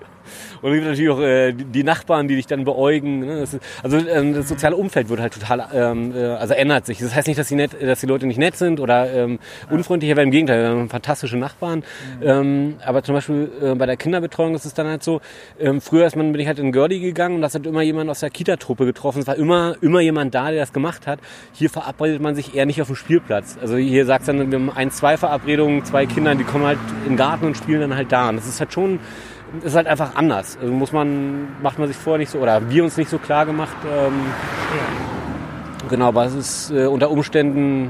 Und 0.62 0.70
es 0.70 0.74
gibt 0.76 0.86
natürlich 0.86 1.10
auch 1.10 1.20
äh, 1.20 1.52
die- 1.52 1.84
Nachbarn, 1.84 2.28
die 2.28 2.36
dich 2.36 2.46
dann 2.46 2.64
beäugen. 2.64 3.20
Ne? 3.20 3.40
Das 3.40 3.52
ist, 3.54 3.62
also 3.82 3.98
ähm, 3.98 4.32
das 4.34 4.48
soziale 4.48 4.74
Umfeld 4.74 5.10
wird 5.10 5.20
halt 5.20 5.34
total, 5.34 5.68
ähm, 5.74 6.14
äh, 6.16 6.24
also 6.28 6.54
ändert 6.54 6.86
sich. 6.86 6.98
Das 6.98 7.14
heißt 7.14 7.28
nicht, 7.28 7.38
dass 7.38 7.48
die, 7.48 7.56
nett, 7.56 7.72
dass 7.80 8.00
die 8.00 8.06
Leute 8.06 8.26
nicht 8.26 8.38
nett 8.38 8.56
sind 8.56 8.80
oder 8.80 9.12
ähm, 9.12 9.38
unfreundlicher 9.68 10.16
werden. 10.16 10.28
Im 10.28 10.32
Gegenteil, 10.32 10.62
wir 10.62 10.68
haben 10.70 10.88
fantastische 10.88 11.36
Nachbarn. 11.36 11.84
Ähm, 12.22 12.76
aber 12.84 13.02
zum 13.02 13.14
Beispiel 13.14 13.50
äh, 13.62 13.74
bei 13.74 13.84
der 13.84 13.96
Kinderbetreuung 13.98 14.54
ist 14.54 14.64
es 14.64 14.72
dann 14.72 14.86
halt 14.86 15.02
so, 15.02 15.20
ähm, 15.60 15.82
früher 15.82 16.06
ist 16.06 16.16
man, 16.16 16.32
bin 16.32 16.40
ich 16.40 16.46
halt 16.46 16.58
in 16.58 16.72
Gördi 16.72 17.00
gegangen 17.00 17.36
und 17.36 17.42
da 17.42 17.52
hat 17.52 17.66
immer 17.66 17.82
jemand 17.82 18.08
aus 18.08 18.20
der 18.20 18.30
Kita-Truppe 18.30 18.86
getroffen. 18.86 19.20
Es 19.20 19.26
war 19.26 19.36
immer, 19.36 19.76
immer 19.82 20.00
jemand 20.00 20.34
da, 20.34 20.50
der 20.50 20.60
das 20.60 20.72
gemacht 20.72 21.06
hat. 21.06 21.18
Hier 21.52 21.68
verabredet 21.68 22.22
man 22.22 22.34
sich 22.34 22.54
eher 22.54 22.64
nicht 22.64 22.80
auf 22.80 22.86
dem 22.88 22.96
Spielplatz. 22.96 23.58
Also 23.60 23.76
hier 23.76 24.06
sagt 24.06 24.26
dann, 24.26 24.50
wir 24.50 24.58
haben 24.58 24.70
ein, 24.70 24.90
zwei 24.90 25.18
Verabredungen, 25.18 25.84
zwei 25.84 26.06
Kinder, 26.06 26.34
die 26.34 26.44
kommen 26.44 26.64
halt 26.64 26.78
in 27.04 27.10
den 27.12 27.16
Garten 27.18 27.44
und 27.44 27.56
spielen 27.56 27.80
dann 27.82 27.94
halt 27.94 28.10
da. 28.10 28.30
Und 28.30 28.36
das 28.36 28.46
ist 28.46 28.58
halt 28.60 28.72
schon, 28.72 28.98
das 28.98 29.33
ist 29.62 29.74
halt 29.76 29.86
einfach 29.86 30.14
anders. 30.16 30.58
Also 30.60 30.72
muss 30.72 30.92
man, 30.92 31.48
macht 31.62 31.78
man 31.78 31.88
sich 31.88 31.96
vorher 31.96 32.18
nicht 32.18 32.30
so, 32.30 32.38
oder 32.38 32.68
wir 32.70 32.82
uns 32.84 32.96
nicht 32.96 33.10
so 33.10 33.18
klar 33.18 33.46
gemacht. 33.46 33.76
Ähm, 33.84 34.12
Genau, 35.90 36.08
aber 36.08 36.24
es 36.24 36.34
ist 36.34 36.70
äh, 36.70 36.86
unter 36.86 37.10
Umständen 37.10 37.88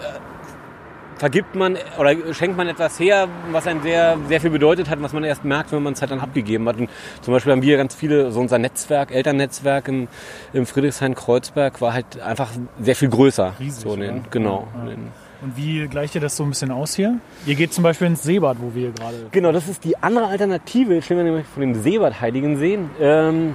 äh, 0.00 1.18
vergibt 1.18 1.54
man 1.54 1.76
oder 1.98 2.14
schenkt 2.32 2.56
man 2.56 2.68
etwas 2.68 2.98
her, 2.98 3.28
was 3.52 3.66
einem 3.66 3.82
sehr, 3.82 4.16
sehr 4.28 4.40
viel 4.40 4.48
bedeutet 4.48 4.88
hat, 4.88 5.02
was 5.02 5.12
man 5.12 5.24
erst 5.24 5.44
merkt, 5.44 5.70
wenn 5.72 5.82
man 5.82 5.92
es 5.92 6.00
halt 6.00 6.10
dann 6.10 6.20
abgegeben 6.20 6.66
hat. 6.68 6.78
Und 6.78 6.88
zum 7.20 7.34
Beispiel 7.34 7.52
haben 7.52 7.60
wir 7.62 7.76
ganz 7.76 7.94
viele, 7.94 8.30
so 8.32 8.40
unser 8.40 8.58
Netzwerk, 8.58 9.10
Elternnetzwerk 9.14 9.88
in, 9.88 10.08
im 10.54 10.64
Friedrichshain-Kreuzberg 10.64 11.82
war 11.82 11.92
halt 11.92 12.18
einfach 12.20 12.48
sehr 12.80 12.96
viel 12.96 13.10
größer. 13.10 13.52
Riesig, 13.60 13.82
so 13.82 13.92
in 13.94 14.00
den, 14.00 14.16
ja. 14.16 14.22
Genau. 14.30 14.68
Ja. 14.74 14.80
in 14.82 14.88
den- 14.88 15.23
Und 15.44 15.58
wie 15.58 15.86
gleicht 15.88 16.14
ihr 16.14 16.22
das 16.22 16.38
so 16.38 16.42
ein 16.42 16.48
bisschen 16.48 16.70
aus 16.70 16.94
hier? 16.94 17.18
Ihr 17.44 17.54
geht 17.54 17.74
zum 17.74 17.84
Beispiel 17.84 18.06
ins 18.06 18.22
Seebad, 18.22 18.56
wo 18.60 18.74
wir 18.74 18.92
gerade. 18.92 19.26
Genau, 19.30 19.52
das 19.52 19.68
ist 19.68 19.84
die 19.84 20.02
andere 20.02 20.26
Alternative, 20.28 21.02
stellen 21.02 21.18
wir 21.18 21.24
nämlich 21.24 21.46
von 21.46 21.60
dem 21.60 21.74
Seebad 21.74 22.18
Heiligensee. 22.18 22.78
Ähm, 22.98 23.54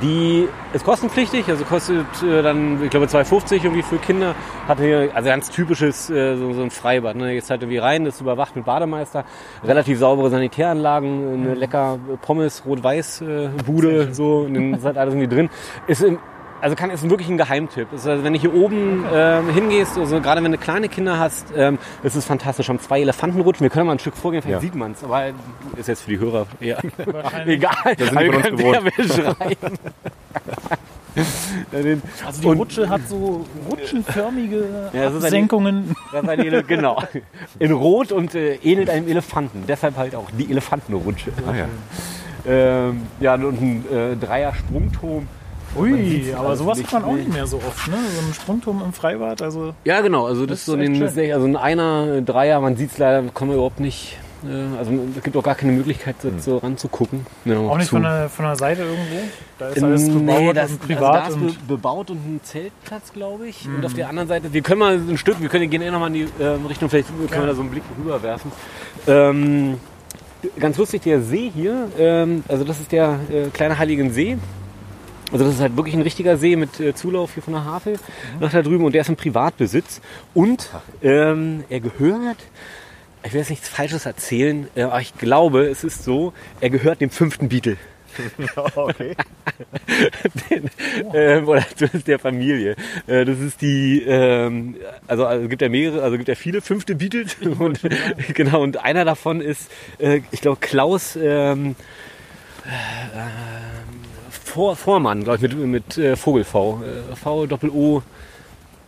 die 0.00 0.48
ist 0.72 0.84
kostenpflichtig, 0.84 1.46
also 1.48 1.64
kostet 1.64 2.06
äh, 2.22 2.40
dann, 2.42 2.82
ich 2.82 2.88
glaube, 2.88 3.06
2,50 3.06 3.56
irgendwie 3.56 3.82
für 3.82 3.98
Kinder. 3.98 4.34
Hat 4.66 4.78
hier, 4.78 5.10
also 5.12 5.28
ganz 5.28 5.50
typisches, 5.50 6.08
äh, 6.08 6.36
so, 6.36 6.54
so 6.54 6.62
ein 6.62 6.70
Freibad. 6.70 7.14
Ne? 7.14 7.34
Jetzt 7.34 7.50
halt 7.50 7.60
irgendwie 7.60 7.78
rein, 7.78 8.06
das 8.06 8.14
ist 8.14 8.20
überwacht 8.22 8.56
mit 8.56 8.64
Bademeister. 8.64 9.26
Relativ 9.62 9.98
saubere 9.98 10.30
Sanitäranlagen, 10.30 11.34
eine 11.34 11.54
lecker 11.54 11.98
Pommes, 12.22 12.62
Rot-Weiß-Bude, 12.64 14.14
so, 14.14 14.38
und 14.46 14.54
dann 14.54 14.74
ist 14.74 14.84
halt 14.84 14.96
alles 14.96 15.12
irgendwie 15.12 15.34
drin. 15.34 15.50
Ist 15.88 16.02
im, 16.02 16.18
also 16.60 16.76
kann 16.76 16.90
ist 16.90 17.08
wirklich 17.08 17.28
ein 17.28 17.38
Geheimtipp. 17.38 17.88
Also 17.92 18.22
wenn 18.24 18.32
du 18.32 18.38
hier 18.38 18.54
oben 18.54 19.04
ähm, 19.12 19.48
hingehst, 19.50 19.96
also 19.98 20.20
gerade 20.20 20.42
wenn 20.42 20.52
du 20.52 20.58
kleine 20.58 20.88
Kinder 20.88 21.18
hast, 21.18 21.46
ähm, 21.56 21.78
ist 22.02 22.16
es 22.16 22.24
fantastisch. 22.24 22.68
Haben 22.68 22.80
zwei 22.80 23.00
Elefantenrutschen. 23.00 23.64
Wir 23.64 23.70
können 23.70 23.86
mal 23.86 23.92
ein 23.92 23.98
Stück 23.98 24.16
vorgehen, 24.16 24.42
vielleicht 24.42 24.56
Ja. 24.56 24.60
sieht 24.60 24.74
man 24.74 24.92
es, 24.92 25.02
aber 25.04 25.24
ist 25.76 25.88
jetzt 25.88 26.02
für 26.02 26.10
die 26.10 26.18
Hörer 26.18 26.46
eher 26.60 26.78
egal. 27.46 27.72
sind 27.96 28.10
die 28.10 28.16
Aber 28.16 28.20
wir 28.22 28.34
uns 28.36 28.46
gewohnt. 28.46 28.78
Also 32.22 32.40
die 32.40 32.46
Und- 32.46 32.58
Rutsche 32.58 32.88
hat 32.88 33.00
so 33.08 33.44
rutschenförmige 33.68 34.90
Ja, 34.92 36.22
Ele 36.32 36.62
genau. 36.62 37.02
In 37.58 37.72
Rot 37.72 38.12
und 38.12 38.34
äh, 38.34 38.54
ähnelt 38.62 38.88
einem 38.90 39.08
Elefanten. 39.08 39.64
Deshalb 39.66 39.96
halt 39.96 40.14
auch 40.14 40.28
die 40.38 40.50
Elefantenrutsche. 40.50 41.32
Ah 41.48 41.54
ja. 41.56 41.66
Ähm, 42.46 43.02
ja, 43.18 43.34
und 43.34 43.60
ein 43.60 43.84
äh, 43.92 44.16
Dreier-Sprungturm. 44.16 45.26
Ui, 45.76 46.34
aber 46.36 46.56
sowas 46.56 46.82
hat 46.82 46.92
man 46.92 47.04
auch 47.04 47.08
mehr. 47.12 47.16
nicht 47.16 47.32
mehr 47.32 47.46
so 47.46 47.58
oft, 47.58 47.88
ne? 47.88 47.96
So 47.96 48.26
ein 48.28 48.34
Sprungturm 48.34 48.82
im 48.84 48.92
Freibad, 48.92 49.40
also 49.42 49.72
Ja, 49.84 50.00
genau. 50.00 50.26
Also 50.26 50.42
das, 50.42 50.50
Das 50.50 50.58
ist 50.60 50.66
so 50.66 50.74
ein, 50.74 51.32
also 51.32 51.46
ein 51.46 51.56
Einer, 51.56 52.14
ein 52.16 52.26
Dreier. 52.26 52.60
Man 52.60 52.76
sieht 52.76 52.92
es 52.92 52.98
leider, 52.98 53.22
kommen 53.32 53.50
wir 53.52 53.56
überhaupt 53.56 53.80
nicht. 53.80 54.18
Äh, 54.44 54.78
also 54.78 54.92
es 55.16 55.22
gibt 55.22 55.36
auch 55.36 55.42
gar 55.42 55.54
keine 55.54 55.72
Möglichkeit, 55.72 56.16
so, 56.22 56.30
so 56.38 56.58
ranzugucken. 56.58 57.26
Ja, 57.44 57.58
auch 57.58 57.76
nicht 57.76 57.88
zu. 57.88 57.96
von 57.96 58.02
der, 58.02 58.28
von 58.28 58.46
der 58.46 58.56
Seite 58.56 58.82
irgendwo. 58.82 59.20
Da 59.58 59.68
ist 59.68 59.82
alles 59.84 60.08
bebaut 60.08 60.24
Nee, 60.40 60.52
das, 60.52 60.70
und 60.72 60.82
privat. 60.82 61.24
also 61.24 61.38
da 61.40 61.46
ist 61.46 61.52
und 61.56 61.66
be 61.68 61.74
bebaut 61.76 62.10
und 62.10 62.16
ein 62.16 62.40
Zeltplatz, 62.42 63.12
glaube 63.12 63.46
ich. 63.48 63.66
Und 63.68 63.84
auf 63.84 63.94
der 63.94 64.08
anderen 64.08 64.28
Seite, 64.28 64.52
wir 64.52 64.62
können 64.62 64.80
mal 64.80 64.94
ein 64.94 65.18
Stück, 65.18 65.40
wir 65.40 65.48
können 65.48 65.68
gehen 65.70 65.82
eh 65.82 65.90
nochmal 65.90 66.08
in 66.08 66.14
die 66.14 66.26
ähm, 66.42 66.66
Richtung, 66.66 66.88
vielleicht 66.88 67.08
können 67.30 67.42
wir 67.42 67.46
da 67.48 67.54
so 67.54 67.60
einen 67.60 67.70
Blick 67.70 67.82
rüberwerfen. 67.98 68.50
Ähm, 69.06 69.78
ganz 70.58 70.78
lustig, 70.78 71.02
der 71.02 71.20
See 71.20 71.50
hier, 71.54 71.88
ähm, 71.98 72.42
also 72.48 72.64
das 72.64 72.80
ist 72.80 72.90
der 72.92 73.20
äh, 73.30 73.48
kleine 73.52 73.78
Heiligen 73.78 74.10
See. 74.10 74.38
Also 75.32 75.44
das 75.44 75.54
ist 75.54 75.60
halt 75.60 75.76
wirklich 75.76 75.94
ein 75.94 76.02
richtiger 76.02 76.36
See 76.36 76.56
mit 76.56 76.80
äh, 76.80 76.94
Zulauf 76.94 77.34
hier 77.34 77.42
von 77.42 77.54
der 77.54 77.64
Havel 77.64 77.98
nach 78.40 78.50
da 78.50 78.62
drüben 78.62 78.84
und 78.84 78.94
der 78.94 79.02
ist 79.02 79.08
im 79.08 79.16
Privatbesitz. 79.16 80.00
Und 80.34 80.70
ähm, 81.02 81.64
er 81.68 81.80
gehört, 81.80 82.38
ich 83.24 83.32
will 83.32 83.40
jetzt 83.40 83.50
nichts 83.50 83.68
Falsches 83.68 84.06
erzählen, 84.06 84.68
äh, 84.74 84.82
aber 84.82 85.00
ich 85.00 85.14
glaube, 85.16 85.66
es 85.68 85.84
ist 85.84 86.04
so, 86.04 86.32
er 86.60 86.70
gehört 86.70 87.00
dem 87.00 87.10
fünften 87.10 87.48
Beatle. 87.48 87.76
Okay. 88.74 89.14
Den, 90.50 90.70
ähm, 91.14 91.48
oder 91.48 91.64
zumindest 91.76 92.08
der 92.08 92.18
Familie. 92.18 92.76
Äh, 93.06 93.24
das 93.24 93.38
ist 93.38 93.60
die, 93.60 94.02
ähm, 94.02 94.76
also, 95.06 95.26
also 95.26 95.48
gibt 95.48 95.62
ja 95.62 95.68
mehrere, 95.68 96.02
also 96.02 96.16
gibt 96.16 96.28
ja 96.28 96.34
viele 96.34 96.60
fünfte 96.60 96.96
Beatles 96.96 97.36
und 97.40 97.80
genau 98.34 98.62
und 98.62 98.84
einer 98.84 99.04
davon 99.04 99.40
ist, 99.40 99.70
äh, 99.98 100.22
ich 100.32 100.40
glaube 100.40 100.58
Klaus 100.60 101.16
ähm, 101.16 101.76
äh, 102.64 103.69
Vor, 104.50 104.74
Vormann, 104.74 105.22
glaube 105.22 105.36
ich, 105.36 105.54
mit, 105.54 105.66
mit 105.66 105.98
äh, 105.98 106.16
Vogel 106.16 106.42
V, 106.42 106.82
äh, 106.82 107.14
V 107.14 107.46
Doppel 107.46 107.70
O. 107.70 108.02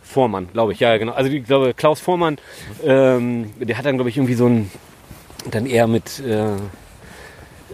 Vormann, 0.03 0.49
glaube 0.51 0.73
ich, 0.73 0.79
ja 0.81 0.97
genau. 0.97 1.13
Also 1.13 1.31
ich 1.31 1.45
glaube 1.45 1.73
Klaus 1.73 2.01
Vormann, 2.01 2.37
ähm, 2.83 3.51
der 3.59 3.77
hat 3.77 3.85
dann 3.85 3.95
glaube 3.95 4.09
ich 4.09 4.17
irgendwie 4.17 4.33
so 4.33 4.47
ein, 4.47 4.69
dann 5.49 5.65
eher 5.65 5.87
mit 5.87 6.19
äh, 6.19 6.57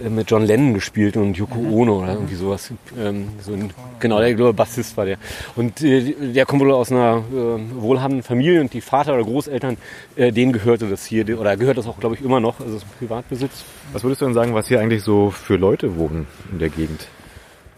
mit 0.08 0.30
John 0.30 0.46
Lennon 0.46 0.76
gespielt 0.76 1.18
und 1.18 1.36
Yoko 1.36 1.60
Ono 1.60 2.04
oder 2.04 2.14
irgendwie 2.14 2.36
sowas. 2.36 2.72
Ähm, 2.98 3.30
so 3.42 3.54
ein, 3.54 3.72
genau, 4.00 4.20
der 4.20 4.36
glaube 4.36 4.54
Bassist 4.54 4.96
war 4.96 5.06
der. 5.06 5.18
Und 5.56 5.82
äh, 5.82 6.32
der 6.32 6.46
kommt 6.46 6.62
wohl 6.62 6.72
aus 6.72 6.92
einer 6.92 7.24
äh, 7.34 7.82
wohlhabenden 7.82 8.24
Familie 8.24 8.62
und 8.62 8.72
die 8.72 8.82
Vater 8.82 9.16
oder 9.16 9.24
Großeltern, 9.24 9.78
äh, 10.16 10.32
denen 10.32 10.54
gehörte 10.54 10.88
das 10.88 11.06
hier, 11.06 11.28
oder 11.38 11.58
gehört 11.58 11.80
das 11.80 11.88
auch, 11.88 12.00
glaube 12.00 12.16
ich, 12.16 12.22
immer 12.22 12.40
noch. 12.40 12.60
Also 12.60 12.78
ist 12.78 12.84
ein 12.84 13.00
Privatbesitz. 13.00 13.66
Was 13.92 14.04
würdest 14.04 14.22
du 14.22 14.26
denn 14.26 14.36
sagen, 14.36 14.54
was 14.54 14.68
hier 14.68 14.80
eigentlich 14.80 15.04
so 15.04 15.32
für 15.32 15.58
Leute 15.58 15.98
wohnen 15.98 16.28
in 16.52 16.60
der 16.60 16.70
Gegend? 16.70 17.08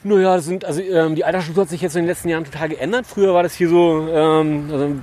Naja, 0.04 0.36
das 0.36 0.46
sind, 0.46 0.66
also 0.66 0.82
ähm, 0.82 1.14
die 1.16 1.24
Altersstruktur 1.24 1.64
hat 1.64 1.70
sich 1.70 1.82
jetzt 1.82 1.96
in 1.96 2.04
den 2.04 2.08
letzten 2.08 2.30
Jahren 2.30 2.44
total 2.44 2.70
geändert. 2.70 3.06
Früher 3.06 3.36
war 3.36 3.44
das 3.44 3.54
hier 3.54 3.70
so, 3.70 4.08
ähm, 4.12 4.70
also 4.72 4.96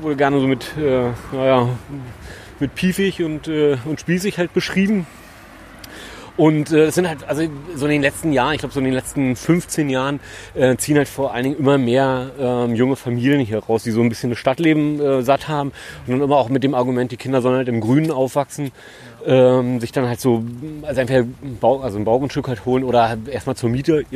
wurde 0.00 0.16
gerne 0.16 0.40
so 0.40 0.48
mit, 0.48 0.76
äh, 0.76 1.10
naja, 1.32 1.68
mit 2.58 2.74
piefig 2.74 3.22
und, 3.22 3.46
äh, 3.46 3.76
und 3.84 4.00
spießig 4.00 4.38
halt 4.38 4.52
beschrieben. 4.52 5.06
Und 6.40 6.72
äh, 6.72 6.84
es 6.84 6.94
sind 6.94 7.06
halt, 7.06 7.28
also 7.28 7.42
so 7.74 7.84
in 7.84 7.92
den 7.92 8.00
letzten 8.00 8.32
Jahren, 8.32 8.54
ich 8.54 8.60
glaube 8.60 8.72
so 8.72 8.80
in 8.80 8.86
den 8.86 8.94
letzten 8.94 9.36
15 9.36 9.90
Jahren, 9.90 10.20
äh, 10.54 10.74
ziehen 10.76 10.96
halt 10.96 11.06
vor 11.06 11.34
allen 11.34 11.44
Dingen 11.44 11.58
immer 11.58 11.76
mehr 11.76 12.30
ähm, 12.40 12.74
junge 12.74 12.96
Familien 12.96 13.40
hier 13.42 13.58
raus, 13.58 13.82
die 13.82 13.90
so 13.90 14.00
ein 14.00 14.08
bisschen 14.08 14.30
das 14.30 14.38
Stadtleben 14.38 14.98
äh, 15.02 15.22
satt 15.22 15.48
haben 15.48 15.70
und 16.06 16.12
dann 16.14 16.22
immer 16.22 16.38
auch 16.38 16.48
mit 16.48 16.64
dem 16.64 16.74
Argument, 16.74 17.12
die 17.12 17.18
Kinder 17.18 17.42
sollen 17.42 17.56
halt 17.56 17.68
im 17.68 17.82
Grünen 17.82 18.10
aufwachsen, 18.10 18.72
ähm, 19.26 19.80
sich 19.80 19.92
dann 19.92 20.08
halt 20.08 20.18
so, 20.18 20.42
also 20.80 21.02
entweder 21.02 21.20
ein, 21.20 21.58
Bau, 21.60 21.80
also 21.80 21.98
ein 21.98 22.06
Baugrundstück 22.06 22.48
halt 22.48 22.64
holen 22.64 22.84
oder 22.84 23.10
halt 23.10 23.28
erstmal 23.28 23.54
zur 23.54 23.68
Miete, 23.68 24.06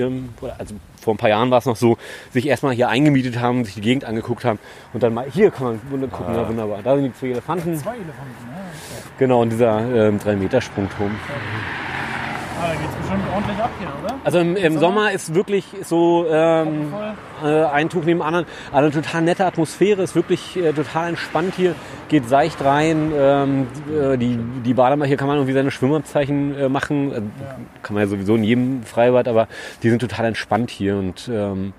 oder, 0.41 0.59
also 0.59 0.77
vor 1.03 1.13
ein 1.13 1.19
paar 1.19 1.29
Jahren 1.29 1.51
war 1.51 1.59
es 1.59 1.67
noch 1.67 1.77
so, 1.77 1.99
sich 2.33 2.47
erstmal 2.47 2.75
hier 2.75 2.89
eingemietet 2.89 3.39
haben, 3.39 3.67
sich 3.67 3.75
die 3.75 3.83
Gegend 3.83 4.07
angeguckt 4.07 4.47
haben 4.47 4.59
und 4.95 5.03
dann 5.03 5.13
mal, 5.13 5.27
hier 5.31 5.51
kann 5.51 5.79
man 5.91 6.11
gucken, 6.11 6.35
ja, 6.35 6.49
wunderbar, 6.49 6.81
da 6.83 6.97
sind 6.97 7.05
die 7.05 7.13
zwei 7.13 7.27
Elefanten, 7.27 7.77
zwei 7.77 7.97
Elefanten, 7.97 8.49
ja. 8.51 8.61
genau, 9.19 9.43
und 9.43 9.51
dieser 9.51 10.09
ähm, 10.09 10.19
3-Meter-Sprungturm. 10.19 11.11
Ah, 12.65 12.69
da 12.73 12.81
geht's 12.81 12.95
bestimmt 12.95 13.25
ordentlich 13.35 13.59
ab 13.59 13.71
hier, 13.79 13.89
oder? 14.03 14.15
Also 14.25 14.39
im, 14.39 14.57
im 14.57 14.79
Sommer 14.79 15.13
ist 15.13 15.35
wirklich 15.35 15.67
so 15.83 16.27
ähm, 16.31 16.95
äh, 17.45 17.65
ein 17.65 17.91
Tuch 17.91 18.05
neben 18.05 18.21
dem 18.21 18.23
anderen. 18.23 18.47
Also 18.73 18.87
eine 18.87 18.91
total 18.91 19.23
nette 19.23 19.45
Atmosphäre, 19.45 20.03
ist 20.03 20.15
wirklich 20.15 20.57
äh, 20.57 20.73
total 20.73 21.11
entspannt 21.11 21.55
hier, 21.57 21.75
geht 22.09 22.27
seicht 22.27 22.65
rein. 22.65 23.13
Ähm, 23.15 23.67
äh, 23.95 24.17
die, 24.17 24.39
die 24.65 24.73
Bademer, 24.75 25.05
hier 25.05 25.19
kann 25.19 25.29
man 25.29 25.37
irgendwie 25.37 25.53
seine 25.53 25.71
Schwimmabzeichen 25.71 26.59
äh, 26.59 26.69
machen. 26.71 27.13
Äh, 27.13 27.21
Kann 27.83 27.95
man 27.95 28.03
ja 28.03 28.09
sowieso 28.09 28.35
in 28.37 28.45
jedem 28.45 28.83
Freibad, 28.83 29.29
aber 29.29 29.47
die 29.83 29.91
sind 29.91 29.99
total 29.99 30.25
entspannt 30.27 30.71
hier 30.71 30.97
und 30.97 31.29
ähm, 31.31 31.75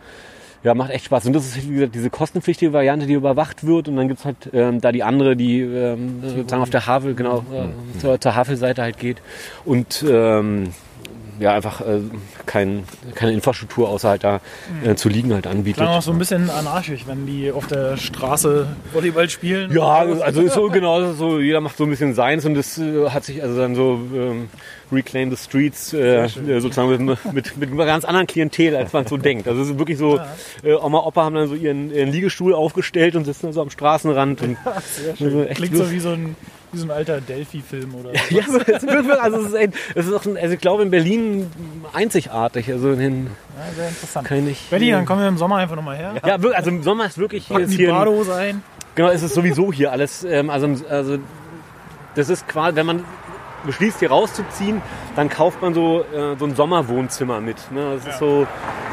ja, 0.66 0.74
macht 0.74 0.90
echt 0.90 1.06
Spaß. 1.06 1.28
Und 1.28 1.34
das 1.34 1.46
ist, 1.46 1.70
wie 1.70 1.76
gesagt, 1.76 1.94
diese 1.94 2.10
kostenpflichtige 2.10 2.74
Variante, 2.74 3.06
die 3.06 3.14
überwacht 3.14 3.68
wird. 3.68 3.88
Und 3.88 3.98
dann 3.98 4.08
gibt's 4.08 4.26
halt 4.26 4.50
ähm, 4.52 4.82
da 4.82 4.92
die 4.92 5.04
andere, 5.04 5.36
die 5.36 5.62
ähm, 5.62 6.24
sozusagen 6.24 6.64
auf 6.64 6.72
der 6.72 6.88
Havel, 6.88 7.14
genau, 7.14 7.46
äh, 7.54 8.00
zur, 8.00 8.20
zur 8.20 8.36
Havelseite 8.36 8.82
halt 8.82 8.98
geht. 8.98 9.22
Und 9.64 10.04
ähm, 10.10 10.72
ja, 11.40 11.54
einfach 11.54 11.82
äh, 11.82 12.00
kein, 12.48 12.84
keine 13.14 13.34
Infrastruktur 13.34 13.90
außer 13.90 14.10
halt 14.10 14.24
da 14.24 14.40
äh, 14.84 14.96
zu 14.96 15.08
liegen 15.08 15.34
halt 15.34 15.46
anbietet. 15.46 15.84
Klang 15.84 15.90
auch 15.90 16.02
so 16.02 16.12
ein 16.12 16.18
bisschen 16.18 16.50
anarchisch, 16.50 17.06
wenn 17.06 17.28
die 17.28 17.52
auf 17.52 17.68
der 17.68 17.98
Straße 17.98 18.68
Volleyball 18.92 19.30
spielen. 19.30 19.72
Ja, 19.72 19.98
also 20.22 20.42
ist 20.42 20.56
so 20.56 20.70
genau 20.70 21.12
so, 21.14 21.40
jeder 21.40 21.62
macht 21.62 21.78
so 21.78 21.84
ein 21.84 21.92
bisschen 21.92 22.16
seins 22.16 22.44
und 22.46 22.56
das 22.56 22.80
äh, 22.80 23.10
hat 23.10 23.26
sich 23.26 23.44
also 23.44 23.56
dann 23.60 23.76
so 23.76 24.00
ähm, 24.16 24.50
Reclaim 24.96 25.30
the 25.30 25.38
Streets 25.38 25.94
äh, 25.94 26.26
äh, 26.26 26.60
sozusagen 26.60 27.06
mit, 27.06 27.34
mit, 27.34 27.58
mit 27.58 27.72
einer 27.72 27.86
ganz 27.86 28.06
anderen 28.06 28.28
Klientel, 28.28 28.76
als 28.76 28.94
man 28.94 29.06
so 29.06 29.18
denkt. 29.18 29.48
Also 29.48 29.62
es 29.62 29.70
ist 29.70 29.78
wirklich 29.80 29.98
so, 29.98 30.20
äh, 30.64 30.74
Oma, 30.74 31.00
Opa 31.00 31.24
haben 31.24 31.36
dann 31.36 31.48
so 31.48 31.56
ihren, 31.56 31.92
ihren 31.94 32.10
Liegestuhl 32.12 32.54
aufgestellt 32.54 33.16
und 33.16 33.26
sitzen 33.26 33.54
so 33.54 33.62
am 33.62 33.70
Straßenrand 33.70 34.42
und 34.42 34.58
also 34.66 35.46
Klingt 35.54 35.76
so 35.76 35.92
wie 35.92 36.00
so 36.00 36.10
ein, 36.10 36.36
Wie 36.72 36.80
so 36.80 36.86
ein 36.86 36.92
alter 36.92 37.22
Delphi-Film 37.22 37.96
oder 37.96 38.12
so. 38.12 38.36
Ja, 38.36 38.44
also 39.22 39.38
es 39.40 39.48
ist, 39.48 39.56
ein, 39.56 39.74
es 39.94 40.08
ist 40.08 40.14
auch 40.14 40.26
ein, 40.26 40.38
also 40.38 40.54
ich 40.54 40.60
glaube 40.62 40.84
in 40.84 40.92
Berlin 40.92 41.52
einzigartig. 41.94 42.70
Also 42.72 42.92
in 42.92 43.28
Ja, 43.28 43.74
sehr 43.76 43.88
interessant. 43.90 44.28
kann 44.28 44.48
ich. 44.48 44.70
Betty, 44.70 44.92
dann 44.92 45.06
kommen 45.06 45.22
wir 45.22 45.28
im 45.28 45.38
Sommer 45.38 45.58
einfach 45.58 45.76
nochmal 45.76 45.98
her. 45.98 46.14
Ja, 46.26 46.36
also 46.36 46.70
im 46.70 46.84
Sommer 46.84 47.06
ist 47.06 47.18
wirklich 47.18 47.48
hier, 47.48 47.60
ist 47.60 47.72
die 47.74 47.78
hier 47.78 47.92
Badehose 47.92 48.36
ein. 48.36 48.64
genau, 48.96 49.10
es 49.10 49.24
ist 49.24 49.34
sowieso 49.34 49.72
hier 49.72 49.92
alles. 49.92 50.24
Ähm, 50.24 50.50
also, 50.50 50.68
also 50.90 51.18
das 52.16 52.30
ist 52.30 52.48
quasi, 52.48 52.76
wenn 52.78 52.86
man 52.86 53.04
beschließt 53.66 54.00
hier 54.00 54.10
rauszuziehen, 54.10 54.82
dann 55.16 55.30
kauft 55.30 55.62
man 55.62 55.74
so 55.74 56.02
äh, 56.02 56.36
so 56.38 56.46
ein 56.46 56.56
Sommerwohnzimmer 56.56 57.42
mit. 57.42 57.72
Ne? 57.72 57.96
Das 57.96 58.14
ist 58.14 58.20
so, 58.20 58.48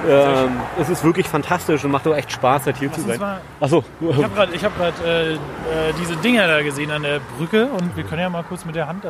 ähm, 0.09 0.61
es 0.81 0.89
ist 0.89 1.05
wirklich 1.05 1.29
fantastisch 1.29 1.85
und 1.85 1.91
macht 1.91 2.07
auch 2.07 2.17
echt 2.17 2.33
Spaß, 2.33 2.67
halt 2.67 2.77
hier 2.79 2.89
Lass 2.89 3.01
zu 3.01 3.07
sein. 3.07 3.21
mal 3.21 3.41
Achso, 3.61 3.85
Ich 4.01 4.23
habe 4.23 4.35
gerade 4.35 4.63
hab 4.63 4.77
grad, 4.79 4.95
äh, 5.05 5.33
äh, 5.35 5.39
diese 6.01 6.17
Dinger 6.17 6.47
da 6.47 6.63
gesehen 6.63 6.91
an 6.91 7.03
der 7.03 7.21
Brücke 7.39 7.67
und 7.67 7.97
wir 7.97 8.05
können 8.05 8.23
ja 8.23 8.29
mal 8.29 8.43
kurz 8.45 8.65
mit 8.65 8.75
der 8.75 8.89
Hand 8.89 9.05
äh, 9.05 9.09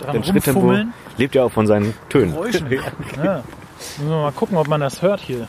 dran 0.00 0.22
Schritttempo 0.24 0.60
rumfummeln. 0.60 0.92
lebt 1.16 1.34
ja 1.34 1.44
auch 1.44 1.52
von 1.52 1.66
seinen 1.66 1.94
Tönen. 2.08 2.32
Geräuschen. 2.32 2.70
ja. 3.22 3.42
Müssen 3.98 4.10
wir 4.10 4.22
mal 4.22 4.32
gucken, 4.32 4.56
ob 4.56 4.68
man 4.68 4.80
das 4.80 5.02
hört 5.02 5.20
hier. 5.20 5.48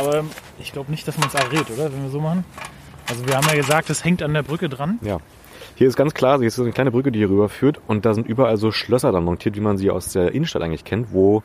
Aber 0.00 0.24
ich 0.58 0.72
glaube 0.72 0.90
nicht, 0.90 1.06
dass 1.08 1.18
man 1.18 1.28
es 1.28 1.34
errät, 1.34 1.70
oder? 1.70 1.92
Wenn 1.92 2.02
wir 2.02 2.10
so 2.10 2.20
machen. 2.20 2.44
Also 3.08 3.26
wir 3.26 3.36
haben 3.36 3.46
ja 3.48 3.54
gesagt, 3.54 3.90
es 3.90 4.04
hängt 4.04 4.22
an 4.22 4.34
der 4.34 4.42
Brücke 4.42 4.68
dran. 4.68 4.98
Ja. 5.02 5.18
Hier 5.78 5.86
ist 5.86 5.94
ganz 5.94 6.12
klar, 6.12 6.38
hier 6.38 6.48
ist 6.48 6.56
so 6.56 6.64
eine 6.64 6.72
kleine 6.72 6.90
Brücke, 6.90 7.12
die 7.12 7.20
hier 7.20 7.30
rüber 7.30 7.48
führt 7.48 7.80
und 7.86 8.04
da 8.04 8.12
sind 8.12 8.26
überall 8.26 8.56
so 8.56 8.72
Schlösser 8.72 9.12
dann 9.12 9.22
montiert, 9.22 9.54
wie 9.54 9.60
man 9.60 9.78
sie 9.78 9.92
aus 9.92 10.12
der 10.12 10.32
Innenstadt 10.34 10.60
eigentlich 10.60 10.82
kennt, 10.82 11.12
wo 11.12 11.44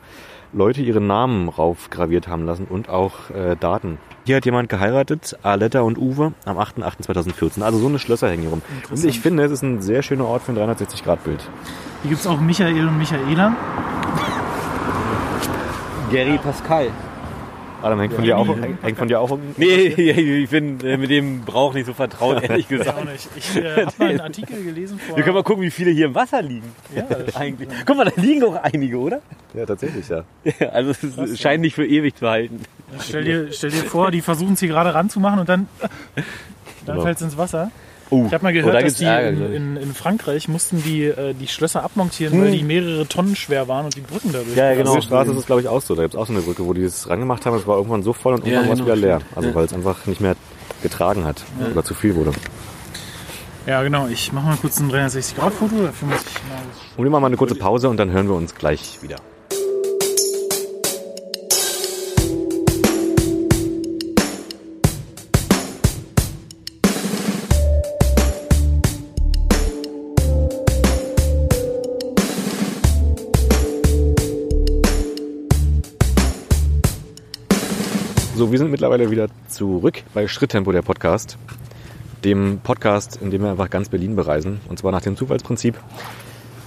Leute 0.52 0.82
ihre 0.82 1.00
Namen 1.00 1.48
raufgraviert 1.48 2.26
haben 2.26 2.44
lassen 2.44 2.66
und 2.68 2.88
auch 2.88 3.30
äh, 3.30 3.54
Daten. 3.54 3.98
Hier 4.24 4.34
hat 4.34 4.44
jemand 4.44 4.68
geheiratet, 4.68 5.38
Aletta 5.44 5.82
und 5.82 5.98
Uwe, 5.98 6.32
am 6.46 6.58
8.8.2014. 6.58 7.62
Also 7.62 7.78
so 7.78 7.86
eine 7.86 8.00
Schlösser 8.00 8.28
hängen 8.28 8.42
hier 8.42 8.50
rum. 8.50 8.62
Und 8.90 9.04
ich 9.04 9.20
finde, 9.20 9.44
es 9.44 9.52
ist 9.52 9.62
ein 9.62 9.80
sehr 9.80 10.02
schöner 10.02 10.24
Ort 10.24 10.42
für 10.42 10.50
ein 10.50 10.58
360-Grad-Bild. 10.58 11.48
Hier 12.02 12.08
gibt 12.08 12.20
es 12.20 12.26
auch 12.26 12.40
Michael 12.40 12.88
und 12.88 12.98
Michaela. 12.98 13.56
Gary 16.10 16.38
Pascal. 16.38 16.88
Adam, 17.84 18.00
hängt 18.00 18.14
von 18.14 18.24
dir 18.24 18.38
auch, 18.38 18.48
hängt 18.82 18.98
von 18.98 19.08
dir 19.08 19.20
auch 19.20 19.30
ein- 19.32 19.54
Nee, 19.56 19.86
ich 20.42 20.50
bin 20.50 20.80
äh, 20.80 20.96
mit 20.96 21.10
dem 21.10 21.42
Brauch 21.42 21.74
nicht 21.74 21.86
so 21.86 21.92
vertraut, 21.94 22.42
ehrlich 22.48 22.62
Ich 22.62 22.68
gesagt. 22.78 22.98
auch 22.98 23.04
nicht. 23.04 23.28
Ich 23.36 23.56
äh, 23.56 23.84
habe 23.84 23.92
mal 23.98 24.08
einen 24.10 24.20
Artikel 24.20 24.62
gelesen 24.64 24.98
vor. 24.98 25.16
Wir 25.16 25.22
können 25.24 25.34
mal 25.36 25.42
gucken, 25.44 25.62
wie 25.62 25.70
viele 25.70 25.90
hier 25.90 26.06
im 26.06 26.14
Wasser 26.14 26.42
liegen. 26.42 26.72
ja, 26.94 27.02
das 27.02 27.36
Eigentlich. 27.36 27.68
Guck 27.86 27.96
mal, 27.96 28.04
da 28.04 28.20
liegen 28.20 28.40
doch 28.40 28.56
einige, 28.62 28.98
oder? 28.98 29.20
Ja, 29.54 29.66
tatsächlich, 29.66 30.08
ja. 30.08 30.24
Also 30.72 30.90
es 30.90 31.02
es 31.04 31.40
scheint 31.40 31.60
nicht 31.60 31.74
für 31.74 31.86
ewig 31.86 32.16
zu 32.16 32.28
halten. 32.28 32.60
Stell 33.00 33.24
dir, 33.24 33.52
stell 33.52 33.70
dir 33.70 33.84
vor, 33.84 34.10
die 34.10 34.20
versuchen 34.20 34.54
es 34.54 34.60
hier 34.60 34.68
gerade 34.68 34.94
ranzumachen 34.94 35.38
und 35.40 35.48
dann, 35.48 35.68
dann 35.80 36.24
Genau. 36.86 37.02
fällt 37.02 37.16
es 37.16 37.22
ins 37.22 37.36
Wasser. 37.36 37.70
Oh, 38.14 38.24
Ich 38.26 38.32
habe 38.32 38.44
mal 38.44 38.50
oh, 38.50 38.54
gehört, 38.54 38.74
da 38.74 38.80
dass 38.80 38.94
die 38.94 39.04
Ärger, 39.04 39.28
in, 39.28 39.52
in, 39.54 39.76
in 39.76 39.94
Frankreich 39.94 40.48
mussten 40.48 40.82
die 40.82 41.04
äh, 41.04 41.34
die 41.34 41.48
Schlösser 41.48 41.82
abmontieren, 41.82 42.40
weil 42.40 42.52
die 42.52 42.62
mehrere 42.62 43.06
Tonnen 43.08 43.34
schwer 43.36 43.66
waren 43.68 43.86
und 43.86 43.96
die 43.96 44.00
Brücken 44.00 44.30
dadurch. 44.32 44.50
Hm. 44.50 44.56
Ja, 44.56 44.70
ja, 44.70 44.76
genau. 44.76 44.90
Auf 44.90 44.96
der 44.96 45.02
Straße 45.02 45.32
ist 45.32 45.38
es, 45.38 45.46
glaube 45.46 45.62
ich, 45.62 45.68
auch 45.68 45.82
so. 45.82 45.94
Da 45.94 46.02
gibt 46.02 46.14
es 46.14 46.20
auch 46.20 46.26
so 46.26 46.32
eine 46.32 46.42
Brücke, 46.42 46.64
wo 46.66 46.72
die 46.72 46.82
es 46.82 47.08
rangemacht 47.08 47.44
haben. 47.46 47.56
Es 47.56 47.66
war 47.66 47.76
irgendwann 47.76 48.02
so 48.02 48.12
voll 48.12 48.34
und 48.34 48.46
Ja, 48.46 48.62
irgendwann 48.62 48.68
war 48.68 48.72
es 48.74 48.78
genau, 48.80 48.96
wieder 48.96 49.06
leer. 49.06 49.20
Also 49.34 49.48
Ja. 49.48 49.54
weil 49.54 49.64
es 49.64 49.72
einfach 49.72 50.06
nicht 50.06 50.20
mehr 50.20 50.36
getragen 50.82 51.24
hat 51.24 51.44
oder 51.72 51.82
zu 51.84 51.94
viel 51.94 52.14
wurde. 52.14 52.32
Ja, 53.66 53.82
genau. 53.82 54.06
Ich 54.08 54.32
mache 54.32 54.46
mal 54.46 54.56
kurz 54.56 54.78
ein 54.78 54.90
360-Grad-Foto. 54.90 55.84
Dafür 55.84 56.08
muss 56.08 56.20
ich 56.20 56.34
mal 56.34 56.58
Und 56.96 57.04
wir 57.04 57.10
machen 57.10 57.22
mal 57.22 57.26
eine 57.28 57.36
kurze 57.36 57.54
Pause 57.54 57.88
und 57.88 57.96
dann 57.96 58.10
hören 58.10 58.28
wir 58.28 58.34
uns 58.34 58.54
gleich 58.54 58.98
wieder. 59.02 59.16
So, 78.44 78.52
wir 78.52 78.58
sind 78.58 78.70
mittlerweile 78.70 79.10
wieder 79.10 79.28
zurück 79.48 80.02
bei 80.12 80.28
Schritttempo, 80.28 80.70
der 80.70 80.82
Podcast. 80.82 81.38
Dem 82.24 82.60
Podcast, 82.62 83.16
in 83.22 83.30
dem 83.30 83.40
wir 83.40 83.50
einfach 83.52 83.70
ganz 83.70 83.88
Berlin 83.88 84.16
bereisen. 84.16 84.60
Und 84.68 84.78
zwar 84.78 84.92
nach 84.92 85.00
dem 85.00 85.16
Zufallsprinzip. 85.16 85.74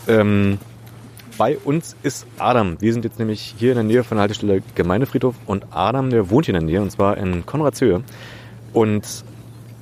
Ähm, 0.07 0.57
bei 1.37 1.55
uns 1.55 1.95
ist 2.01 2.25
Adam. 2.39 2.81
Wir 2.81 2.93
sind 2.93 3.05
jetzt 3.05 3.19
nämlich 3.19 3.53
hier 3.59 3.73
in 3.73 3.75
der 3.75 3.83
Nähe 3.83 4.03
von 4.03 4.15
der 4.15 4.23
Haltestelle 4.23 4.63
Gemeindefriedhof 4.73 5.35
und 5.45 5.67
Adam, 5.69 6.09
der 6.09 6.31
wohnt 6.31 6.47
hier 6.47 6.55
in 6.55 6.61
der 6.61 6.67
Nähe 6.67 6.81
und 6.81 6.91
zwar 6.91 7.15
in 7.17 7.45
Konradshöhe. 7.45 8.01
Und 8.73 9.23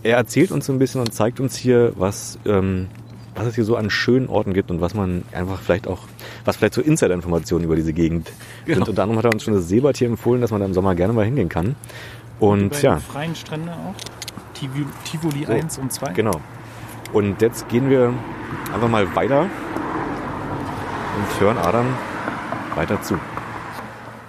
er 0.03 0.17
erzählt 0.17 0.51
uns 0.51 0.65
so 0.65 0.73
ein 0.73 0.79
bisschen 0.79 0.99
und 0.99 1.13
zeigt 1.13 1.39
uns 1.39 1.55
hier, 1.55 1.93
was, 1.95 2.37
ähm, 2.45 2.89
was 3.35 3.47
es 3.47 3.55
hier 3.55 3.65
so 3.65 3.75
an 3.75 3.89
schönen 3.89 4.27
Orten 4.27 4.53
gibt 4.53 4.71
und 4.71 4.81
was 4.81 4.93
man 4.93 5.23
einfach 5.33 5.59
vielleicht 5.59 5.87
auch, 5.87 5.99
was 6.45 6.57
vielleicht 6.57 6.73
so 6.73 6.81
Insider-Informationen 6.81 7.65
über 7.65 7.75
diese 7.75 7.93
Gegend 7.93 8.31
sind. 8.65 8.87
Unter 8.87 9.03
anderem 9.03 9.17
hat 9.17 9.25
er 9.25 9.33
uns 9.33 9.43
schon 9.43 9.53
das 9.53 9.67
Seebad 9.67 9.97
hier 9.97 10.07
empfohlen, 10.07 10.41
dass 10.41 10.51
man 10.51 10.61
da 10.61 10.65
im 10.65 10.73
Sommer 10.73 10.95
gerne 10.95 11.13
mal 11.13 11.25
hingehen 11.25 11.49
kann. 11.49 11.75
die 12.39 12.45
Und 12.45 12.81
ja, 12.81 12.97
freien 12.97 13.35
Strände 13.35 13.71
auch. 13.71 13.93
Tivoli, 14.53 14.85
Tivoli 15.03 15.45
So, 15.45 15.51
1 15.51 15.77
und 15.79 15.91
2. 15.91 16.13
Genau. 16.13 16.39
Und 17.13 17.41
jetzt 17.41 17.67
gehen 17.69 17.89
wir 17.89 18.13
einfach 18.73 18.87
mal 18.87 19.15
weiter 19.15 19.41
und 19.41 21.41
hören 21.41 21.57
Adam 21.57 21.85
weiter 22.75 23.01
zu. 23.01 23.17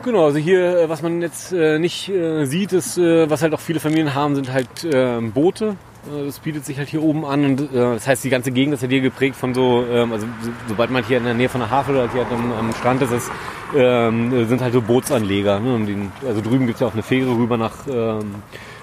Genau, 0.04 0.26
also 0.26 0.38
hier, 0.38 0.82
äh, 0.82 0.88
was 0.88 1.02
man 1.02 1.20
jetzt 1.20 1.52
äh, 1.52 1.80
nicht 1.80 2.08
äh, 2.08 2.44
sieht, 2.44 2.72
ist, 2.72 2.96
äh, 2.96 3.28
was 3.28 3.42
halt 3.42 3.54
auch 3.54 3.60
viele 3.60 3.80
Familien 3.80 4.14
haben, 4.14 4.36
sind 4.36 4.52
halt 4.52 4.84
äh, 4.84 5.20
Boote. 5.20 5.76
Äh, 6.12 6.26
Das 6.26 6.38
bietet 6.38 6.64
sich 6.64 6.78
halt 6.78 6.88
hier 6.88 7.02
oben 7.02 7.24
an 7.24 7.44
und 7.44 7.60
äh, 7.60 7.66
das 7.72 8.06
heißt, 8.06 8.24
die 8.24 8.30
ganze 8.30 8.50
Gegend 8.52 8.74
ist 8.74 8.82
ja 8.82 8.88
hier 8.88 9.00
geprägt 9.00 9.36
von 9.36 9.54
so, 9.54 9.84
ähm, 9.90 10.12
also 10.12 10.26
so, 10.42 10.50
sobald 10.68 10.90
man 10.90 11.04
hier 11.04 11.18
in 11.18 11.24
der 11.24 11.34
Nähe 11.34 11.48
von 11.48 11.60
der 11.60 11.70
Havel 11.70 11.96
oder 11.96 12.10
hier 12.12 12.24
halt 12.24 12.32
am, 12.32 12.52
am 12.52 12.72
Strand 12.74 13.02
ist, 13.02 13.12
ist 13.12 13.30
ähm, 13.76 14.46
sind 14.48 14.60
halt 14.60 14.72
so 14.72 14.80
Bootsanleger. 14.80 15.60
Ne? 15.60 15.74
Und 15.74 15.86
den, 15.86 16.12
also 16.26 16.40
drüben 16.40 16.66
gibt's 16.66 16.80
ja 16.80 16.86
auch 16.86 16.92
eine 16.92 17.02
Fähre 17.02 17.30
rüber 17.30 17.56
nach, 17.56 17.86
ähm, 17.88 18.36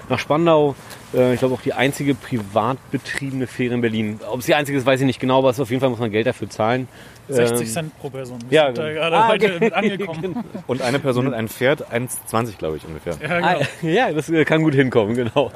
nach 0.08 0.18
Spandau. 0.18 0.74
Äh, 1.16 1.34
ich 1.34 1.38
glaube 1.40 1.54
auch 1.54 1.60
die 1.60 1.72
einzige 1.72 2.14
privat 2.14 2.78
betriebene 2.90 3.46
Fähre 3.46 3.74
in 3.74 3.80
Berlin. 3.80 4.20
Ob 4.30 4.40
es 4.40 4.46
die 4.46 4.54
einzige 4.54 4.78
ist, 4.78 4.86
weiß 4.86 5.00
ich 5.00 5.06
nicht 5.06 5.20
genau, 5.20 5.38
aber 5.38 5.50
es 5.50 5.56
ist 5.56 5.60
auf 5.60 5.70
jeden 5.70 5.80
Fall 5.80 5.90
muss 5.90 5.98
man 6.00 6.10
Geld 6.10 6.26
dafür 6.26 6.48
zahlen. 6.50 6.88
60 7.28 7.60
Ähm, 7.60 7.66
Cent 7.72 7.98
pro 8.00 8.10
Person. 8.10 8.38
Wir 8.50 8.56
ja, 8.56 8.66
sind 8.66 8.78
da 8.78 8.88
genau. 8.88 9.00
gerade 9.00 9.16
Ah, 9.16 9.28
heute 9.28 9.54
okay. 9.56 9.72
angekommen. 9.72 10.44
Und 10.66 10.82
eine 10.82 10.98
Person 10.98 11.26
und 11.26 11.32
ein 11.34 11.48
Pferd, 11.48 11.90
1,20 11.90 12.58
glaube 12.58 12.76
ich 12.76 12.84
ungefähr. 12.86 13.14
Ja, 13.22 13.36
genau. 13.36 13.48
Ah, 13.48 13.86
ja, 13.86 14.12
das 14.12 14.28
äh, 14.28 14.44
kann 14.44 14.62
gut 14.62 14.74
hinkommen, 14.74 15.14
genau. 15.14 15.50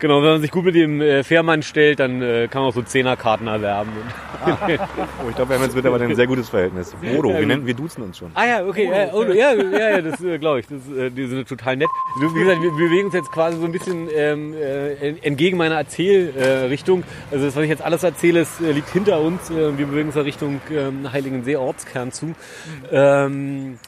Genau, 0.00 0.22
wenn 0.22 0.30
man 0.32 0.40
sich 0.40 0.50
gut 0.50 0.64
mit 0.64 0.74
dem 0.74 1.00
äh, 1.00 1.22
Fährmann 1.22 1.62
stellt, 1.62 2.00
dann 2.00 2.20
äh, 2.20 2.48
kann 2.50 2.62
man 2.62 2.70
auch 2.70 2.74
so 2.74 2.82
Zehnerkarten 2.82 3.46
erwerben. 3.46 3.90
Oh, 4.46 5.28
ich 5.30 5.36
glaube, 5.36 5.50
wir 5.50 5.56
haben 5.56 5.62
jetzt 5.64 5.74
mittlerweile 5.74 6.04
ein 6.04 6.14
sehr 6.16 6.26
gutes 6.26 6.50
Verhältnis. 6.50 6.94
Bodo, 7.14 7.30
wir, 7.30 7.46
nennen, 7.46 7.64
wir 7.66 7.72
duzen 7.72 8.02
uns 8.02 8.18
schon. 8.18 8.30
ah 8.34 8.44
ja, 8.44 8.66
okay, 8.66 8.90
äh, 8.92 9.08
oh, 9.14 9.22
ja, 9.24 9.54
ja, 9.54 9.90
ja, 9.90 10.00
das 10.02 10.20
äh, 10.22 10.38
glaube 10.38 10.60
ich. 10.60 10.66
Das, 10.66 10.80
äh, 10.94 11.10
die 11.10 11.26
sind 11.26 11.48
total 11.48 11.76
nett. 11.78 11.88
Wie 12.20 12.40
gesagt, 12.40 12.60
wir, 12.60 12.70
wir 12.70 12.88
bewegen 12.88 13.06
uns 13.06 13.14
jetzt 13.14 13.32
quasi 13.32 13.58
so 13.58 13.64
ein 13.64 13.72
bisschen 13.72 14.08
ähm, 14.14 14.53
äh, 14.60 15.14
entgegen 15.22 15.56
meiner 15.56 15.76
Erzählrichtung. 15.76 17.00
Äh, 17.00 17.34
also 17.34 17.46
das, 17.46 17.56
was 17.56 17.62
ich 17.64 17.70
jetzt 17.70 17.82
alles 17.82 18.02
erzähle, 18.02 18.40
ist, 18.40 18.60
äh, 18.60 18.72
liegt 18.72 18.90
hinter 18.90 19.20
uns. 19.20 19.50
Äh, 19.50 19.76
wir 19.78 19.86
bewegen 19.86 20.08
uns 20.08 20.16
in 20.16 20.22
Richtung 20.22 20.60
ähm, 20.70 21.12
Heiligensee 21.12 21.56
Ortskern 21.56 22.12
zu. 22.12 22.34
Ähm, 22.90 23.78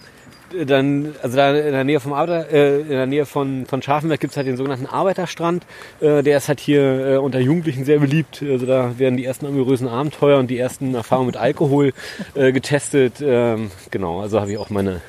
dann, 0.64 1.14
also 1.22 1.36
da 1.36 1.54
in 1.54 1.72
der 1.72 1.84
Nähe 1.84 2.00
vom 2.00 2.12
Arbeiter, 2.12 2.50
äh, 2.52 2.80
in 2.80 2.88
der 2.88 3.06
Nähe 3.06 3.26
von, 3.26 3.66
von 3.66 3.82
Scharfenberg 3.82 4.20
gibt's 4.20 4.36
halt 4.36 4.46
den 4.46 4.56
sogenannten 4.56 4.86
Arbeiterstrand. 4.86 5.64
Äh, 6.00 6.22
der 6.22 6.38
ist 6.38 6.48
halt 6.48 6.60
hier 6.60 6.82
äh, 6.82 7.16
unter 7.16 7.40
Jugendlichen 7.40 7.84
sehr 7.84 7.98
beliebt. 7.98 8.42
Also 8.42 8.66
da 8.66 8.98
werden 8.98 9.16
die 9.16 9.24
ersten 9.24 9.46
amorösen 9.46 9.88
Abenteuer 9.88 10.38
und 10.38 10.48
die 10.48 10.58
ersten 10.58 10.94
Erfahrungen 10.94 11.26
mit 11.26 11.36
Alkohol 11.36 11.92
äh, 12.34 12.52
getestet. 12.52 13.14
Ähm, 13.20 13.70
genau, 13.90 14.20
also 14.20 14.40
habe 14.40 14.52
ich 14.52 14.58
auch 14.58 14.70
meine 14.70 15.00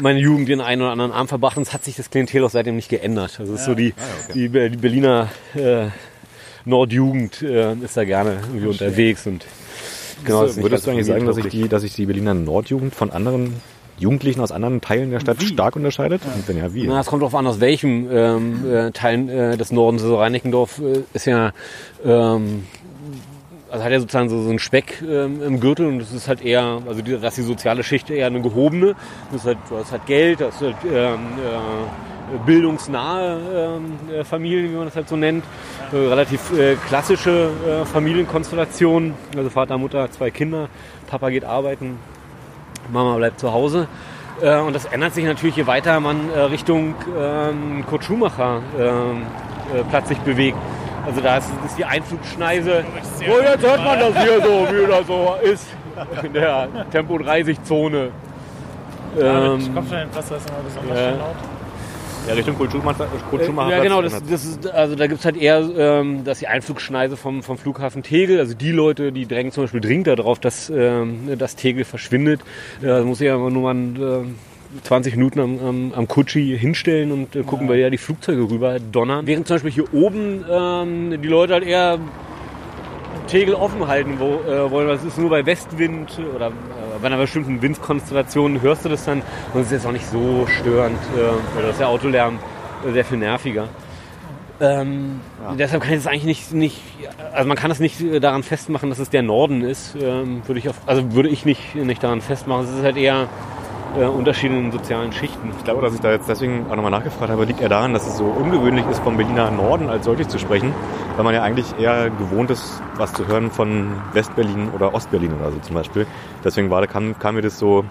meine 0.00 0.18
Jugend 0.18 0.48
den 0.48 0.60
einen 0.60 0.82
oder 0.82 0.90
anderen 0.90 1.12
Arm 1.12 1.28
verbracht 1.28 1.56
und 1.56 1.62
es 1.62 1.72
hat 1.72 1.84
sich 1.84 1.96
das 1.96 2.10
Klientel 2.10 2.44
auch 2.44 2.50
seitdem 2.50 2.76
nicht 2.76 2.88
geändert. 2.88 3.38
Also 3.38 3.54
es 3.54 3.60
ist 3.60 3.66
so 3.66 3.74
die, 3.74 3.94
die, 4.34 4.48
Be- 4.48 4.70
die 4.70 4.76
Berliner 4.76 5.28
äh, 5.54 5.86
Nordjugend 6.64 7.42
äh, 7.42 7.74
ist 7.74 7.96
da 7.96 8.04
gerne 8.04 8.38
irgendwie 8.48 8.66
unterwegs 8.68 9.26
und 9.26 9.44
genau. 10.24 10.44
nicht 10.44 10.56
Würdest 10.56 10.86
du 10.86 10.90
eigentlich 10.90 11.06
sagen, 11.06 11.26
dass 11.26 11.36
sich, 11.36 11.44
familientauglich. 11.44 11.52
die, 11.52 11.68
dass 11.68 11.82
sich 11.82 11.94
die 11.94 12.06
Berliner 12.06 12.34
Nordjugend 12.34 12.94
von 12.94 13.10
anderen 13.10 13.54
Jugendlichen 13.96 14.40
aus 14.40 14.50
anderen 14.50 14.80
Teilen 14.80 15.12
der 15.12 15.20
Stadt 15.20 15.40
stark 15.42 15.76
unterscheidet? 15.76 16.22
Und 16.24 16.48
wenn 16.48 16.56
ja, 16.56 16.74
wie? 16.74 16.86
Na, 16.86 17.00
es 17.00 17.06
kommt 17.06 17.22
darauf 17.22 17.34
an, 17.36 17.46
aus 17.46 17.60
welchem 17.60 18.08
ähm, 18.10 18.68
äh, 18.68 18.90
Teil 18.90 19.28
äh, 19.28 19.56
des 19.56 19.70
Nordens. 19.70 20.02
Also 20.02 20.18
Reinickendorf 20.18 20.80
äh, 20.80 21.02
ist 21.12 21.26
ja, 21.26 21.52
ähm, 22.04 22.64
also 23.74 23.84
hat 23.84 23.90
ja 23.90 23.98
sozusagen 23.98 24.28
so, 24.28 24.40
so 24.40 24.50
einen 24.50 24.60
Speck 24.60 25.02
ähm, 25.02 25.42
im 25.42 25.58
Gürtel 25.58 25.86
und 25.88 25.98
das 25.98 26.12
ist 26.12 26.28
halt 26.28 26.44
eher, 26.44 26.80
also 26.86 27.02
die, 27.02 27.10
das 27.10 27.36
ist 27.36 27.38
die 27.38 27.42
soziale 27.42 27.82
Schicht 27.82 28.08
eher 28.08 28.28
eine 28.28 28.40
gehobene. 28.40 28.94
Das 29.32 29.40
ist 29.40 29.46
halt, 29.48 29.58
du 29.68 29.76
hast 29.76 29.90
halt 29.90 30.06
Geld, 30.06 30.40
das 30.40 30.54
ist 30.54 30.62
halt 30.62 30.76
ähm, 30.84 31.18
äh, 31.42 32.38
bildungsnahe 32.46 33.40
ähm, 33.52 34.14
äh, 34.14 34.22
Familien, 34.22 34.70
wie 34.70 34.76
man 34.76 34.84
das 34.84 34.94
halt 34.94 35.08
so 35.08 35.16
nennt. 35.16 35.44
Äh, 35.92 35.96
relativ 35.96 36.56
äh, 36.56 36.76
klassische 36.86 37.50
äh, 37.66 37.84
Familienkonstellationen. 37.84 39.14
Also 39.36 39.50
Vater, 39.50 39.76
Mutter, 39.76 40.08
zwei 40.12 40.30
Kinder, 40.30 40.68
Papa 41.08 41.30
geht 41.30 41.44
arbeiten, 41.44 41.98
Mama 42.92 43.16
bleibt 43.16 43.40
zu 43.40 43.52
Hause. 43.52 43.88
Äh, 44.40 44.56
und 44.60 44.76
das 44.76 44.84
ändert 44.84 45.14
sich 45.14 45.24
natürlich, 45.24 45.56
je 45.56 45.66
weiter 45.66 45.98
man 45.98 46.30
Richtung 46.30 46.94
ähm, 47.18 47.84
Kurt 47.90 48.04
Schumacher 48.04 48.62
ähm, 48.78 49.22
äh, 49.74 49.82
Platz 49.90 50.10
sich 50.10 50.18
bewegt. 50.18 50.58
Also 51.06 51.20
da 51.20 51.36
ist, 51.36 51.48
ist 51.66 51.78
die 51.78 51.84
Einflugschneise. 51.84 52.84
Oh, 53.28 53.40
jetzt 53.42 53.62
hört 53.62 53.84
man 53.84 53.98
das 53.98 54.22
hier 54.22 54.40
so, 54.42 54.66
wie 54.70 54.86
das 54.86 55.06
so 55.06 55.36
ist. 55.42 55.66
In 56.22 56.32
der 56.32 56.68
Tempo 56.90 57.18
30 57.18 57.62
Zone. 57.62 58.10
Ja, 59.18 59.54
Ähm, 59.54 59.74
Kopfsteinpflaster 59.74 60.36
ist 60.36 60.50
immer 60.50 60.58
besonders 60.64 60.98
ja. 60.98 61.10
schön 61.10 61.18
laut. 61.18 61.36
Ja, 62.26 62.32
Richtung 62.34 62.56
Kurt 62.56 62.72
Schumacher. 62.72 63.06
Kurt 63.30 63.44
Schumacher 63.44 63.76
ja, 63.76 63.82
genau. 63.82 64.00
Das, 64.00 64.22
das 64.24 64.44
ist, 64.44 64.66
also 64.66 64.94
da 64.94 65.06
gibt's 65.06 65.26
halt 65.26 65.36
eher, 65.36 65.58
ähm, 65.76 66.24
dass 66.24 66.38
die 66.38 66.48
Einflugschneise 66.48 67.16
vom, 67.18 67.42
vom 67.42 67.58
Flughafen 67.58 68.02
Tegel, 68.02 68.40
also 68.40 68.54
die 68.54 68.72
Leute, 68.72 69.12
die 69.12 69.26
drängen 69.26 69.52
zum 69.52 69.64
Beispiel 69.64 69.82
dringend 69.82 70.06
darauf, 70.06 70.38
dass, 70.38 70.70
ähm, 70.70 71.38
dass 71.38 71.54
Tegel 71.54 71.84
verschwindet. 71.84 72.40
Äh, 72.80 72.86
da 72.86 73.02
muss 73.02 73.20
ich 73.20 73.26
ja 73.26 73.36
nur 73.36 73.50
mal 73.50 73.74
ähm, 73.74 74.36
20 74.82 75.16
Minuten 75.16 75.40
am, 75.40 75.58
am, 75.60 75.92
am 75.94 76.08
Kutschi 76.08 76.56
hinstellen 76.58 77.12
und 77.12 77.36
äh, 77.36 77.42
gucken, 77.42 77.68
weil 77.68 77.78
ja 77.78 77.90
die 77.90 77.98
Flugzeuge 77.98 78.50
rüber 78.50 78.78
donnern. 78.80 79.26
Während 79.26 79.46
zum 79.46 79.56
Beispiel 79.56 79.72
hier 79.72 79.94
oben 79.94 80.44
ähm, 80.50 81.22
die 81.22 81.28
Leute 81.28 81.54
halt 81.54 81.64
eher 81.64 81.98
Tegel 83.28 83.54
offen 83.54 83.86
halten 83.86 84.18
wo, 84.18 84.40
äh, 84.50 84.70
wollen. 84.70 84.88
Das 84.88 85.04
ist 85.04 85.18
nur 85.18 85.30
bei 85.30 85.46
Westwind 85.46 86.18
oder 86.34 86.48
äh, 86.48 86.50
bei 87.00 87.06
einer 87.06 87.16
bestimmten 87.16 87.62
Windkonstellation 87.62 88.60
hörst 88.60 88.84
du 88.84 88.88
das 88.88 89.04
dann. 89.04 89.22
Und 89.52 89.60
es 89.60 89.66
ist 89.66 89.72
jetzt 89.72 89.86
auch 89.86 89.92
nicht 89.92 90.06
so 90.06 90.46
störend, 90.46 90.98
äh, 91.16 91.54
weil 91.54 91.62
das 91.62 91.72
ist 91.72 91.80
der 91.80 91.88
Autolärm 91.88 92.38
äh, 92.86 92.92
sehr 92.92 93.04
viel 93.04 93.18
nerviger. 93.18 93.68
Ähm, 94.60 95.20
Deshalb 95.58 95.82
kann 95.82 95.92
ich 95.92 95.98
das 95.98 96.06
eigentlich 96.06 96.24
nicht, 96.24 96.52
nicht, 96.52 96.80
also 97.32 97.48
man 97.48 97.56
kann 97.56 97.70
das 97.70 97.80
nicht 97.80 98.00
äh, 98.00 98.20
daran 98.20 98.42
festmachen, 98.42 98.88
dass 98.88 98.98
es 98.98 99.10
der 99.10 99.22
Norden 99.22 99.62
ist. 99.62 99.96
Ähm, 100.00 100.42
würde 100.46 100.58
ich 100.58 100.68
auf, 100.68 100.76
also 100.86 101.12
würde 101.12 101.28
ich 101.28 101.44
nicht, 101.44 101.74
nicht 101.74 102.02
daran 102.02 102.20
festmachen. 102.20 102.64
Es 102.64 102.70
ist 102.70 102.84
halt 102.84 102.96
eher 102.96 103.28
äh, 103.96 104.04
Unterschiede 104.04 104.56
in 104.56 104.72
sozialen 104.72 105.12
Schichten. 105.12 105.50
Ich 105.56 105.64
glaube, 105.64 105.82
dass 105.82 105.94
ich 105.94 106.00
da 106.00 106.12
jetzt 106.12 106.28
deswegen 106.28 106.66
auch 106.70 106.76
nochmal 106.76 106.90
nachgefragt 106.90 107.30
habe, 107.30 107.44
liegt 107.44 107.60
eher 107.60 107.68
daran, 107.68 107.92
dass 107.92 108.06
es 108.06 108.16
so 108.16 108.24
ungewöhnlich 108.24 108.86
ist, 108.86 109.00
vom 109.00 109.16
Berliner 109.16 109.50
Norden 109.50 109.88
als 109.88 110.04
solches 110.04 110.28
zu 110.28 110.38
sprechen, 110.38 110.72
weil 111.16 111.24
man 111.24 111.34
ja 111.34 111.42
eigentlich 111.42 111.66
eher 111.78 112.10
gewohnt 112.10 112.50
ist, 112.50 112.82
was 112.96 113.12
zu 113.12 113.26
hören 113.26 113.50
von 113.50 113.92
Westberlin 114.12 114.70
oder 114.70 114.94
Ostberlin 114.94 115.32
oder 115.32 115.52
so 115.52 115.58
zum 115.60 115.74
Beispiel. 115.74 116.06
Deswegen 116.44 116.70
war, 116.70 116.86
kam, 116.86 117.18
kam 117.18 117.36
mir 117.36 117.42
das 117.42 117.58
so 117.58 117.84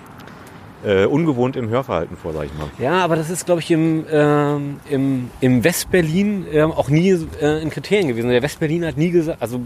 äh, 0.86 1.06
ungewohnt 1.06 1.56
im 1.56 1.70
Hörverhalten 1.70 2.18
vor, 2.18 2.34
sag 2.34 2.45
ich 2.45 2.54
mal. 2.58 2.68
Ja, 2.78 3.04
aber 3.04 3.16
das 3.16 3.30
ist, 3.30 3.45
glaube 3.45 3.62
ich, 3.62 3.72
im, 3.72 4.06
ähm, 4.12 4.80
im, 4.89 5.32
im 5.39 5.64
Westberlin 5.64 6.45
ähm, 6.51 6.72
auch 6.72 6.89
nie 6.89 7.12
äh, 7.41 7.62
in 7.62 7.70
Kriterien 7.70 8.10
gewesen. 8.10 8.30
Der 8.30 8.41
Westberlin 8.41 8.86
hat 8.86 8.97
nie 8.97 9.12
gesagt, 9.12 9.41
also 9.41 9.62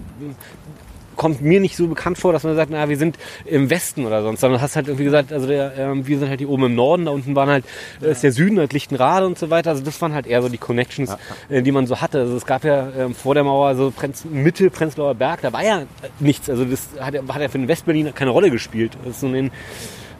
kommt 1.18 1.42
mir 1.42 1.60
nicht 1.60 1.76
so 1.76 1.88
bekannt 1.88 2.18
vor, 2.18 2.32
dass 2.32 2.44
man 2.44 2.56
sagt, 2.56 2.72
na, 2.72 2.88
wir 2.88 2.96
sind 2.98 3.18
im 3.44 3.70
Westen 3.70 4.06
oder 4.06 4.22
sonst, 4.22 4.40
sondern 4.40 4.62
hast 4.62 4.76
halt 4.78 4.88
irgendwie 4.88 5.04
gesagt, 5.04 5.34
also 5.34 5.48
der, 5.48 5.76
ähm, 5.78 6.08
wir 6.08 6.18
sind 6.20 6.30
halt 6.30 6.40
hier 6.40 6.50
oben 6.50 6.66
im 6.66 6.76
Norden, 6.76 7.06
da 7.06 7.12
unten 7.12 7.36
waren 7.36 7.50
halt, 7.50 7.66
äh, 8.02 8.12
ist 8.12 8.24
der 8.24 8.32
Süden, 8.32 8.58
halt 8.60 8.72
Lichtenrade 8.72 9.26
und 9.26 9.38
so 9.38 9.50
weiter. 9.50 9.72
Also 9.72 9.84
das 9.84 10.02
waren 10.02 10.14
halt 10.14 10.28
eher 10.28 10.42
so 10.42 10.48
die 10.48 10.58
Connections, 10.58 11.18
äh, 11.50 11.62
die 11.62 11.72
man 11.74 11.88
so 11.88 12.00
hatte. 12.00 12.20
Also 12.22 12.38
es 12.38 12.46
gab 12.46 12.64
ja 12.64 12.88
ähm, 12.98 13.14
vor 13.16 13.34
der 13.34 13.44
Mauer 13.44 13.76
so 13.76 13.92
Prenz, 13.92 14.24
Mitte 14.26 14.70
Prenzlauer 14.70 15.16
Berg, 15.16 15.42
da 15.42 15.52
war 15.52 15.64
ja 15.64 15.80
äh, 15.82 15.86
nichts. 16.20 16.50
Also 16.50 16.64
das 16.64 16.88
hat, 17.00 17.14
ja- 17.14 17.22
hat 17.28 17.42
ja 17.42 17.50
für 17.50 17.58
den 17.58 17.68
Westberlin 17.68 18.14
keine 18.16 18.32
Rolle 18.32 18.50
gespielt. 18.52 18.98
Das 19.04 19.16
ist 19.16 19.20
so 19.22 19.28
ein 19.28 19.52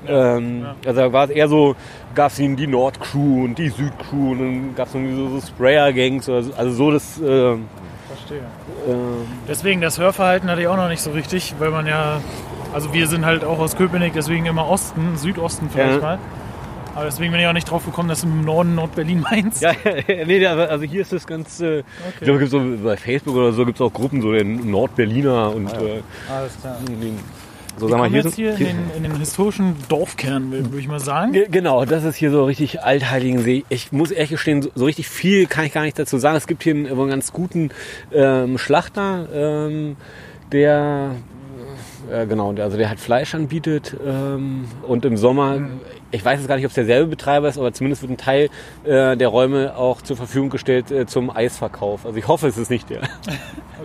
ähm, 0.08 0.66
Also 0.86 1.02
da 1.02 1.14
war 1.14 1.26
es 1.26 1.32
eher 1.32 1.48
so, 1.48 1.76
gab 2.16 2.32
es 2.32 2.38
die 2.38 2.68
Nordcrew 2.68 3.44
und 3.46 3.58
die 3.58 3.70
Südcrew 3.70 4.32
und 4.32 4.40
dann 4.40 4.76
gab 4.76 4.88
es 4.88 4.96
irgendwie 4.96 5.16
so, 5.16 5.40
so 5.40 5.48
Sprayer-Gangs 5.48 6.28
oder 6.30 6.44
so. 6.44 6.54
Also 6.54 6.72
so 6.76 6.92
das. 6.92 7.22
ähm, 7.24 7.66
Verstehe. 8.28 8.42
ähm, 8.88 9.26
Deswegen, 9.48 9.82
das 9.82 9.98
Hörverhalten 10.00 10.50
hatte 10.50 10.62
ich 10.62 10.68
auch 10.68 10.78
noch 10.78 10.90
nicht 10.90 11.02
so 11.02 11.12
richtig, 11.12 11.56
weil 11.60 11.72
man 11.72 11.88
ja, 11.88 12.20
also 12.74 12.94
wir 12.94 13.08
sind 13.08 13.26
halt 13.26 13.44
auch 13.44 13.60
aus 13.60 13.76
Köpenick, 13.76 14.14
deswegen 14.14 14.46
immer 14.46 14.68
Osten, 14.68 15.18
Südosten 15.18 15.70
vielleicht 15.70 15.96
Ja. 15.96 16.02
mal. 16.02 16.20
Aber 16.96 17.06
deswegen 17.06 17.32
bin 17.32 17.40
ich 17.40 17.46
auch 17.46 17.54
nicht 17.54 17.70
drauf 17.70 17.86
gekommen, 17.86 18.10
dass 18.10 18.24
im 18.24 18.42
Norden 18.44 18.74
Nordberlin 18.74 19.22
meins. 19.22 19.62
ja, 19.62 19.72
nee, 20.08 20.44
also 20.48 20.84
hier 20.84 21.02
ist 21.02 21.14
das 21.14 21.28
ganz. 21.28 21.60
Äh, 21.62 21.84
Ich 22.16 22.22
glaube, 22.22 22.40
gibt's 22.40 22.52
so, 22.52 22.60
bei 22.84 22.98
Facebook 22.98 23.36
oder 23.36 23.54
so 23.54 23.66
gibt 23.68 23.78
es 23.78 23.82
auch 23.82 23.94
Gruppen, 23.94 24.20
so 24.24 24.32
den 24.32 24.72
Nordberliner 24.72 25.54
und. 25.54 25.68
Äh, 25.74 26.02
Alles 26.28 26.60
klar. 26.60 26.78
den, 26.88 27.20
So, 27.80 27.90
Wir 27.90 27.98
mal, 27.98 28.10
hier 28.10 28.24
jetzt 28.24 28.36
sind, 28.36 28.58
hier 28.58 28.70
in 28.70 28.78
den, 28.78 28.78
in 28.98 29.04
den 29.04 29.20
historischen 29.20 29.76
Dorfkern, 29.88 30.52
würde 30.52 30.80
ich 30.80 30.88
mal 30.88 31.00
sagen. 31.00 31.34
Ge- 31.34 31.48
Genau, 31.52 31.86
das 31.86 32.04
ist 32.06 32.16
hier 32.16 32.32
so 32.32 32.44
richtig 32.44 32.82
Altheiligen 32.82 33.44
Ich 33.70 33.92
muss 33.92 34.10
ehrlich 34.10 34.32
gestehen, 34.32 34.64
so, 34.64 34.70
so 34.74 34.86
richtig 34.86 35.08
viel 35.08 35.46
kann 35.46 35.66
ich 35.66 35.74
gar 35.74 35.84
nicht 35.84 35.98
dazu 36.00 36.18
sagen. 36.18 36.36
Es 36.38 36.48
gibt 36.48 36.64
hier 36.64 36.74
einen, 36.74 36.88
einen 36.88 37.10
ganz 37.10 37.32
guten 37.32 37.70
ähm, 38.12 38.58
Schlachter, 38.58 39.28
ähm, 39.32 39.96
der 40.52 41.12
äh, 42.12 42.26
genau, 42.28 42.52
der, 42.54 42.66
also 42.66 42.78
der 42.78 42.90
halt 42.90 43.00
Fleisch 43.00 43.34
anbietet 43.36 43.96
ähm, 44.06 44.66
und 44.88 45.06
im 45.06 45.18
Sommer, 45.18 45.60
ich 46.12 46.24
weiß 46.24 46.40
jetzt 46.40 46.48
gar 46.48 46.56
nicht, 46.56 46.66
ob 46.66 46.70
es 46.70 46.76
derselbe 46.76 47.08
Betreiber 47.10 47.48
ist, 47.48 47.58
aber 47.58 47.74
zumindest 47.74 48.02
wird 48.02 48.12
ein 48.12 48.18
Teil 48.18 48.50
äh, 48.86 49.16
der 49.18 49.28
Räume 49.28 49.76
auch 49.76 50.02
zur 50.02 50.16
Verfügung 50.18 50.50
gestellt 50.50 50.92
äh, 50.92 51.06
zum 51.06 51.30
Eisverkauf. 51.30 52.06
Also 52.06 52.18
ich 52.18 52.28
hoffe, 52.28 52.48
es 52.48 52.58
ist 52.58 52.70
nicht 52.70 52.90
der 52.90 53.02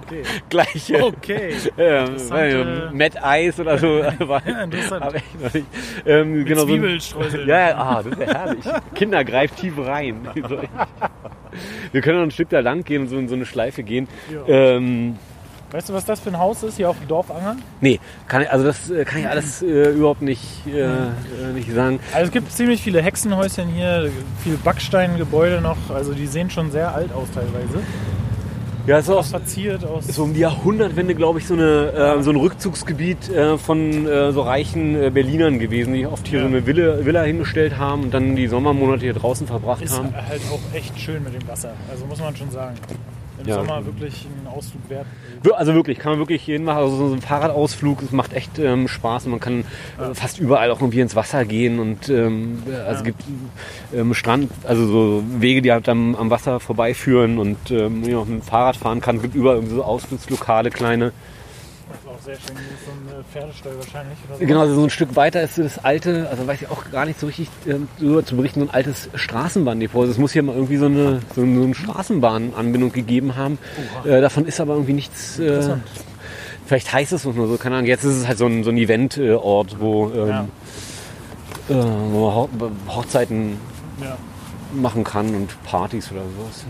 Okay. 0.05 0.23
gleiche. 0.49 1.05
Okay. 1.05 1.53
Ähm, 1.79 2.07
Interessante- 2.07 2.91
Matt 2.95 3.23
Eis 3.25 3.61
oder 3.61 3.79
so. 3.79 3.87
war- 4.21 4.47
interessant. 4.47 5.05
noch 5.05 5.13
nicht. 5.55 5.67
Ähm, 6.07 6.45
genau, 6.45 6.61
so 6.61 6.67
ein- 6.67 6.81
Zwiebelstreusel. 6.81 7.49
Ja, 7.49 7.69
ja, 7.71 7.77
ah, 7.77 8.03
das 8.03 8.13
ist 8.13 8.21
ja 8.21 8.35
herrlich. 8.35 8.65
Kinder, 8.95 9.25
greift 9.25 9.57
tief 9.57 9.75
rein. 9.79 10.29
Wir 11.93 12.01
können 12.01 12.19
noch 12.19 12.25
ein 12.25 12.31
Stück 12.31 12.49
da 12.51 12.61
lang 12.61 12.85
gehen 12.85 13.03
und 13.03 13.09
so 13.09 13.17
in 13.19 13.29
so 13.29 13.35
eine 13.35 13.47
Schleife 13.47 13.83
gehen. 13.83 14.09
Ähm, 14.47 15.17
Weißt 15.73 15.89
du, 15.89 15.95
was 15.95 16.05
das 16.05 16.21
für 16.21 16.29
ein 16.29 16.39
Haus 16.39 16.63
ist 16.63 16.77
hier 16.77 16.91
auf 16.91 16.99
dem 16.99 17.09
Dorfanger? 17.09 17.57
nee, 17.81 17.99
kann 18.29 18.45
also 18.47 18.65
das 18.67 18.91
äh, 18.91 19.05
kann 19.07 19.21
ich 19.21 19.29
alles 19.29 19.63
äh, 19.63 19.91
überhaupt 19.93 20.21
nicht, 20.23 20.43
äh, 20.67 20.81
äh, 20.81 20.99
nicht 21.55 21.73
sagen. 21.73 21.99
Also 22.13 22.27
es 22.27 22.31
gibt 22.31 22.53
ziemlich 22.53 22.83
viele 22.83 23.01
Hexenhäuschen 23.03 23.69
hier, 23.69 24.11
viele 24.43 24.57
Backsteingebäude 24.57 25.61
noch. 25.63 25.79
Also 25.93 26.13
die 26.13 26.27
sehen 26.27 26.51
schon 26.51 26.71
sehr 26.71 26.95
alt 26.95 27.11
aus 27.15 27.29
teilweise. 27.35 27.83
Ja, 28.87 28.99
ist 28.99 29.09
auch 29.09 29.25
Verziert 29.25 29.85
aus. 29.85 30.09
so 30.09 30.25
um 30.25 30.35
die 30.35 30.41
Jahrhundertwende, 30.41 31.15
glaube 31.15 31.39
ich, 31.39 31.47
so, 31.47 31.55
eine, 31.55 31.93
äh, 32.19 32.23
so 32.23 32.31
ein 32.31 32.37
Rückzugsgebiet 32.37 33.29
äh, 33.31 33.57
von 33.57 34.09
äh, 34.09 34.33
so 34.33 34.43
reichen 34.43 35.01
äh, 35.01 35.09
Berlinern 35.11 35.61
gewesen, 35.61 35.95
die 35.95 36.05
oft 36.05 36.27
hier 36.27 36.41
Ja. 36.41 36.45
so 36.47 36.51
eine 36.51 36.67
Villa, 36.67 37.05
Villa 37.05 37.23
hingestellt 37.23 37.79
haben 37.79 38.03
und 38.03 38.11
dann 38.13 38.35
die 38.35 38.49
Sommermonate 38.49 39.03
hier 39.03 39.15
draußen 39.15 39.47
verbracht 39.47 39.83
Ist 39.83 39.97
haben. 39.97 40.13
halt 40.29 40.41
auch 40.53 40.77
echt 40.77 40.99
schön 40.99 41.23
mit 41.23 41.33
dem 41.33 41.47
Wasser. 41.47 41.75
Also 41.91 42.05
muss 42.07 42.19
man 42.19 42.35
schon 42.37 42.51
sagen. 42.51 42.75
Im 43.41 43.49
Ja. 43.49 43.55
Sommer 43.55 43.87
wirklich 43.87 44.27
Ausflug 44.53 44.89
wert. 44.89 45.07
Also 45.55 45.75
wirklich, 45.75 45.99
kann 45.99 46.13
man 46.13 46.19
wirklich 46.19 46.47
jeden 46.47 46.65
machen. 46.65 46.79
Also 46.79 47.09
so 47.09 47.15
ein 47.15 47.21
Fahrradausflug, 47.21 48.03
es 48.03 48.13
macht 48.13 48.33
echt 48.33 48.59
ähm, 48.59 48.89
Spaß 48.89 49.27
und 49.27 49.33
man 49.33 49.41
kann 49.41 49.65
äh, 49.99 50.15
fast 50.15 50.39
überall 50.39 50.71
auch 50.71 50.81
irgendwie 50.81 51.01
ins 51.01 51.17
Wasser 51.17 51.45
gehen 51.45 51.79
und 51.79 52.09
ähm, 52.09 52.63
also 52.87 52.99
es 52.99 53.05
gibt 53.05 53.23
ähm, 53.95 54.15
Strand, 54.15 54.51
also 54.65 54.87
so 54.87 55.25
Wege, 55.39 55.63
die 55.63 55.73
halt 55.73 55.89
am, 55.89 56.15
am 56.15 56.31
Wasser 56.31 56.61
vorbeiführen 56.61 57.39
und 57.39 57.71
ähm, 57.71 58.03
man 58.03 58.15
auch 58.15 58.27
mit 58.27 58.41
dem 58.41 58.43
Fahrrad 58.43 58.77
fahren 58.77 59.01
kann. 59.01 59.17
Es 59.17 59.23
gibt 59.23 59.35
überall 59.35 59.57
irgendwie 59.57 59.75
so 59.75 59.85
Ausflugslokale, 59.85 60.71
kleine. 60.71 61.13
Sehr 62.25 62.37
schön. 62.37 62.57
Ist 62.57 62.85
so 62.87 62.93
ein 63.19 63.25
Pferdestall 63.33 63.73
wahrscheinlich. 63.79 64.19
So. 64.39 64.47
Genau, 64.47 64.61
also 64.61 64.75
so 64.77 64.85
ein 64.85 64.91
Stück 64.91 65.17
weiter 65.17 65.43
ist 65.43 65.59
das 65.59 65.79
alte, 65.85 66.29
also 66.31 66.47
weiß 66.47 66.63
ich 66.63 66.69
auch 66.71 66.89
gar 66.93 67.05
nicht 67.05 67.19
so 67.19 67.27
richtig 67.27 67.49
ähm, 67.67 67.89
darüber 67.99 68.25
zu 68.25 68.37
berichten, 68.37 68.61
so 68.61 68.67
ein 68.67 68.71
altes 68.75 69.09
Straßenbahndepot. 69.15 70.03
Also 70.03 70.13
es 70.13 70.19
muss 70.19 70.33
hier 70.33 70.45
mal 70.45 70.55
irgendwie 70.55 70.77
so 70.77 70.87
eine, 70.87 71.21
so 71.35 71.43
eine, 71.43 71.75
Straßenbahnanbindung 71.75 72.93
gegeben 72.93 73.35
haben. 73.35 73.59
Äh, 74.05 74.21
davon 74.21 74.47
ist 74.47 74.61
aber 74.61 74.75
irgendwie 74.75 74.93
nichts. 74.93 75.41
Äh, 75.41 75.77
vielleicht 76.67 76.93
heißt 76.93 77.13
es 77.13 77.25
noch 77.25 77.35
nur 77.35 77.49
so, 77.49 77.57
keine 77.57 77.77
Ahnung. 77.77 77.89
Jetzt 77.89 78.05
ist 78.05 78.15
es 78.17 78.29
halt 78.29 78.39
so 78.39 78.47
ein, 78.47 78.63
so 78.63 78.71
ein 78.71 78.77
Event-Ort, 78.77 79.81
wo, 79.81 80.11
ähm, 80.11 80.29
Ja. 80.29 80.45
äh, 81.71 81.75
wo 82.13 82.49
Hochzeiten 82.89 83.57
Ja. 84.01 84.17
machen 84.73 85.03
kann 85.03 85.35
und 85.35 85.61
Partys 85.65 86.13
oder 86.13 86.23
sowas. 86.23 86.65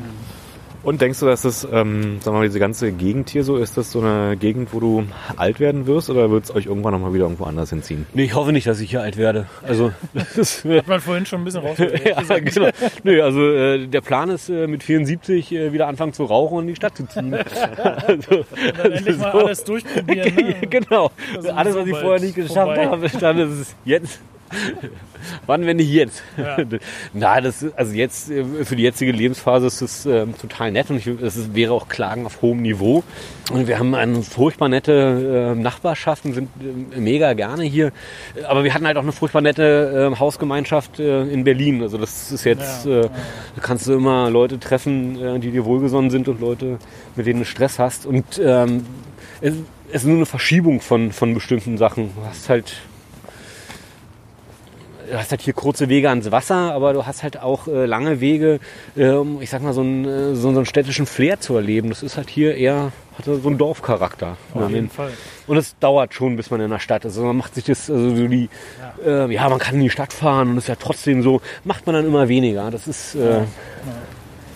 Und 0.82 1.00
denkst 1.00 1.20
du, 1.20 1.26
dass 1.26 1.42
das, 1.42 1.64
ähm, 1.64 2.20
sagen 2.20 2.34
wir 2.36 2.40
mal, 2.40 2.46
diese 2.46 2.58
ganze 2.58 2.90
Gegend 2.92 3.30
hier 3.30 3.44
so, 3.44 3.56
ist 3.56 3.76
das 3.76 3.92
so 3.92 4.00
eine 4.00 4.36
Gegend, 4.36 4.72
wo 4.72 4.80
du 4.80 5.04
alt 5.36 5.60
werden 5.60 5.86
wirst 5.86 6.10
oder 6.10 6.30
wird 6.30 6.44
es 6.44 6.54
euch 6.54 6.66
irgendwann 6.66 6.92
nochmal 6.92 7.14
wieder 7.14 7.24
irgendwo 7.24 7.44
anders 7.44 7.70
hinziehen? 7.70 8.06
Nee, 8.14 8.24
ich 8.24 8.34
hoffe 8.34 8.52
nicht, 8.52 8.66
dass 8.66 8.80
ich 8.80 8.90
hier 8.90 9.02
alt 9.02 9.16
werde. 9.16 9.46
Also, 9.62 9.92
das 10.14 10.36
ist, 10.36 10.64
Hat 10.64 10.88
man 10.88 11.00
vorhin 11.00 11.26
schon 11.26 11.42
ein 11.42 11.44
bisschen 11.44 11.60
rausgehört. 11.60 12.04
ja, 12.28 12.38
genau. 12.38 12.70
Nö, 13.04 13.22
also 13.22 13.48
äh, 13.50 13.86
der 13.86 14.00
Plan 14.00 14.28
ist 14.30 14.48
äh, 14.48 14.66
mit 14.66 14.82
74 14.82 15.52
äh, 15.52 15.72
wieder 15.72 15.86
anfangen 15.86 16.12
zu 16.12 16.24
rauchen 16.24 16.58
und 16.58 16.62
in 16.64 16.68
die 16.68 16.76
Stadt 16.76 16.96
zu 16.96 17.06
ziehen. 17.06 17.32
also, 17.34 18.44
Dann 18.76 18.92
endlich 18.92 19.18
mal 19.18 19.32
so. 19.32 19.38
alles 19.38 19.64
durchprobieren. 19.64 20.34
Ne? 20.34 20.54
genau. 20.68 21.10
Alles, 21.54 21.76
was 21.76 21.86
ich 21.86 21.96
vorher 21.96 22.20
nicht 22.20 22.34
geschafft 22.34 22.54
vorbei. 22.54 22.86
habe, 22.86 23.08
dann 23.08 23.38
ist 23.38 23.58
es 23.58 23.76
jetzt. 23.84 24.20
Wann, 25.46 25.66
wenn 25.66 25.76
nicht 25.76 25.90
jetzt? 25.90 26.22
Ja. 26.36 26.56
Na, 27.12 27.40
das 27.40 27.62
ist, 27.62 27.78
also 27.78 27.92
jetzt, 27.92 28.30
äh, 28.30 28.44
für 28.64 28.76
die 28.76 28.82
jetzige 28.82 29.12
Lebensphase 29.12 29.66
ist 29.66 29.80
es 29.80 30.06
ähm, 30.06 30.34
total 30.36 30.72
nett 30.72 30.90
und 30.90 31.04
es 31.06 31.54
wäre 31.54 31.72
auch 31.72 31.88
Klagen 31.88 32.26
auf 32.26 32.42
hohem 32.42 32.62
Niveau. 32.62 33.02
Und 33.52 33.66
wir 33.66 33.78
haben 33.78 33.94
eine 33.94 34.22
furchtbar 34.22 34.68
nette 34.68 35.54
äh, 35.56 35.60
Nachbarschaft 35.60 36.24
und 36.24 36.34
sind 36.34 36.48
äh, 36.60 36.98
mega 37.00 37.32
gerne 37.34 37.64
hier. 37.64 37.92
Aber 38.48 38.64
wir 38.64 38.74
hatten 38.74 38.86
halt 38.86 38.96
auch 38.96 39.02
eine 39.02 39.12
furchtbar 39.12 39.42
nette 39.42 40.10
äh, 40.12 40.18
Hausgemeinschaft 40.18 40.98
äh, 41.00 41.22
in 41.24 41.44
Berlin. 41.44 41.82
Also 41.82 41.98
das 41.98 42.32
ist 42.32 42.44
jetzt, 42.44 42.86
Ja, 42.86 42.92
äh, 42.92 43.02
ja. 43.02 43.08
da 43.56 43.60
kannst 43.60 43.86
du 43.86 43.94
immer 43.94 44.30
Leute 44.30 44.58
treffen, 44.58 45.20
äh, 45.22 45.38
die 45.38 45.50
dir 45.50 45.64
wohlgesonnen 45.64 46.10
sind 46.10 46.28
und 46.28 46.40
Leute, 46.40 46.78
mit 47.16 47.26
denen 47.26 47.40
du 47.40 47.44
Stress 47.44 47.78
hast. 47.78 48.06
Und 48.06 48.40
ähm, 48.42 48.86
es, 49.40 49.54
es 49.88 50.02
ist 50.02 50.06
nur 50.06 50.16
eine 50.16 50.26
Verschiebung 50.26 50.80
von, 50.80 51.12
von 51.12 51.34
bestimmten 51.34 51.76
Sachen. 51.76 52.10
Du 52.14 52.24
hast 52.26 52.48
halt 52.48 52.74
du 55.12 55.18
hast 55.18 55.30
halt 55.30 55.42
hier 55.42 55.52
kurze 55.52 55.88
Wege 55.88 56.08
ans 56.08 56.30
Wasser, 56.32 56.72
aber 56.72 56.92
du 56.94 57.06
hast 57.06 57.22
halt 57.22 57.38
auch 57.38 57.68
äh, 57.68 57.84
lange 57.86 58.20
Wege, 58.20 58.58
äh, 58.96 59.10
um, 59.10 59.40
ich 59.42 59.50
sag 59.50 59.62
mal, 59.62 59.72
so 59.74 59.82
einen, 59.82 60.04
äh, 60.04 60.34
so, 60.34 60.50
so 60.52 60.56
einen 60.58 60.66
städtischen 60.66 61.06
Flair 61.06 61.38
zu 61.38 61.54
erleben. 61.54 61.90
Das 61.90 62.02
ist 62.02 62.16
halt 62.16 62.30
hier 62.30 62.56
eher, 62.56 62.92
hat 63.18 63.24
so 63.26 63.38
einen 63.46 63.58
Dorfcharakter. 63.58 64.36
Auf 64.54 64.62
Ja, 64.62 64.68
jeden 64.68 64.88
Fall. 64.90 65.10
und 65.46 65.56
es 65.58 65.78
dauert 65.78 66.14
schon, 66.14 66.36
bis 66.36 66.50
man 66.50 66.60
in 66.62 66.70
der 66.70 66.78
Stadt 66.78 67.04
ist. 67.04 67.12
Also 67.16 67.26
man 67.26 67.36
macht 67.36 67.54
sich 67.54 67.64
das, 67.64 67.90
also 67.90 68.16
so 68.16 68.26
die, 68.26 68.48
ja. 69.04 69.26
Äh, 69.26 69.32
ja, 69.34 69.48
man 69.48 69.58
kann 69.58 69.74
in 69.74 69.82
die 69.82 69.90
Stadt 69.90 70.12
fahren 70.14 70.50
und 70.50 70.56
ist 70.58 70.68
ja 70.68 70.76
trotzdem 70.76 71.22
so, 71.22 71.40
macht 71.64 71.84
man 71.86 71.94
dann 71.94 72.06
immer 72.06 72.28
weniger. 72.28 72.70
Das 72.70 72.88
ist, 72.88 73.14
äh, 73.14 73.42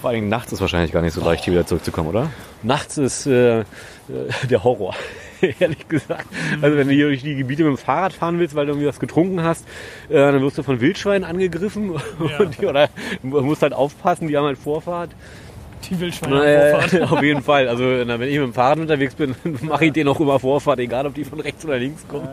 Vor 0.00 0.10
allem 0.10 0.28
nachts 0.30 0.52
ist 0.52 0.60
wahrscheinlich 0.62 0.92
gar 0.92 1.02
nicht 1.02 1.12
so 1.14 1.22
leicht, 1.22 1.44
hier 1.44 1.52
wieder 1.52 1.66
zurückzukommen, 1.66 2.08
oder? 2.08 2.30
nachts 2.62 2.96
ist 2.98 3.26
äh, 3.26 3.60
äh, 3.60 3.64
der 4.50 4.64
Horror. 4.64 4.94
Ehrlich 5.60 5.88
gesagt. 5.88 6.26
Also 6.62 6.76
wenn 6.76 6.88
du 6.88 6.94
hier 6.94 7.06
durch 7.08 7.22
die 7.22 7.34
Gebiete 7.36 7.64
mit 7.64 7.72
dem 7.72 7.78
Fahrrad 7.78 8.12
fahren 8.12 8.38
willst, 8.38 8.54
weil 8.54 8.66
du 8.66 8.72
irgendwie 8.72 8.88
was 8.88 9.00
getrunken 9.00 9.42
hast, 9.42 9.66
äh, 10.08 10.14
dann 10.14 10.40
wirst 10.42 10.58
du 10.58 10.62
von 10.62 10.80
Wildschweinen 10.80 11.24
angegriffen. 11.24 11.90
Und 12.38 12.60
die, 12.60 12.66
oder 12.66 12.88
du 13.22 13.40
musst 13.42 13.62
halt 13.62 13.72
aufpassen, 13.72 14.28
die 14.28 14.36
haben 14.36 14.46
halt 14.46 14.58
Vorfahrt. 14.58 15.10
Die 15.88 16.00
Wildschweine 16.00 16.36
Naja, 16.36 16.78
Vorfahrt. 16.80 17.02
auf 17.12 17.22
jeden 17.22 17.42
Fall. 17.42 17.68
Also 17.68 17.84
na, 17.84 18.18
wenn 18.18 18.28
ich 18.28 18.36
mit 18.38 18.44
dem 18.48 18.54
Fahrrad 18.54 18.78
unterwegs 18.78 19.14
bin, 19.14 19.34
mache 19.62 19.86
ich 19.86 19.92
denen 19.92 20.08
auch 20.08 20.20
immer 20.20 20.38
Vorfahrt, 20.38 20.78
egal 20.80 21.06
ob 21.06 21.14
die 21.14 21.24
von 21.24 21.40
rechts 21.40 21.64
oder 21.64 21.78
links 21.78 22.06
kommen. 22.08 22.28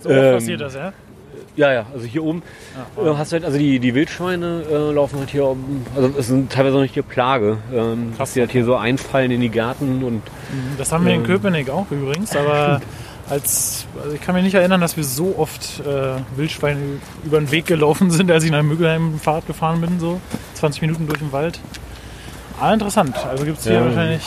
So 0.00 0.08
oft 0.08 0.18
Ähm, 0.18 0.34
passiert 0.34 0.60
das, 0.60 0.74
ja? 0.74 0.92
Ja, 1.54 1.70
ja, 1.72 1.86
also 1.92 2.06
hier 2.06 2.24
oben 2.24 2.42
äh, 2.96 3.06
hast 3.16 3.32
du 3.32 3.34
halt, 3.34 3.44
also 3.44 3.58
die, 3.58 3.78
die 3.78 3.94
Wildschweine 3.94 4.62
äh, 4.70 4.92
laufen 4.92 5.18
halt 5.18 5.30
hier, 5.30 5.44
um, 5.46 5.84
also 5.94 6.10
es 6.18 6.28
sind 6.28 6.50
teilweise 6.50 6.76
auch 6.78 6.80
nicht 6.80 6.96
die 6.96 7.02
Plage, 7.02 7.58
ähm, 7.74 8.14
dass 8.16 8.32
die 8.32 8.40
halt 8.40 8.52
hier 8.52 8.64
so 8.64 8.76
einfallen 8.76 9.30
in 9.30 9.40
die 9.42 9.50
Gärten 9.50 10.02
und 10.02 10.22
Das 10.78 10.92
haben 10.92 11.04
wir 11.04 11.12
in 11.12 11.20
Ähm. 11.20 11.26
Köpenick 11.26 11.68
auch 11.68 11.90
übrigens, 11.90 12.34
aber 12.34 12.80
als, 13.28 13.86
also 14.02 14.14
ich 14.14 14.20
kann 14.22 14.34
mich 14.34 14.44
nicht 14.44 14.54
erinnern, 14.54 14.80
dass 14.80 14.96
wir 14.96 15.04
so 15.04 15.34
oft 15.36 15.80
äh, 15.80 16.20
Wildschweine 16.36 16.80
über 17.24 17.38
den 17.38 17.50
Weg 17.50 17.66
gelaufen 17.66 18.10
sind, 18.10 18.30
als 18.30 18.44
ich 18.44 18.50
nach 18.50 18.60
dem 18.60 19.18
Fahrrad 19.20 19.46
gefahren 19.46 19.80
bin, 19.82 20.00
so 20.00 20.20
20 20.54 20.80
Minuten 20.82 21.06
durch 21.06 21.18
den 21.18 21.32
Wald. 21.32 21.60
Ah, 22.60 22.72
interessant. 22.72 23.14
Also 23.26 23.44
gibt 23.44 23.58
es 23.58 23.64
hier 23.64 23.74
Ja. 23.74 23.84
wahrscheinlich 23.84 24.22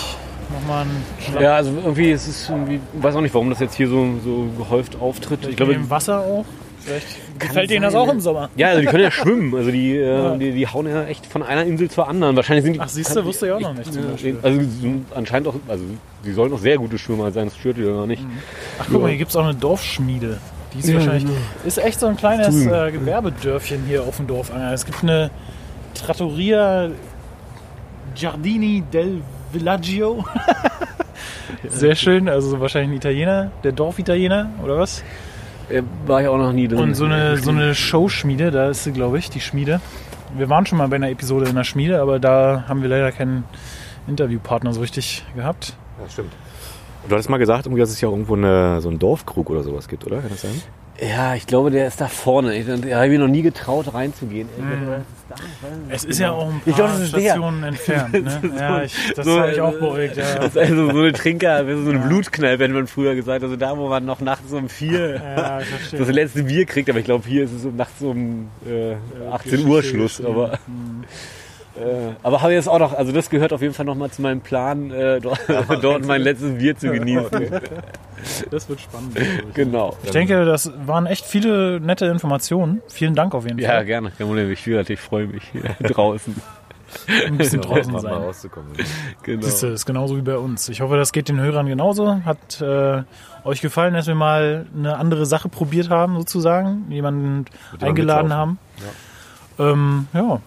nochmal 0.54 0.84
einen 0.84 1.04
Schlag 1.20 1.42
Ja, 1.42 1.56
also 1.56 1.72
irgendwie 1.84 2.12
ist 2.12 2.28
es 2.28 2.50
irgendwie, 2.50 2.80
weiß 2.94 3.16
auch 3.16 3.22
nicht, 3.22 3.34
warum 3.34 3.50
das 3.50 3.60
jetzt 3.60 3.76
hier 3.76 3.88
so, 3.88 4.06
so 4.24 4.48
gehäuft 4.58 4.96
auftritt. 5.02 5.48
Ich 5.48 5.56
glaube, 5.56 5.74
im 5.74 5.90
Wasser 5.90 6.20
auch. 6.20 6.46
Vielleicht 6.86 7.08
Kann 7.40 7.48
gefällt 7.50 7.72
Ihnen 7.72 7.82
das 7.84 7.94
sein, 7.94 8.02
auch 8.02 8.06
ne? 8.08 8.12
im 8.14 8.20
Sommer. 8.22 8.50
ja, 8.56 8.68
also 8.68 8.82
die 8.82 8.86
können 8.88 9.04
ja 9.04 9.12
schwimmen. 9.12 9.56
Also 9.56 9.72
die, 9.72 9.98
äh, 9.98 10.08
Ja. 10.08 10.38
die, 10.38 10.52
die 10.52 10.68
hauen 10.68 10.88
ja 10.88 11.04
echt 11.06 11.26
von 11.26 11.42
einer 11.44 11.64
Insel 11.64 11.90
zur 11.90 12.08
anderen. 12.08 12.36
Wahrscheinlich 12.36 12.64
sind 12.66 12.74
die. 12.74 12.80
Ach, 12.80 12.88
siehst 12.90 13.16
du, 13.16 13.26
wusste 13.26 13.48
ich 13.48 13.52
auch 13.52 13.60
noch 13.60 13.74
nicht 13.74 13.92
Beispiel. 14.12 14.38
Also 14.42 14.62
anscheinend 15.16 15.48
auch, 15.48 15.56
also 15.68 15.84
die 16.24 16.32
sollen 16.32 16.54
auch 16.54 16.60
sehr 16.60 16.78
gute 16.78 16.98
Schwimmer 16.98 17.32
sein, 17.32 17.46
das 17.50 17.58
stört 17.58 17.78
die 17.78 17.82
ja 17.82 17.92
gar 17.92 18.08
nicht. 18.08 18.24
Ach 18.80 18.86
guck 18.92 19.02
mal, 19.02 19.10
hier 19.10 19.18
gibt 19.18 19.32
es 19.32 19.36
auch 19.36 19.44
eine 19.44 19.56
Dorfschmiede. 19.56 20.38
Die 20.74 20.80
ist 20.80 20.88
Ja, 20.90 20.96
wahrscheinlich. 20.96 21.26
genau. 21.26 21.38
Ist 21.66 21.78
echt 21.78 22.00
so 22.00 22.06
ein 22.08 22.18
kleines 22.18 22.66
äh, 22.66 22.92
Gewerbedörfchen 22.92 23.84
hier 23.88 24.04
auf 24.04 24.18
dem 24.18 24.28
Dorf. 24.28 24.52
Es 24.74 24.86
gibt 24.86 25.02
eine 25.04 25.32
Trattoria 25.94 26.90
Giardini 28.16 28.84
del 28.94 29.22
Villaggio. 29.52 30.24
Sehr 31.70 31.96
schön, 31.96 32.30
also 32.30 32.60
wahrscheinlich 32.60 32.92
ein 32.92 32.98
Italiener, 32.98 33.52
der 33.64 33.72
Dorfitaliener 33.72 34.50
oder 34.64 34.78
was? 34.78 35.04
Äh, 35.70 35.82
war 36.06 36.22
ich 36.22 36.28
auch 36.28 36.38
noch 36.38 36.54
nie 36.54 36.68
drin. 36.68 36.80
Und 36.80 36.94
so 36.96 37.06
eine, 37.06 37.38
so 37.38 37.52
eine 37.52 37.76
Showschmiede, 37.76 38.52
da 38.52 38.70
ist 38.70 38.84
sie, 38.84 38.92
glaube 38.92 39.18
ich, 39.18 39.30
die 39.30 39.42
Schmiede. 39.42 39.82
Wir 40.36 40.50
waren 40.50 40.66
schon 40.66 40.78
mal 40.78 40.88
bei 40.88 40.98
einer 40.98 41.10
Episode 41.10 41.48
in 41.50 41.56
der 41.56 41.64
Schmiede, 41.64 42.02
aber 42.02 42.20
da 42.20 42.66
haben 42.68 42.82
wir 42.82 42.90
leider 42.90 43.12
keinen 43.12 43.46
Interviewpartner 44.08 44.74
so 44.74 44.82
richtig 44.82 45.26
gehabt. 45.36 45.76
Ja, 46.02 46.10
stimmt. 46.10 46.34
Du 47.08 47.14
hattest 47.14 47.30
mal 47.30 47.38
gesagt, 47.38 47.68
dass 47.68 47.90
es 47.90 48.02
ja 48.02 48.10
irgendwo 48.10 48.36
eine, 48.36 48.82
so 48.82 48.90
einen 48.90 49.00
Dorfkrug 49.00 49.50
oder 49.50 49.64
sowas 49.64 49.88
gibt, 49.88 50.06
oder? 50.06 50.22
Kann 50.22 50.30
das 50.30 50.42
sein? 50.42 50.62
Ja, 51.00 51.36
ich 51.36 51.46
glaube, 51.46 51.72
der 51.72 51.88
ist 51.88 52.02
da 52.02 52.08
vorne. 52.08 52.56
Ich, 52.56 52.66
da 52.66 52.74
habe 52.74 53.06
ich 53.06 53.12
mir 53.12 53.20
noch 53.20 53.28
nie 53.28 53.42
getraut, 53.42 53.94
reinzugehen. 53.94 54.48
Es 55.90 56.04
ist 56.04 56.20
ja 56.20 56.32
auch 56.32 56.50
ein 56.50 56.62
paar 56.62 56.98
der. 56.98 57.06
Stationen 57.06 57.64
entfernt. 57.64 58.14
Ne? 58.26 58.42
Ja, 58.58 58.84
ich, 58.84 58.94
das 59.16 59.26
So, 59.26 59.40
habe 59.40 59.52
ich 59.52 59.62
auch 59.62 59.74
beruhigt. 59.74 60.18
Ja. 60.18 60.36
Das 60.36 60.48
ist 60.50 60.58
also 60.58 60.92
so 60.92 61.00
eine 61.00 61.14
Trinker, 61.14 61.66
so 61.66 61.90
eine 61.90 62.00
Blutkneipe, 62.00 62.64
hätte 62.64 62.74
man 62.74 62.88
früher 62.88 63.16
gesagt. 63.16 63.44
Also 63.44 63.56
da, 63.56 63.78
wo 63.78 63.88
man 63.90 64.06
noch 64.06 64.22
nachts 64.22 64.52
um 64.54 64.70
vier 64.70 65.16
Ja, 65.16 65.62
das 65.92 66.08
letzte 66.10 66.44
Bier 66.44 66.66
kriegt. 66.66 66.90
Aber 66.90 67.00
ich 67.00 67.06
glaube, 67.06 67.28
hier 67.28 67.44
ist 67.44 67.52
es 67.54 67.66
um 67.66 67.76
nachts 67.76 68.02
um 68.02 68.50
äh, 68.68 68.96
18 69.32 69.66
Uhr 69.66 69.84
Schluss. 69.84 70.24
Aber, 70.24 70.60
äh, 71.78 72.14
aber 72.24 72.42
habe 72.42 72.54
ich 72.54 72.58
jetzt 72.58 72.68
auch 72.70 72.80
noch, 72.80 72.94
also 72.94 73.12
das 73.12 73.30
gehört 73.30 73.52
auf 73.54 73.62
jeden 73.62 73.74
Fall 73.74 73.86
noch 73.86 73.96
mal 73.96 74.10
zu 74.10 74.22
meinem 74.22 74.42
Plan, 74.42 74.92
äh, 74.92 75.20
dort, 75.22 75.40
dort 75.82 76.06
mein 76.06 76.22
letztes 76.22 76.58
Bier 76.58 76.78
zu 76.78 76.92
genießen. 76.92 77.30
Das 78.50 78.68
wird 78.68 78.82
spannend. 78.82 79.20
ich. 79.20 79.54
Genau. 79.54 79.96
Ich 80.02 80.10
denke, 80.10 80.46
das 80.46 80.72
waren 80.88 81.06
echt 81.06 81.26
viele 81.26 81.80
nette 81.80 82.08
Informationen. 82.08 82.82
Vielen 82.88 83.14
Dank 83.14 83.36
auf 83.36 83.44
jeden 83.46 83.60
Ja, 83.60 83.70
Fall. 83.70 83.86
gerne. 83.86 84.10
Kein 84.18 84.26
Problem. 84.26 84.50
Ich, 84.50 84.66
ich 84.66 85.00
freue 85.00 85.28
mich 85.28 85.44
hier 85.52 85.62
draußen. 85.84 86.36
Ein 87.28 87.38
bisschen 87.38 87.62
draußen 87.62 87.92
mal 87.92 88.00
sein. 88.00 88.14
rauszukommen. 88.14 88.72
Genau. 89.22 89.44
Siehst 89.46 89.62
du, 89.62 89.68
ist 89.68 89.86
genauso 89.86 90.18
wie 90.18 90.22
bei 90.22 90.38
uns. 90.38 90.70
Ich 90.70 90.82
hoffe, 90.82 90.98
das 90.98 91.12
geht 91.12 91.30
den 91.30 91.40
Hörern 91.40 91.68
genauso. 91.68 92.24
Hat 92.26 92.62
äh, 92.62 93.04
euch 93.44 93.62
gefallen, 93.62 93.94
dass 93.94 94.08
wir 94.08 94.16
mal 94.16 94.66
eine 94.76 94.98
andere 94.98 95.28
Sache 95.28 95.48
probiert 95.50 95.92
haben, 95.92 96.16
sozusagen? 96.18 96.86
Jemanden 96.90 97.46
eingeladen 97.80 98.34
haben? 98.34 98.58
Ähm, 99.60 100.08
ja. 100.14 100.40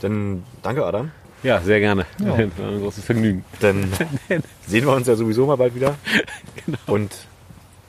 Dann 0.00 0.44
danke, 0.62 0.84
Adam. 0.84 1.10
Ja, 1.42 1.60
sehr 1.60 1.80
gerne. 1.80 2.06
Ja. 2.18 2.28
War 2.28 2.38
ein 2.38 2.80
großes 2.80 3.04
Vergnügen. 3.04 3.44
Dann 3.60 3.90
sehen 4.66 4.84
wir 4.86 4.92
uns 4.92 5.06
ja 5.06 5.14
sowieso 5.14 5.46
mal 5.46 5.56
bald 5.56 5.74
wieder. 5.74 5.96
Und 6.86 7.14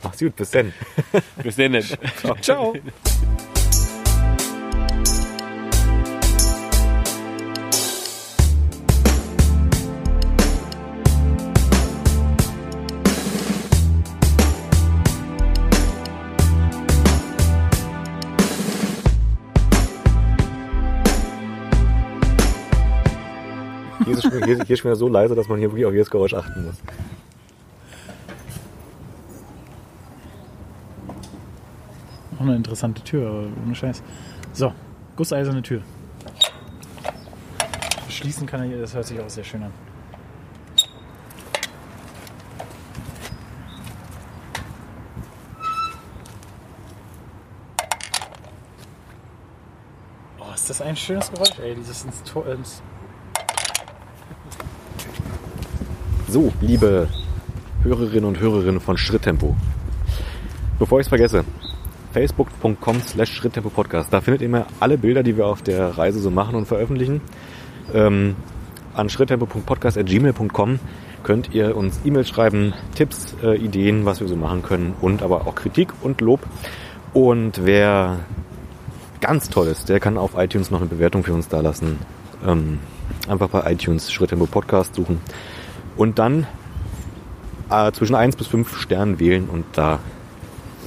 mach's 0.03 0.19
gut, 0.19 0.35
bis 0.35 0.51
dann. 0.51 0.73
Bis 1.43 1.55
dann. 1.57 1.81
Ciao. 2.41 2.73
Hier 2.73 2.81
ist, 24.25 24.33
es 24.33 24.39
schon, 24.39 24.45
hier, 24.45 24.55
hier 24.63 24.69
ist 24.69 24.79
schon 24.79 24.89
wieder 24.89 24.95
so 24.95 25.07
leise, 25.07 25.35
dass 25.35 25.47
man 25.47 25.59
hier 25.59 25.69
wirklich 25.69 25.85
auf 25.85 25.93
jedes 25.93 26.09
Geräusch 26.09 26.33
achten 26.33 26.65
muss. 26.65 26.75
Auch 32.37 32.41
eine 32.41 32.55
interessante 32.55 33.03
Tür, 33.03 33.29
aber 33.29 33.47
ohne 33.65 33.75
Scheiß. 33.75 34.01
So, 34.53 34.73
gusseiserne 35.15 35.61
Tür. 35.61 35.81
Schließen 38.09 38.45
kann 38.45 38.61
er 38.61 38.67
hier, 38.67 38.81
das 38.81 38.93
hört 38.93 39.05
sich 39.05 39.19
auch 39.19 39.29
sehr 39.29 39.43
schön 39.43 39.63
an. 39.63 39.71
Oh, 50.39 50.53
ist 50.53 50.69
das 50.69 50.81
ein 50.81 50.95
schönes 50.95 51.31
Geräusch, 51.31 51.59
ey, 51.63 51.75
dieses 51.75 52.03
ins 52.03 52.23
Tor, 52.23 52.47
ins 52.47 52.81
So, 56.31 56.53
liebe 56.61 57.09
Hörerinnen 57.83 58.23
und 58.23 58.39
Hörerinnen 58.39 58.79
von 58.79 58.95
Schritttempo. 58.95 59.53
Bevor 60.79 61.01
ich 61.01 61.03
es 61.03 61.09
vergesse, 61.09 61.43
facebook.com 62.13 63.01
slash 63.01 63.33
Schritttempo 63.33 63.69
Podcast. 63.69 64.13
Da 64.13 64.21
findet 64.21 64.39
ihr 64.39 64.47
immer 64.47 64.65
alle 64.79 64.97
Bilder, 64.97 65.23
die 65.23 65.35
wir 65.35 65.45
auf 65.45 65.61
der 65.61 65.97
Reise 65.97 66.21
so 66.21 66.31
machen 66.31 66.55
und 66.55 66.69
veröffentlichen. 66.69 67.19
Ähm, 67.93 68.37
an 68.93 69.09
schritttempo.podcast.gmail.com 69.09 70.79
könnt 71.23 71.53
ihr 71.53 71.75
uns 71.75 71.99
E-Mails 72.05 72.29
schreiben, 72.29 72.75
Tipps, 72.95 73.35
äh, 73.43 73.57
Ideen, 73.57 74.05
was 74.05 74.21
wir 74.21 74.29
so 74.29 74.37
machen 74.37 74.63
können 74.63 74.93
und 75.01 75.23
aber 75.23 75.45
auch 75.47 75.55
Kritik 75.55 75.89
und 76.01 76.21
Lob. 76.21 76.39
Und 77.11 77.65
wer 77.65 78.19
ganz 79.19 79.49
toll 79.49 79.67
ist, 79.67 79.89
der 79.89 79.99
kann 79.99 80.17
auf 80.17 80.37
iTunes 80.37 80.71
noch 80.71 80.79
eine 80.79 80.89
Bewertung 80.89 81.25
für 81.25 81.33
uns 81.33 81.49
dalassen. 81.49 81.99
Ähm, 82.47 82.79
einfach 83.27 83.49
bei 83.49 83.69
iTunes 83.69 84.13
Schritttempo 84.13 84.45
Podcast 84.45 84.95
suchen 84.95 85.19
und 86.01 86.17
dann 86.17 86.47
äh, 87.69 87.91
zwischen 87.91 88.15
1 88.15 88.35
bis 88.35 88.47
5 88.47 88.75
Sternen 88.75 89.19
wählen 89.19 89.47
und 89.47 89.65
da 89.73 89.99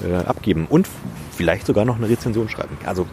äh, 0.05 0.13
abgeben. 0.13 0.67
Und 0.69 0.89
vielleicht 1.31 1.67
sogar 1.67 1.85
noch 1.85 1.95
eine 1.95 2.09
Rezension 2.09 2.49
schreiben. 2.49 2.77
Also, 2.85 3.07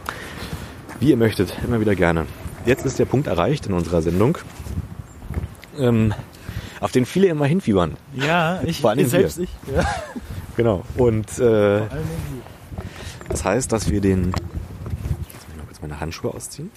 wie 0.99 1.11
ihr 1.11 1.17
möchtet, 1.17 1.55
immer 1.63 1.79
wieder 1.79 1.93
gerne. 1.93 2.25
Jetzt 2.65 2.87
ist 2.87 2.97
der 2.97 3.05
Punkt 3.05 3.27
erreicht 3.27 3.67
in 3.67 3.73
unserer 3.73 4.01
Sendung, 4.01 4.39
ähm, 5.77 6.15
auf 6.79 6.91
den 6.91 7.05
viele 7.05 7.27
immer 7.27 7.45
hinfiebern. 7.45 7.97
Ja, 8.15 8.61
ich, 8.65 8.81
Vor 8.81 8.89
allem 8.89 9.05
selbst 9.07 9.37
ich. 9.37 9.49
Ja. 9.73 9.85
Genau. 10.57 10.83
Und 10.97 11.39
äh, 11.39 11.83
das 13.29 13.45
heißt, 13.45 13.71
dass 13.71 13.89
wir 13.89 14.01
den. 14.01 14.25
Jetzt 14.25 14.33
muss 14.33 15.43
ich 15.49 15.57
mal 15.57 15.65
kurz 15.65 15.81
meine 15.81 15.99
Handschuhe 16.01 16.33
ausziehen. 16.33 16.69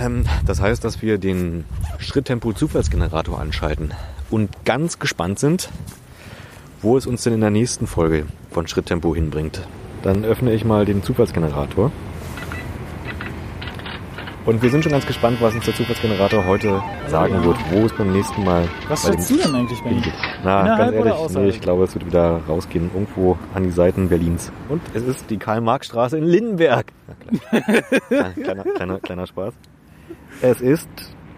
Ähm, 0.00 0.24
das 0.46 0.60
heißt, 0.60 0.84
dass 0.84 1.02
wir 1.02 1.18
den 1.18 1.64
Schritttempo-Zufallsgenerator 1.98 3.40
anschalten 3.40 3.92
und 4.30 4.64
ganz 4.64 4.98
gespannt 4.98 5.38
sind, 5.38 5.70
wo 6.82 6.96
es 6.96 7.06
uns 7.06 7.22
denn 7.22 7.34
in 7.34 7.40
der 7.40 7.50
nächsten 7.50 7.86
Folge 7.86 8.26
von 8.50 8.66
Schritttempo 8.66 9.14
hinbringt. 9.14 9.66
Dann 10.02 10.24
öffne 10.24 10.52
ich 10.52 10.64
mal 10.64 10.84
den 10.84 11.02
Zufallsgenerator. 11.02 11.90
Und 14.46 14.62
wir 14.62 14.70
sind 14.70 14.82
schon 14.82 14.92
ganz 14.92 15.04
gespannt, 15.04 15.38
was 15.42 15.54
uns 15.54 15.66
der 15.66 15.74
Zufallsgenerator 15.74 16.46
heute 16.46 16.82
sagen 17.08 17.44
wird, 17.44 17.58
wo 17.70 17.84
es 17.84 17.92
beim 17.92 18.12
nächsten 18.12 18.44
Mal 18.44 18.66
Was 18.88 19.02
schätzt 19.02 19.30
du 19.30 19.36
denn 19.36 19.54
eigentlich, 19.54 19.82
Benny? 19.82 20.00
Na, 20.42 20.62
Innerhalb 20.62 20.94
ganz 20.94 21.06
ehrlich, 21.06 21.36
nee, 21.36 21.48
ich 21.50 21.60
glaube, 21.60 21.84
es 21.84 21.94
wird 21.94 22.06
wieder 22.06 22.40
rausgehen, 22.48 22.90
irgendwo 22.94 23.36
an 23.52 23.64
die 23.64 23.70
Seiten 23.70 24.08
Berlins. 24.08 24.50
Und 24.70 24.80
es 24.94 25.02
ist 25.02 25.28
die 25.28 25.36
Karl-Marx-Straße 25.36 26.16
in 26.16 26.24
Lindenberg. 26.24 26.86
Na, 27.52 27.60
klar. 27.60 28.32
kleiner, 28.32 28.64
kleiner, 28.64 29.00
kleiner 29.00 29.26
Spaß. 29.26 29.52
Es 30.40 30.60
ist 30.60 30.88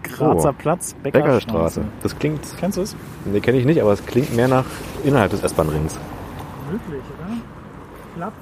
Grazer 0.03 0.53
Platz, 0.53 0.93
Beckerstraße. 1.01 1.81
Beckerstraße. 1.81 1.81
Das 2.03 2.17
klingt, 2.17 2.41
Kennst 2.59 2.77
du 2.77 2.81
es? 2.81 2.95
nee, 3.25 3.39
kenne 3.39 3.57
ich 3.57 3.65
nicht, 3.65 3.81
aber 3.81 3.93
es 3.93 4.05
klingt 4.05 4.35
mehr 4.35 4.47
nach 4.47 4.65
innerhalb 5.03 5.31
des 5.31 5.43
S-Bahn-Rings. 5.43 5.97
Möglich, 6.71 7.01
oder? 7.17 7.37
Platz. 8.15 8.33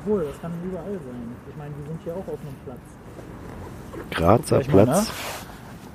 Obwohl, 0.00 0.24
das 0.24 0.40
kann 0.42 0.52
überall 0.64 0.84
sein. 0.84 1.36
Ich 1.48 1.56
meine, 1.56 1.70
wir 1.78 1.86
sind 1.86 2.00
hier 2.04 2.12
auch 2.12 2.18
auf 2.18 2.38
einem 2.40 2.56
Platz. 2.64 2.78
Grazer 4.10 4.58
Platz, 4.60 5.12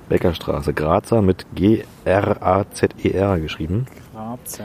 Beckerstraße. 0.08 0.74
Grazer 0.74 1.22
mit 1.22 1.46
G-R-A-Z-E-R 1.54 3.36
E 3.36 3.40
geschrieben. 3.40 3.86
Grazer. 4.12 4.64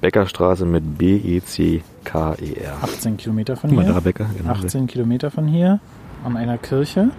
Beckerstraße 0.00 0.64
mit 0.64 0.96
B-E-C-K-E-R. 0.96 2.76
18 2.82 3.16
Kilometer 3.16 3.56
von 3.56 3.70
hier. 3.70 4.00
Becker. 4.00 4.26
Genau. 4.36 4.52
18 4.52 4.86
Kilometer 4.86 5.30
von 5.32 5.48
hier. 5.48 5.80
An 6.24 6.36
einer 6.36 6.58
Kirche. 6.58 7.10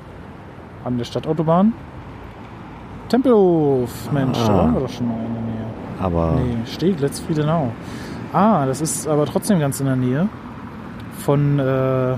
An 0.83 0.97
der 0.97 1.05
Stadtautobahn. 1.05 1.73
Tempelhof. 3.09 4.11
Mensch, 4.11 4.37
da 4.37 4.45
Ah. 4.53 4.57
waren 4.57 4.73
wir 4.75 4.81
doch 4.81 4.89
schon 4.89 5.07
mal 5.07 5.15
in 5.25 5.33
der 5.33 5.41
Nähe. 5.43 5.65
Aber 5.99 6.31
Nee, 6.39 6.55
Steglitz, 6.65 7.19
Friedenau. 7.19 7.71
Ah, 8.31 8.65
das 8.65 8.81
ist 8.81 9.07
aber 9.07 9.25
trotzdem 9.25 9.59
ganz 9.59 9.79
in 9.79 9.87
der 9.87 9.95
Nähe 9.95 10.29
von, 11.17 11.57
äh, 11.59 12.15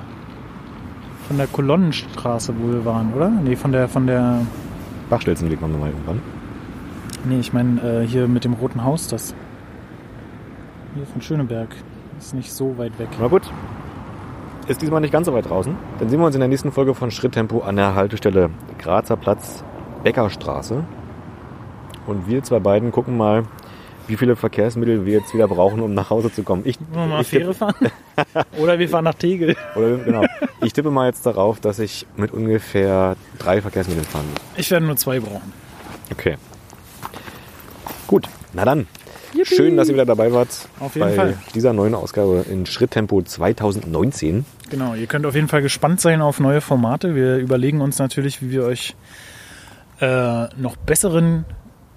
von 1.27 1.37
der 1.37 1.47
Kolonnenstraße, 1.47 2.53
wo 2.59 2.71
wir 2.73 2.85
waren, 2.85 3.13
oder? 3.13 3.29
Nee, 3.29 3.55
von 3.55 3.71
der, 3.71 3.87
von 3.87 4.05
der, 4.07 4.39
Bachstelzenweg 5.09 5.61
waren 5.61 5.71
wir 5.71 5.79
mal 5.79 5.89
irgendwann. 5.89 6.21
nee, 7.25 7.39
ich 7.39 7.53
meine 7.53 7.81
äh, 7.81 8.07
hier 8.07 8.27
mit 8.27 8.43
dem 8.45 8.53
Roten 8.53 8.83
Haus, 8.83 9.07
das. 9.07 9.33
Hier 10.95 11.05
von 11.05 11.21
Schöneberg. 11.21 11.69
Ist 12.19 12.33
nicht 12.35 12.51
so 12.53 12.77
weit 12.77 12.97
weg. 12.99 13.07
Na 13.19 13.27
gut. 13.27 13.43
Ist 14.67 14.81
diesmal 14.81 15.01
nicht 15.01 15.11
ganz 15.11 15.25
so 15.25 15.33
weit 15.33 15.49
draußen. 15.49 15.75
Dann 15.99 16.09
sehen 16.09 16.19
wir 16.19 16.25
uns 16.25 16.35
in 16.35 16.39
der 16.39 16.47
nächsten 16.47 16.71
Folge 16.71 16.93
von 16.93 17.11
Schritttempo 17.11 17.59
an 17.61 17.75
der 17.75 17.95
Haltestelle 17.95 18.49
Grazer 18.77 19.17
Platz, 19.17 19.63
Beckerstraße. 20.03 20.83
Und 22.07 22.27
wir 22.27 22.43
zwei 22.43 22.59
beiden 22.59 22.91
gucken 22.91 23.17
mal, 23.17 23.43
wie 24.07 24.17
viele 24.17 24.35
Verkehrsmittel 24.35 25.05
wir 25.05 25.19
jetzt 25.19 25.33
wieder 25.33 25.47
brauchen, 25.47 25.81
um 25.81 25.93
nach 25.93 26.09
Hause 26.09 26.31
zu 26.31 26.43
kommen. 26.43 26.63
Ich, 26.65 26.77
Wollen 26.91 27.09
wir 27.09 27.15
mal 27.15 27.21
ich 27.21 27.27
Fähre 27.27 27.53
fahren? 27.53 27.75
Oder 28.59 28.77
wir 28.79 28.89
fahren 28.89 29.03
nach 29.05 29.13
Tegel. 29.13 29.55
oder, 29.75 29.97
genau, 29.97 30.25
ich 30.61 30.73
tippe 30.73 30.91
mal 30.91 31.07
jetzt 31.07 31.25
darauf, 31.25 31.59
dass 31.59 31.79
ich 31.79 32.05
mit 32.17 32.31
ungefähr 32.31 33.15
drei 33.39 33.61
Verkehrsmitteln 33.61 34.05
fahren 34.05 34.25
muss. 34.31 34.39
Ich 34.57 34.69
werde 34.71 34.85
nur 34.85 34.95
zwei 34.95 35.19
brauchen. 35.19 35.53
Okay. 36.11 36.37
Gut, 38.07 38.27
na 38.53 38.65
dann. 38.65 38.87
Schön, 39.43 39.77
dass 39.77 39.87
ihr 39.87 39.93
wieder 39.95 40.05
dabei 40.05 40.31
wart 40.33 40.67
Auf 40.79 40.95
jeden 40.95 41.07
bei 41.09 41.15
Fall. 41.15 41.37
dieser 41.55 41.73
neuen 41.73 41.95
Ausgabe 41.95 42.45
in 42.49 42.65
Schritttempo 42.65 43.21
2019. 43.21 44.45
Genau, 44.69 44.93
ihr 44.93 45.07
könnt 45.07 45.25
auf 45.25 45.35
jeden 45.35 45.47
Fall 45.47 45.61
gespannt 45.61 46.01
sein 46.01 46.21
auf 46.21 46.39
neue 46.39 46.61
Formate. 46.61 47.15
Wir 47.15 47.37
überlegen 47.37 47.81
uns 47.81 47.97
natürlich, 47.99 48.41
wie 48.41 48.51
wir 48.51 48.63
euch 48.63 48.95
äh, 49.99 50.45
noch 50.57 50.75
besseren 50.75 51.45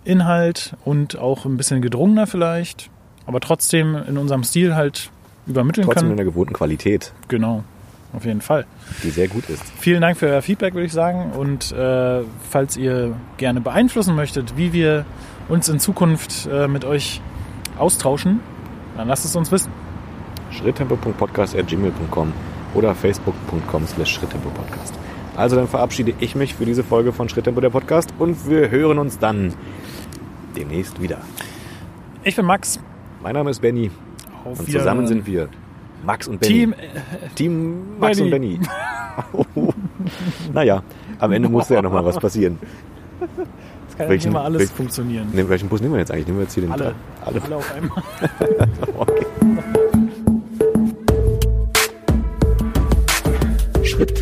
Inhalt 0.05 0.75
und 0.85 1.19
auch 1.19 1.45
ein 1.45 1.57
bisschen 1.57 1.81
gedrungener 1.83 2.27
vielleicht, 2.27 2.91
aber 3.27 3.41
trotzdem 3.41 3.97
in 4.07 4.19
unserem 4.19 4.45
Stil 4.45 4.75
halt 4.75 5.11
übermitteln 5.47 5.87
Trotzdem 5.87 6.05
in 6.05 6.09
können. 6.11 6.17
der 6.19 6.27
gewohnten 6.27 6.53
Qualität, 6.55 7.13
Genau, 7.29 7.65
auf 8.13 8.25
jeden 8.25 8.41
Fall. 8.43 8.67
die 9.03 9.11
sehr 9.11 9.29
gut 9.29 9.49
ist. 9.49 9.63
Vielen 9.79 10.01
Dank 10.03 10.19
für 10.19 10.27
euer 10.27 10.43
Feedback, 10.43 10.75
würde 10.75 10.87
ich 10.87 10.93
sagen. 10.93 11.33
Und 11.33 11.73
äh, 11.73 12.23
falls 12.51 12.77
ihr 12.77 13.17
gerne 13.39 13.61
beeinflussen 13.61 14.15
möchtet, 14.15 14.57
wie 14.57 14.73
wir 14.73 15.05
uns 15.49 15.69
in 15.69 15.79
Zukunft 15.79 16.49
äh, 16.51 16.69
mit 16.69 16.85
euch 16.85 17.21
austauschen, 17.79 18.41
dann 18.97 19.09
lasst 19.09 19.25
es 19.25 19.37
uns 19.37 19.51
wissen. 19.53 19.73
schritttempo.podcast.gmail.com 20.51 22.33
oder 22.75 22.95
facebook.com 22.95 23.87
slash 23.87 24.15
schritttempo-podcast. 24.15 24.95
Also 25.37 25.57
dann 25.57 25.67
verabschiede 25.67 26.15
ich 26.21 26.35
mich 26.35 26.55
für 26.55 26.65
diese 26.65 26.85
Folge 26.85 27.13
von 27.13 27.29
Schritttempo 27.29 27.61
der 27.61 27.71
Podcast 27.71 28.15
und 28.19 28.49
wir 28.49 28.71
hören 28.71 28.99
uns 28.99 29.19
dann 29.19 29.53
demnächst 30.57 31.03
wieder. 31.03 31.19
Ich 32.23 32.37
bin 32.37 32.47
Max. 32.47 32.79
Mein 33.23 33.35
Name 33.35 33.51
ist 33.51 33.61
Benny 33.61 33.91
Auf 34.45 34.61
und 34.61 34.71
zusammen 34.71 35.07
sind 35.07 35.27
wir 35.27 35.49
Max 36.05 36.29
und 36.29 36.41
Benny. 36.41 36.53
Team 36.53 36.73
äh, 36.73 37.29
Team 37.35 37.99
Max 37.99 38.21
und 38.21 38.31
Benny. 38.31 38.61
naja, 40.53 40.83
am 41.19 41.33
Ende 41.33 41.49
musste 41.49 41.75
ja 41.75 41.83
noch 41.83 41.93
mal 41.93 42.05
was 42.05 42.19
passieren. 42.19 42.59
Es 43.95 43.99
kann 43.99 44.09
welchen, 44.09 44.31
nicht 44.31 44.35
immer 44.35 44.45
alles 44.45 44.73
funktionieren. 44.73 45.29
Ne, 45.33 45.49
welchen 45.49 45.69
Bus 45.69 45.81
nehmen 45.81 45.93
wir 45.95 46.01
jetzt 46.01 46.11
eigentlich? 46.11 46.27
Nehmen 46.27 46.39
wir 46.39 46.43
jetzt 46.45 46.55
hier 46.55 46.65
den 46.65 46.73
Alle, 46.73 46.97
alle. 47.25 47.41
alle 47.43 47.57
auf 47.57 47.73
einmal. 47.73 48.03
okay. 48.99 49.25
Schritt 53.85 54.19